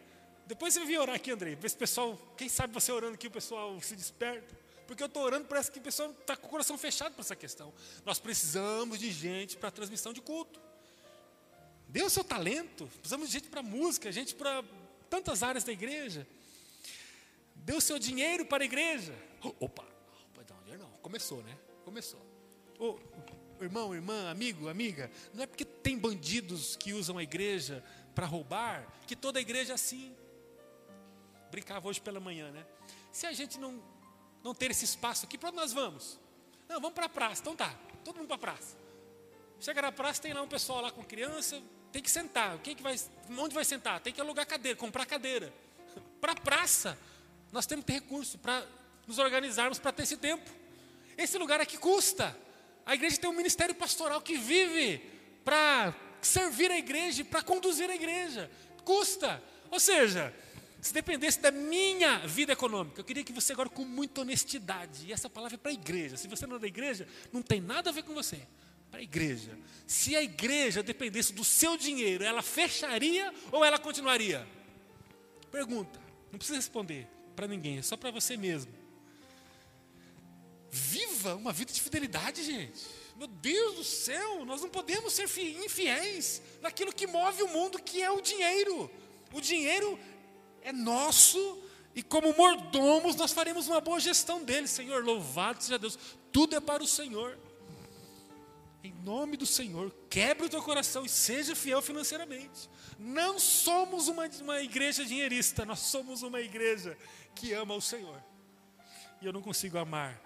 Depois 0.53 0.71
você 0.71 0.85
vir 0.85 0.99
orar 0.99 1.15
aqui, 1.15 1.31
Andrei. 1.31 1.55
Vê 1.55 1.67
se 1.67 1.73
o 1.73 1.79
pessoal, 1.79 2.35
quem 2.37 2.47
sabe 2.47 2.75
você 2.75 2.91
orando 2.91 3.15
aqui, 3.15 3.25
o 3.25 3.31
pessoal 3.31 3.81
se 3.81 3.95
desperta. 3.95 4.55
Porque 4.85 5.01
eu 5.01 5.07
estou 5.07 5.23
orando, 5.23 5.47
parece 5.47 5.71
que 5.71 5.79
o 5.79 5.81
pessoal 5.81 6.11
está 6.11 6.37
com 6.37 6.45
o 6.45 6.49
coração 6.51 6.77
fechado 6.77 7.13
para 7.13 7.21
essa 7.21 7.35
questão. 7.35 7.73
Nós 8.05 8.19
precisamos 8.19 8.99
de 8.99 9.11
gente 9.11 9.57
para 9.57 9.71
transmissão 9.71 10.13
de 10.13 10.21
culto. 10.21 10.61
Dê 11.87 12.03
o 12.03 12.09
seu 12.09 12.23
talento. 12.23 12.85
Precisamos 12.99 13.29
de 13.29 13.33
gente 13.33 13.47
para 13.47 13.63
música, 13.63 14.11
gente 14.11 14.35
para 14.35 14.63
tantas 15.09 15.41
áreas 15.41 15.63
da 15.63 15.71
igreja. 15.71 16.27
Dê 17.55 17.73
o 17.73 17.81
seu 17.81 17.97
dinheiro 17.97 18.45
para 18.45 18.63
a 18.63 18.65
igreja. 18.65 19.17
Opa, 19.41 19.57
opa 19.59 20.45
não, 20.47 20.59
dinheiro 20.59 20.83
não. 20.83 20.91
Começou, 21.01 21.41
né? 21.41 21.57
Começou. 21.83 22.23
Oh, 22.77 22.99
irmão, 23.59 23.95
irmã, 23.95 24.29
amigo, 24.29 24.69
amiga, 24.69 25.09
não 25.33 25.45
é 25.45 25.47
porque 25.47 25.65
tem 25.65 25.97
bandidos 25.97 26.75
que 26.75 26.93
usam 26.93 27.17
a 27.17 27.23
igreja 27.23 27.83
para 28.13 28.27
roubar 28.27 28.87
que 29.07 29.15
toda 29.15 29.39
a 29.39 29.41
igreja 29.41 29.71
é 29.71 29.75
assim. 29.75 30.15
Brincava 31.53 31.87
hoje 31.87 32.01
pela 32.01 32.19
manhã, 32.19 32.49
né? 32.49 32.65
Se 33.11 33.27
a 33.27 33.31
gente 33.31 33.59
não, 33.59 33.79
não 34.43 34.55
ter 34.55 34.71
esse 34.71 34.85
espaço 34.85 35.27
aqui, 35.27 35.37
para 35.37 35.49
onde 35.49 35.57
nós 35.57 35.71
vamos? 35.71 36.19
Não, 36.67 36.81
vamos 36.81 36.95
para 36.95 37.05
a 37.05 37.09
praça. 37.09 37.41
Então 37.41 37.55
tá, 37.55 37.71
todo 38.03 38.17
mundo 38.17 38.25
para 38.25 38.37
a 38.37 38.39
praça. 38.39 38.75
Chega 39.59 39.79
na 39.79 39.91
praça, 39.91 40.19
tem 40.19 40.33
lá 40.33 40.41
um 40.41 40.47
pessoal 40.47 40.81
lá 40.81 40.91
com 40.91 41.03
criança, 41.03 41.61
tem 41.91 42.01
que 42.01 42.09
sentar. 42.09 42.57
Quem 42.57 42.75
que 42.75 42.81
vai, 42.81 42.99
onde 43.37 43.53
vai 43.53 43.63
sentar? 43.63 43.99
Tem 43.99 44.11
que 44.11 44.19
alugar 44.19 44.47
cadeira, 44.47 44.75
comprar 44.75 45.05
cadeira. 45.05 45.53
Para 46.19 46.31
a 46.31 46.35
praça, 46.35 46.97
nós 47.51 47.67
temos 47.67 47.85
que 47.85 47.91
ter 47.91 47.99
recurso 47.99 48.39
para 48.39 48.65
nos 49.05 49.19
organizarmos 49.19 49.77
para 49.77 49.91
ter 49.91 50.03
esse 50.03 50.17
tempo. 50.17 50.49
Esse 51.15 51.37
lugar 51.37 51.61
aqui 51.61 51.77
custa. 51.77 52.35
A 52.83 52.95
igreja 52.95 53.17
tem 53.17 53.29
um 53.29 53.33
ministério 53.33 53.75
pastoral 53.75 54.19
que 54.21 54.37
vive 54.37 55.07
para 55.45 55.93
servir 56.19 56.71
a 56.71 56.77
igreja, 56.79 57.23
para 57.23 57.43
conduzir 57.43 57.91
a 57.91 57.93
igreja. 57.93 58.49
Custa. 58.83 59.39
Ou 59.69 59.79
seja, 59.79 60.33
se 60.83 60.93
dependesse 60.93 61.39
da 61.39 61.49
minha 61.49 62.19
vida 62.27 62.51
econômica, 62.51 62.99
eu 62.99 63.05
queria 63.05 63.23
que 63.23 63.31
você 63.31 63.53
agora 63.53 63.69
com 63.69 63.85
muita 63.85 64.19
honestidade, 64.19 65.07
e 65.07 65.13
essa 65.13 65.29
palavra 65.29 65.55
é 65.55 65.57
para 65.57 65.71
a 65.71 65.73
igreja. 65.73 66.17
Se 66.17 66.27
você 66.27 66.45
não 66.45 66.57
é 66.57 66.59
da 66.59 66.67
igreja, 66.67 67.07
não 67.31 67.41
tem 67.41 67.61
nada 67.61 67.89
a 67.89 67.93
ver 67.93 68.03
com 68.03 68.13
você 68.13 68.45
para 68.91 68.99
a 68.99 69.03
igreja. 69.03 69.57
Se 69.87 70.13
a 70.13 70.21
igreja 70.21 70.83
dependesse 70.83 71.31
do 71.31 71.43
seu 71.43 71.77
dinheiro, 71.77 72.25
ela 72.25 72.41
fecharia 72.41 73.33
ou 73.49 73.63
ela 73.63 73.79
continuaria? 73.79 74.45
Pergunta, 75.49 75.97
não 76.29 76.37
precisa 76.37 76.57
responder 76.57 77.07
para 77.33 77.47
ninguém, 77.47 77.77
é 77.77 77.81
só 77.81 77.95
para 77.95 78.11
você 78.11 78.35
mesmo. 78.35 78.73
Viva 80.69 81.35
uma 81.35 81.53
vida 81.53 81.71
de 81.71 81.79
fidelidade, 81.79 82.43
gente. 82.43 82.83
Meu 83.15 83.27
Deus 83.27 83.75
do 83.75 83.83
céu, 83.85 84.43
nós 84.43 84.59
não 84.59 84.69
podemos 84.69 85.13
ser 85.13 85.29
infiéis 85.63 86.41
naquilo 86.61 86.91
que 86.91 87.07
move 87.07 87.41
o 87.41 87.47
mundo, 87.47 87.81
que 87.81 88.01
é 88.01 88.11
o 88.11 88.19
dinheiro. 88.19 88.91
O 89.31 89.41
dinheiro 89.41 89.97
é 90.63 90.71
nosso 90.71 91.61
e 91.95 92.01
como 92.01 92.33
mordomos 92.35 93.15
nós 93.15 93.31
faremos 93.31 93.67
uma 93.67 93.79
boa 93.79 93.99
gestão 93.99 94.43
dele. 94.43 94.67
Senhor, 94.67 95.03
louvado 95.03 95.63
seja 95.63 95.77
Deus. 95.77 95.97
Tudo 96.31 96.55
é 96.55 96.59
para 96.59 96.81
o 96.83 96.87
Senhor. 96.87 97.37
Em 98.83 98.91
nome 98.91 99.37
do 99.37 99.45
Senhor, 99.45 99.93
quebre 100.09 100.47
o 100.47 100.49
teu 100.49 100.61
coração 100.61 101.05
e 101.05 101.09
seja 101.09 101.55
fiel 101.55 101.81
financeiramente. 101.81 102.69
Não 102.99 103.39
somos 103.39 104.07
uma, 104.07 104.25
uma 104.41 104.61
igreja 104.61 105.05
dinheirista, 105.05 105.65
nós 105.65 105.79
somos 105.79 106.21
uma 106.21 106.41
igreja 106.41 106.97
que 107.33 107.53
ama 107.53 107.75
o 107.75 107.81
Senhor. 107.81 108.21
E 109.21 109.25
eu 109.25 109.31
não 109.31 109.41
consigo 109.41 109.77
amar 109.77 110.19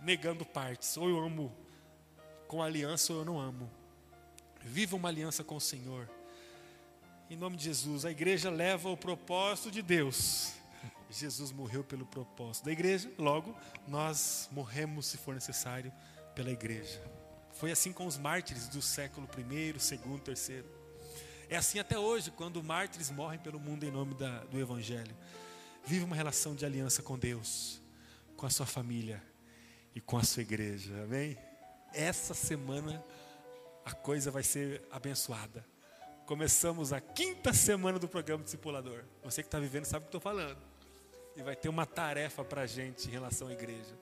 negando 0.00 0.44
partes. 0.44 0.96
Ou 0.96 1.08
eu 1.08 1.18
amo 1.18 1.56
com 2.48 2.62
aliança 2.62 3.12
ou 3.12 3.20
eu 3.20 3.24
não 3.24 3.38
amo. 3.38 3.70
Viva 4.62 4.96
uma 4.96 5.08
aliança 5.08 5.44
com 5.44 5.56
o 5.56 5.60
Senhor. 5.60 6.10
Em 7.28 7.36
nome 7.36 7.56
de 7.56 7.64
Jesus, 7.64 8.04
a 8.04 8.10
igreja 8.12 8.48
leva 8.48 8.88
o 8.88 8.96
propósito 8.96 9.68
de 9.68 9.82
Deus. 9.82 10.52
Jesus 11.10 11.50
morreu 11.50 11.82
pelo 11.82 12.06
propósito 12.06 12.66
da 12.66 12.72
igreja, 12.72 13.10
logo 13.18 13.56
nós 13.88 14.48
morremos 14.52 15.06
se 15.06 15.16
for 15.16 15.34
necessário 15.34 15.92
pela 16.36 16.52
igreja. 16.52 17.02
Foi 17.52 17.72
assim 17.72 17.92
com 17.92 18.06
os 18.06 18.16
mártires 18.16 18.68
do 18.68 18.80
século 18.80 19.28
I, 19.50 19.80
segundo, 19.80 20.20
terceiro. 20.20 20.68
É 21.48 21.56
assim 21.56 21.80
até 21.80 21.98
hoje, 21.98 22.30
quando 22.30 22.62
mártires 22.62 23.10
morrem 23.10 23.40
pelo 23.40 23.58
mundo 23.58 23.82
em 23.82 23.90
nome 23.90 24.14
da, 24.14 24.44
do 24.44 24.60
Evangelho. 24.60 25.16
Vive 25.84 26.04
uma 26.04 26.14
relação 26.14 26.54
de 26.54 26.64
aliança 26.64 27.02
com 27.02 27.18
Deus, 27.18 27.82
com 28.36 28.46
a 28.46 28.50
sua 28.50 28.66
família 28.66 29.20
e 29.96 30.00
com 30.00 30.16
a 30.16 30.22
sua 30.22 30.42
igreja. 30.42 31.02
Amém? 31.02 31.36
Essa 31.92 32.34
semana 32.34 33.04
a 33.84 33.92
coisa 33.92 34.30
vai 34.30 34.44
ser 34.44 34.86
abençoada. 34.92 35.64
Começamos 36.26 36.92
a 36.92 37.00
quinta 37.00 37.52
semana 37.52 38.00
do 38.00 38.08
programa 38.08 38.42
Discipulador. 38.42 39.04
Você 39.22 39.42
que 39.44 39.46
está 39.46 39.60
vivendo 39.60 39.84
sabe 39.84 40.02
o 40.02 40.06
que 40.06 40.08
estou 40.08 40.20
falando. 40.20 40.58
E 41.36 41.42
vai 41.42 41.54
ter 41.54 41.68
uma 41.68 41.86
tarefa 41.86 42.44
para 42.44 42.62
a 42.62 42.66
gente 42.66 43.06
em 43.06 43.12
relação 43.12 43.46
à 43.46 43.52
igreja. 43.52 43.96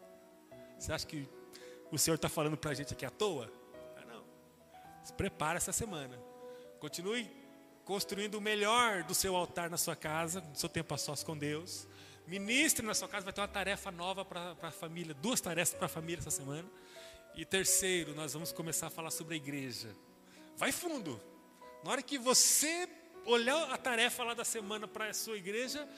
Você 0.79 0.91
acha 0.91 1.07
que 1.07 1.29
o 1.93 1.99
Senhor 1.99 2.15
está 2.15 2.31
falando 2.31 2.57
para 2.57 2.71
a 2.71 2.75
gente 2.75 2.95
aqui 2.95 3.05
à 3.05 3.11
toa? 3.11 3.53
Ah, 3.95 4.07
não. 4.07 4.25
Se 5.05 5.13
prepara 5.13 5.59
essa 5.59 5.71
semana. 5.71 6.19
Continue 6.81 7.31
construindo 7.85 8.37
o 8.37 8.41
melhor 8.41 9.03
do 9.03 9.15
seu 9.15 9.37
altar 9.37 9.69
na 9.69 9.77
sua 9.77 9.95
casa, 9.95 10.41
do 10.41 10.59
seu 10.59 10.71
tempo 10.71 10.95
a 10.95 10.97
sós 10.97 11.23
com 11.23 11.37
Deus. 11.37 11.87
Ministre 12.27 12.87
na 12.87 12.95
sua 12.95 13.07
casa, 13.07 13.25
vai 13.25 13.35
ter 13.35 13.43
uma 13.43 13.49
tarefa 13.49 13.91
nova 13.91 14.25
para 14.25 14.57
a 14.63 14.71
família, 14.71 15.13
duas 15.13 15.43
tarefas 15.43 15.75
para 15.75 15.87
a 15.87 15.91
família 15.91 16.21
essa 16.21 16.31
semana. 16.31 16.67
E 17.35 17.45
terceiro, 17.45 18.15
nós 18.15 18.33
vamos 18.33 18.51
começar 18.51 18.87
a 18.87 18.91
falar 18.91 19.11
sobre 19.11 19.35
a 19.35 19.37
igreja. 19.37 19.95
Vai 20.57 20.73
fundo. 20.73 21.21
Na 21.85 21.93
hora 21.93 22.03
que 22.03 22.19
você 22.19 22.89
olhar 23.25 23.71
a 23.71 23.79
tarefa 23.79 24.25
lá 24.25 24.35
da 24.35 24.45
semana 24.45 24.89
para 24.89 25.09
a 25.11 25.15
sua 25.15 25.37
igreja, 25.37 25.89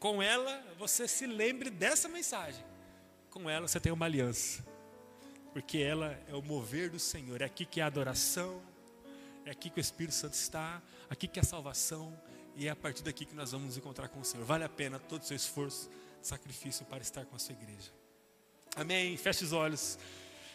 com 0.00 0.22
ela 0.22 0.64
você 0.78 1.06
se 1.06 1.26
lembre 1.26 1.68
dessa 1.68 2.08
mensagem. 2.08 2.64
Com 3.30 3.50
ela 3.50 3.68
você 3.68 3.78
tem 3.78 3.92
uma 3.92 4.06
aliança 4.06 4.72
porque 5.52 5.78
ela 5.78 6.18
é 6.26 6.34
o 6.34 6.42
mover 6.42 6.90
do 6.90 6.98
Senhor. 6.98 7.40
É 7.42 7.44
aqui 7.44 7.64
que 7.64 7.80
é 7.80 7.84
a 7.84 7.86
adoração, 7.86 8.60
é 9.44 9.50
aqui 9.50 9.68
que 9.68 9.78
o 9.78 9.80
Espírito 9.80 10.14
Santo 10.14 10.34
está, 10.34 10.82
aqui 11.10 11.28
que 11.28 11.38
é 11.38 11.42
a 11.42 11.44
salvação, 11.44 12.18
e 12.56 12.66
é 12.66 12.70
a 12.70 12.76
partir 12.76 13.02
daqui 13.02 13.24
que 13.24 13.34
nós 13.34 13.52
vamos 13.52 13.68
nos 13.68 13.76
encontrar 13.76 14.08
com 14.08 14.20
o 14.20 14.24
Senhor. 14.24 14.44
Vale 14.44 14.64
a 14.64 14.68
pena 14.68 14.98
todo 14.98 15.22
o 15.22 15.24
seu 15.24 15.36
esforço, 15.36 15.90
sacrifício 16.20 16.84
para 16.86 17.02
estar 17.02 17.24
com 17.26 17.36
a 17.36 17.38
sua 17.38 17.52
igreja. 17.52 17.90
Amém. 18.74 19.16
Feche 19.16 19.44
os 19.44 19.52
olhos. 19.52 19.98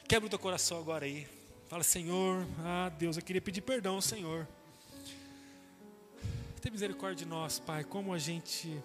Quebra 0.08 0.28
o 0.28 0.30
teu 0.30 0.40
coração 0.40 0.80
agora 0.80 1.06
aí. 1.06 1.28
Fala, 1.68 1.84
Senhor, 1.84 2.48
ah 2.60 2.90
Deus, 2.90 3.18
eu 3.18 3.24
queria 3.24 3.42
pedir 3.42 3.62
perdão 3.62 4.00
Senhor. 4.02 4.48
Tem 6.62 6.72
misericórdia 6.72 7.26
de 7.26 7.26
nós, 7.26 7.60
Pai, 7.60 7.84
como 7.84 8.14
a 8.14 8.18
gente 8.18 8.84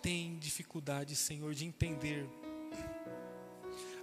tem 0.00 0.38
dificuldade, 0.38 1.16
Senhor, 1.16 1.54
de 1.54 1.64
entender 1.64 2.28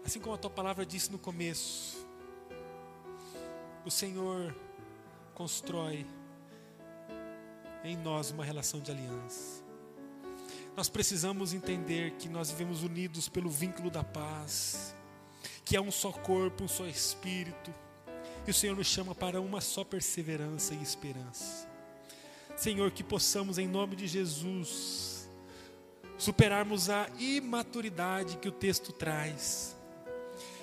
Assim 0.06 0.20
como 0.20 0.36
a 0.36 0.38
tua 0.38 0.50
palavra 0.50 0.86
disse 0.86 1.12
no 1.12 1.20
começo, 1.20 2.08
o 3.86 3.92
Senhor 3.92 4.56
constrói 5.34 6.06
em 7.84 7.96
nós 7.98 8.32
uma 8.32 8.44
relação 8.44 8.80
de 8.80 8.92
aliança. 8.92 9.64
Nós 10.76 10.90
precisamos 10.90 11.54
entender 11.54 12.12
que 12.12 12.28
nós 12.30 12.50
vivemos 12.50 12.84
unidos 12.84 13.30
pelo 13.30 13.50
vínculo 13.50 13.90
da 13.90 14.04
paz, 14.04 14.96
que 15.64 15.76
é 15.76 15.82
um 15.82 15.92
só 15.92 16.12
corpo, 16.12 16.64
um 16.64 16.68
só 16.68 16.86
espírito, 16.86 17.74
e 18.46 18.52
o 18.52 18.54
Senhor 18.54 18.76
nos 18.76 18.88
chama 18.88 19.14
para 19.14 19.40
uma 19.40 19.62
só 19.62 19.84
perseverança 19.84 20.74
e 20.74 20.82
esperança. 20.82 21.71
Senhor, 22.56 22.92
que 22.92 23.04
possamos, 23.04 23.58
em 23.58 23.68
nome 23.68 23.96
de 23.96 24.08
Jesus, 24.08 25.30
superarmos 26.18 26.90
a 26.90 27.10
imaturidade 27.18 28.38
que 28.38 28.48
o 28.48 28.52
texto 28.52 28.92
traz. 28.92 29.76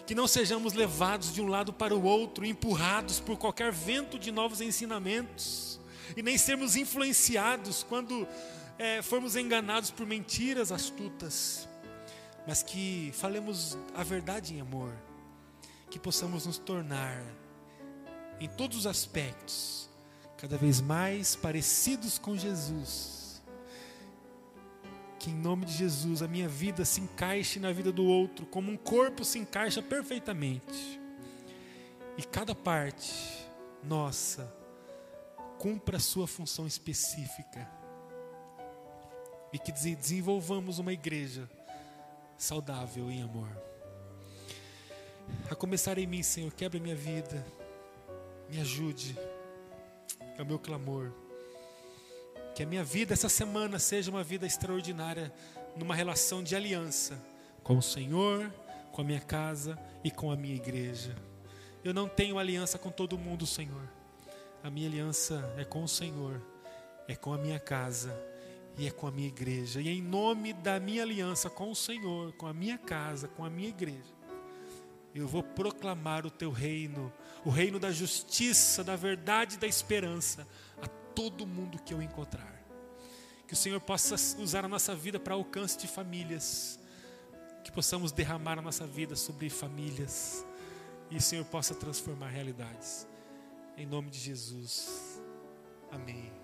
Que 0.06 0.14
não 0.14 0.28
sejamos 0.28 0.72
levados 0.72 1.34
de 1.34 1.42
um 1.42 1.48
lado 1.48 1.72
para 1.72 1.94
o 1.94 2.02
outro, 2.02 2.46
empurrados 2.46 3.20
por 3.20 3.36
qualquer 3.36 3.72
vento 3.72 4.18
de 4.18 4.30
novos 4.30 4.60
ensinamentos, 4.60 5.80
e 6.16 6.22
nem 6.22 6.38
sermos 6.38 6.76
influenciados 6.76 7.82
quando 7.82 8.26
é, 8.78 9.02
formos 9.02 9.36
enganados 9.36 9.90
por 9.90 10.06
mentiras 10.06 10.70
astutas, 10.70 11.68
mas 12.46 12.62
que 12.62 13.10
falemos 13.14 13.76
a 13.94 14.02
verdade 14.02 14.54
em 14.54 14.60
amor, 14.60 14.94
que 15.90 15.98
possamos 15.98 16.46
nos 16.46 16.56
tornar, 16.56 17.22
em 18.40 18.48
todos 18.48 18.78
os 18.78 18.86
aspectos, 18.86 19.87
cada 20.38 20.56
vez 20.56 20.80
mais 20.80 21.36
parecidos 21.36 22.18
com 22.18 22.36
Jesus 22.36 23.18
que 25.18 25.30
em 25.30 25.34
nome 25.34 25.66
de 25.66 25.72
Jesus 25.72 26.22
a 26.22 26.28
minha 26.28 26.48
vida 26.48 26.84
se 26.84 27.00
encaixe 27.00 27.58
na 27.58 27.72
vida 27.72 27.90
do 27.90 28.04
outro, 28.04 28.46
como 28.46 28.70
um 28.70 28.76
corpo 28.76 29.24
se 29.24 29.38
encaixa 29.38 29.82
perfeitamente. 29.82 31.00
E 32.16 32.22
cada 32.22 32.54
parte 32.54 33.12
nossa 33.82 34.52
cumpra 35.58 35.96
a 35.96 36.00
sua 36.00 36.26
função 36.26 36.66
específica. 36.66 37.68
E 39.52 39.58
que 39.58 39.72
desenvolvamos 39.72 40.78
uma 40.78 40.92
igreja 40.92 41.48
saudável 42.36 43.10
em 43.10 43.22
amor. 43.22 43.50
A 45.50 45.54
começar 45.54 45.98
em 45.98 46.06
mim, 46.06 46.22
Senhor, 46.22 46.52
quebra 46.52 46.78
minha 46.78 46.96
vida, 46.96 47.44
me 48.48 48.60
ajude, 48.60 49.16
é 50.38 50.42
o 50.42 50.46
meu 50.46 50.58
clamor. 50.58 51.12
Que 52.54 52.62
a 52.62 52.66
minha 52.66 52.82
vida 52.82 53.12
essa 53.12 53.28
semana 53.28 53.78
seja 53.78 54.10
uma 54.10 54.24
vida 54.24 54.46
extraordinária, 54.46 55.32
numa 55.76 55.94
relação 55.94 56.42
de 56.42 56.56
aliança 56.56 57.20
com 57.62 57.76
o 57.76 57.82
Senhor, 57.82 58.50
com 58.92 59.02
a 59.02 59.04
minha 59.04 59.20
casa 59.20 59.78
e 60.02 60.10
com 60.10 60.30
a 60.30 60.36
minha 60.36 60.56
igreja. 60.56 61.14
Eu 61.84 61.92
não 61.92 62.08
tenho 62.08 62.38
aliança 62.38 62.78
com 62.78 62.90
todo 62.90 63.18
mundo, 63.18 63.46
Senhor. 63.46 63.88
A 64.62 64.70
minha 64.70 64.88
aliança 64.88 65.54
é 65.56 65.64
com 65.64 65.84
o 65.84 65.88
Senhor, 65.88 66.40
é 67.06 67.14
com 67.14 67.32
a 67.32 67.38
minha 67.38 67.60
casa 67.60 68.18
e 68.76 68.86
é 68.86 68.90
com 68.90 69.06
a 69.06 69.10
minha 69.10 69.28
igreja. 69.28 69.80
E 69.80 69.88
em 69.88 70.02
nome 70.02 70.52
da 70.52 70.80
minha 70.80 71.02
aliança 71.02 71.48
com 71.48 71.70
o 71.70 71.76
Senhor, 71.76 72.32
com 72.32 72.46
a 72.46 72.54
minha 72.54 72.78
casa, 72.78 73.28
com 73.28 73.44
a 73.44 73.50
minha 73.50 73.68
igreja, 73.68 74.17
eu 75.14 75.26
vou 75.26 75.42
proclamar 75.42 76.26
o 76.26 76.30
teu 76.30 76.50
reino, 76.50 77.12
o 77.44 77.50
reino 77.50 77.78
da 77.78 77.90
justiça, 77.90 78.84
da 78.84 78.96
verdade 78.96 79.56
e 79.56 79.58
da 79.58 79.66
esperança 79.66 80.46
todo 81.18 81.44
mundo 81.44 81.80
que 81.82 81.92
eu 81.92 82.00
encontrar. 82.00 82.62
Que 83.48 83.52
o 83.52 83.56
Senhor 83.56 83.80
possa 83.80 84.14
usar 84.40 84.64
a 84.64 84.68
nossa 84.68 84.94
vida 84.94 85.18
para 85.18 85.34
alcance 85.34 85.76
de 85.76 85.88
famílias. 85.88 86.78
Que 87.64 87.72
possamos 87.72 88.12
derramar 88.12 88.56
a 88.56 88.62
nossa 88.62 88.86
vida 88.86 89.16
sobre 89.16 89.50
famílias. 89.50 90.46
E 91.10 91.16
o 91.16 91.20
Senhor 91.20 91.44
possa 91.46 91.74
transformar 91.74 92.28
realidades. 92.28 93.04
Em 93.76 93.84
nome 93.84 94.10
de 94.10 94.18
Jesus. 94.20 95.20
Amém. 95.90 96.37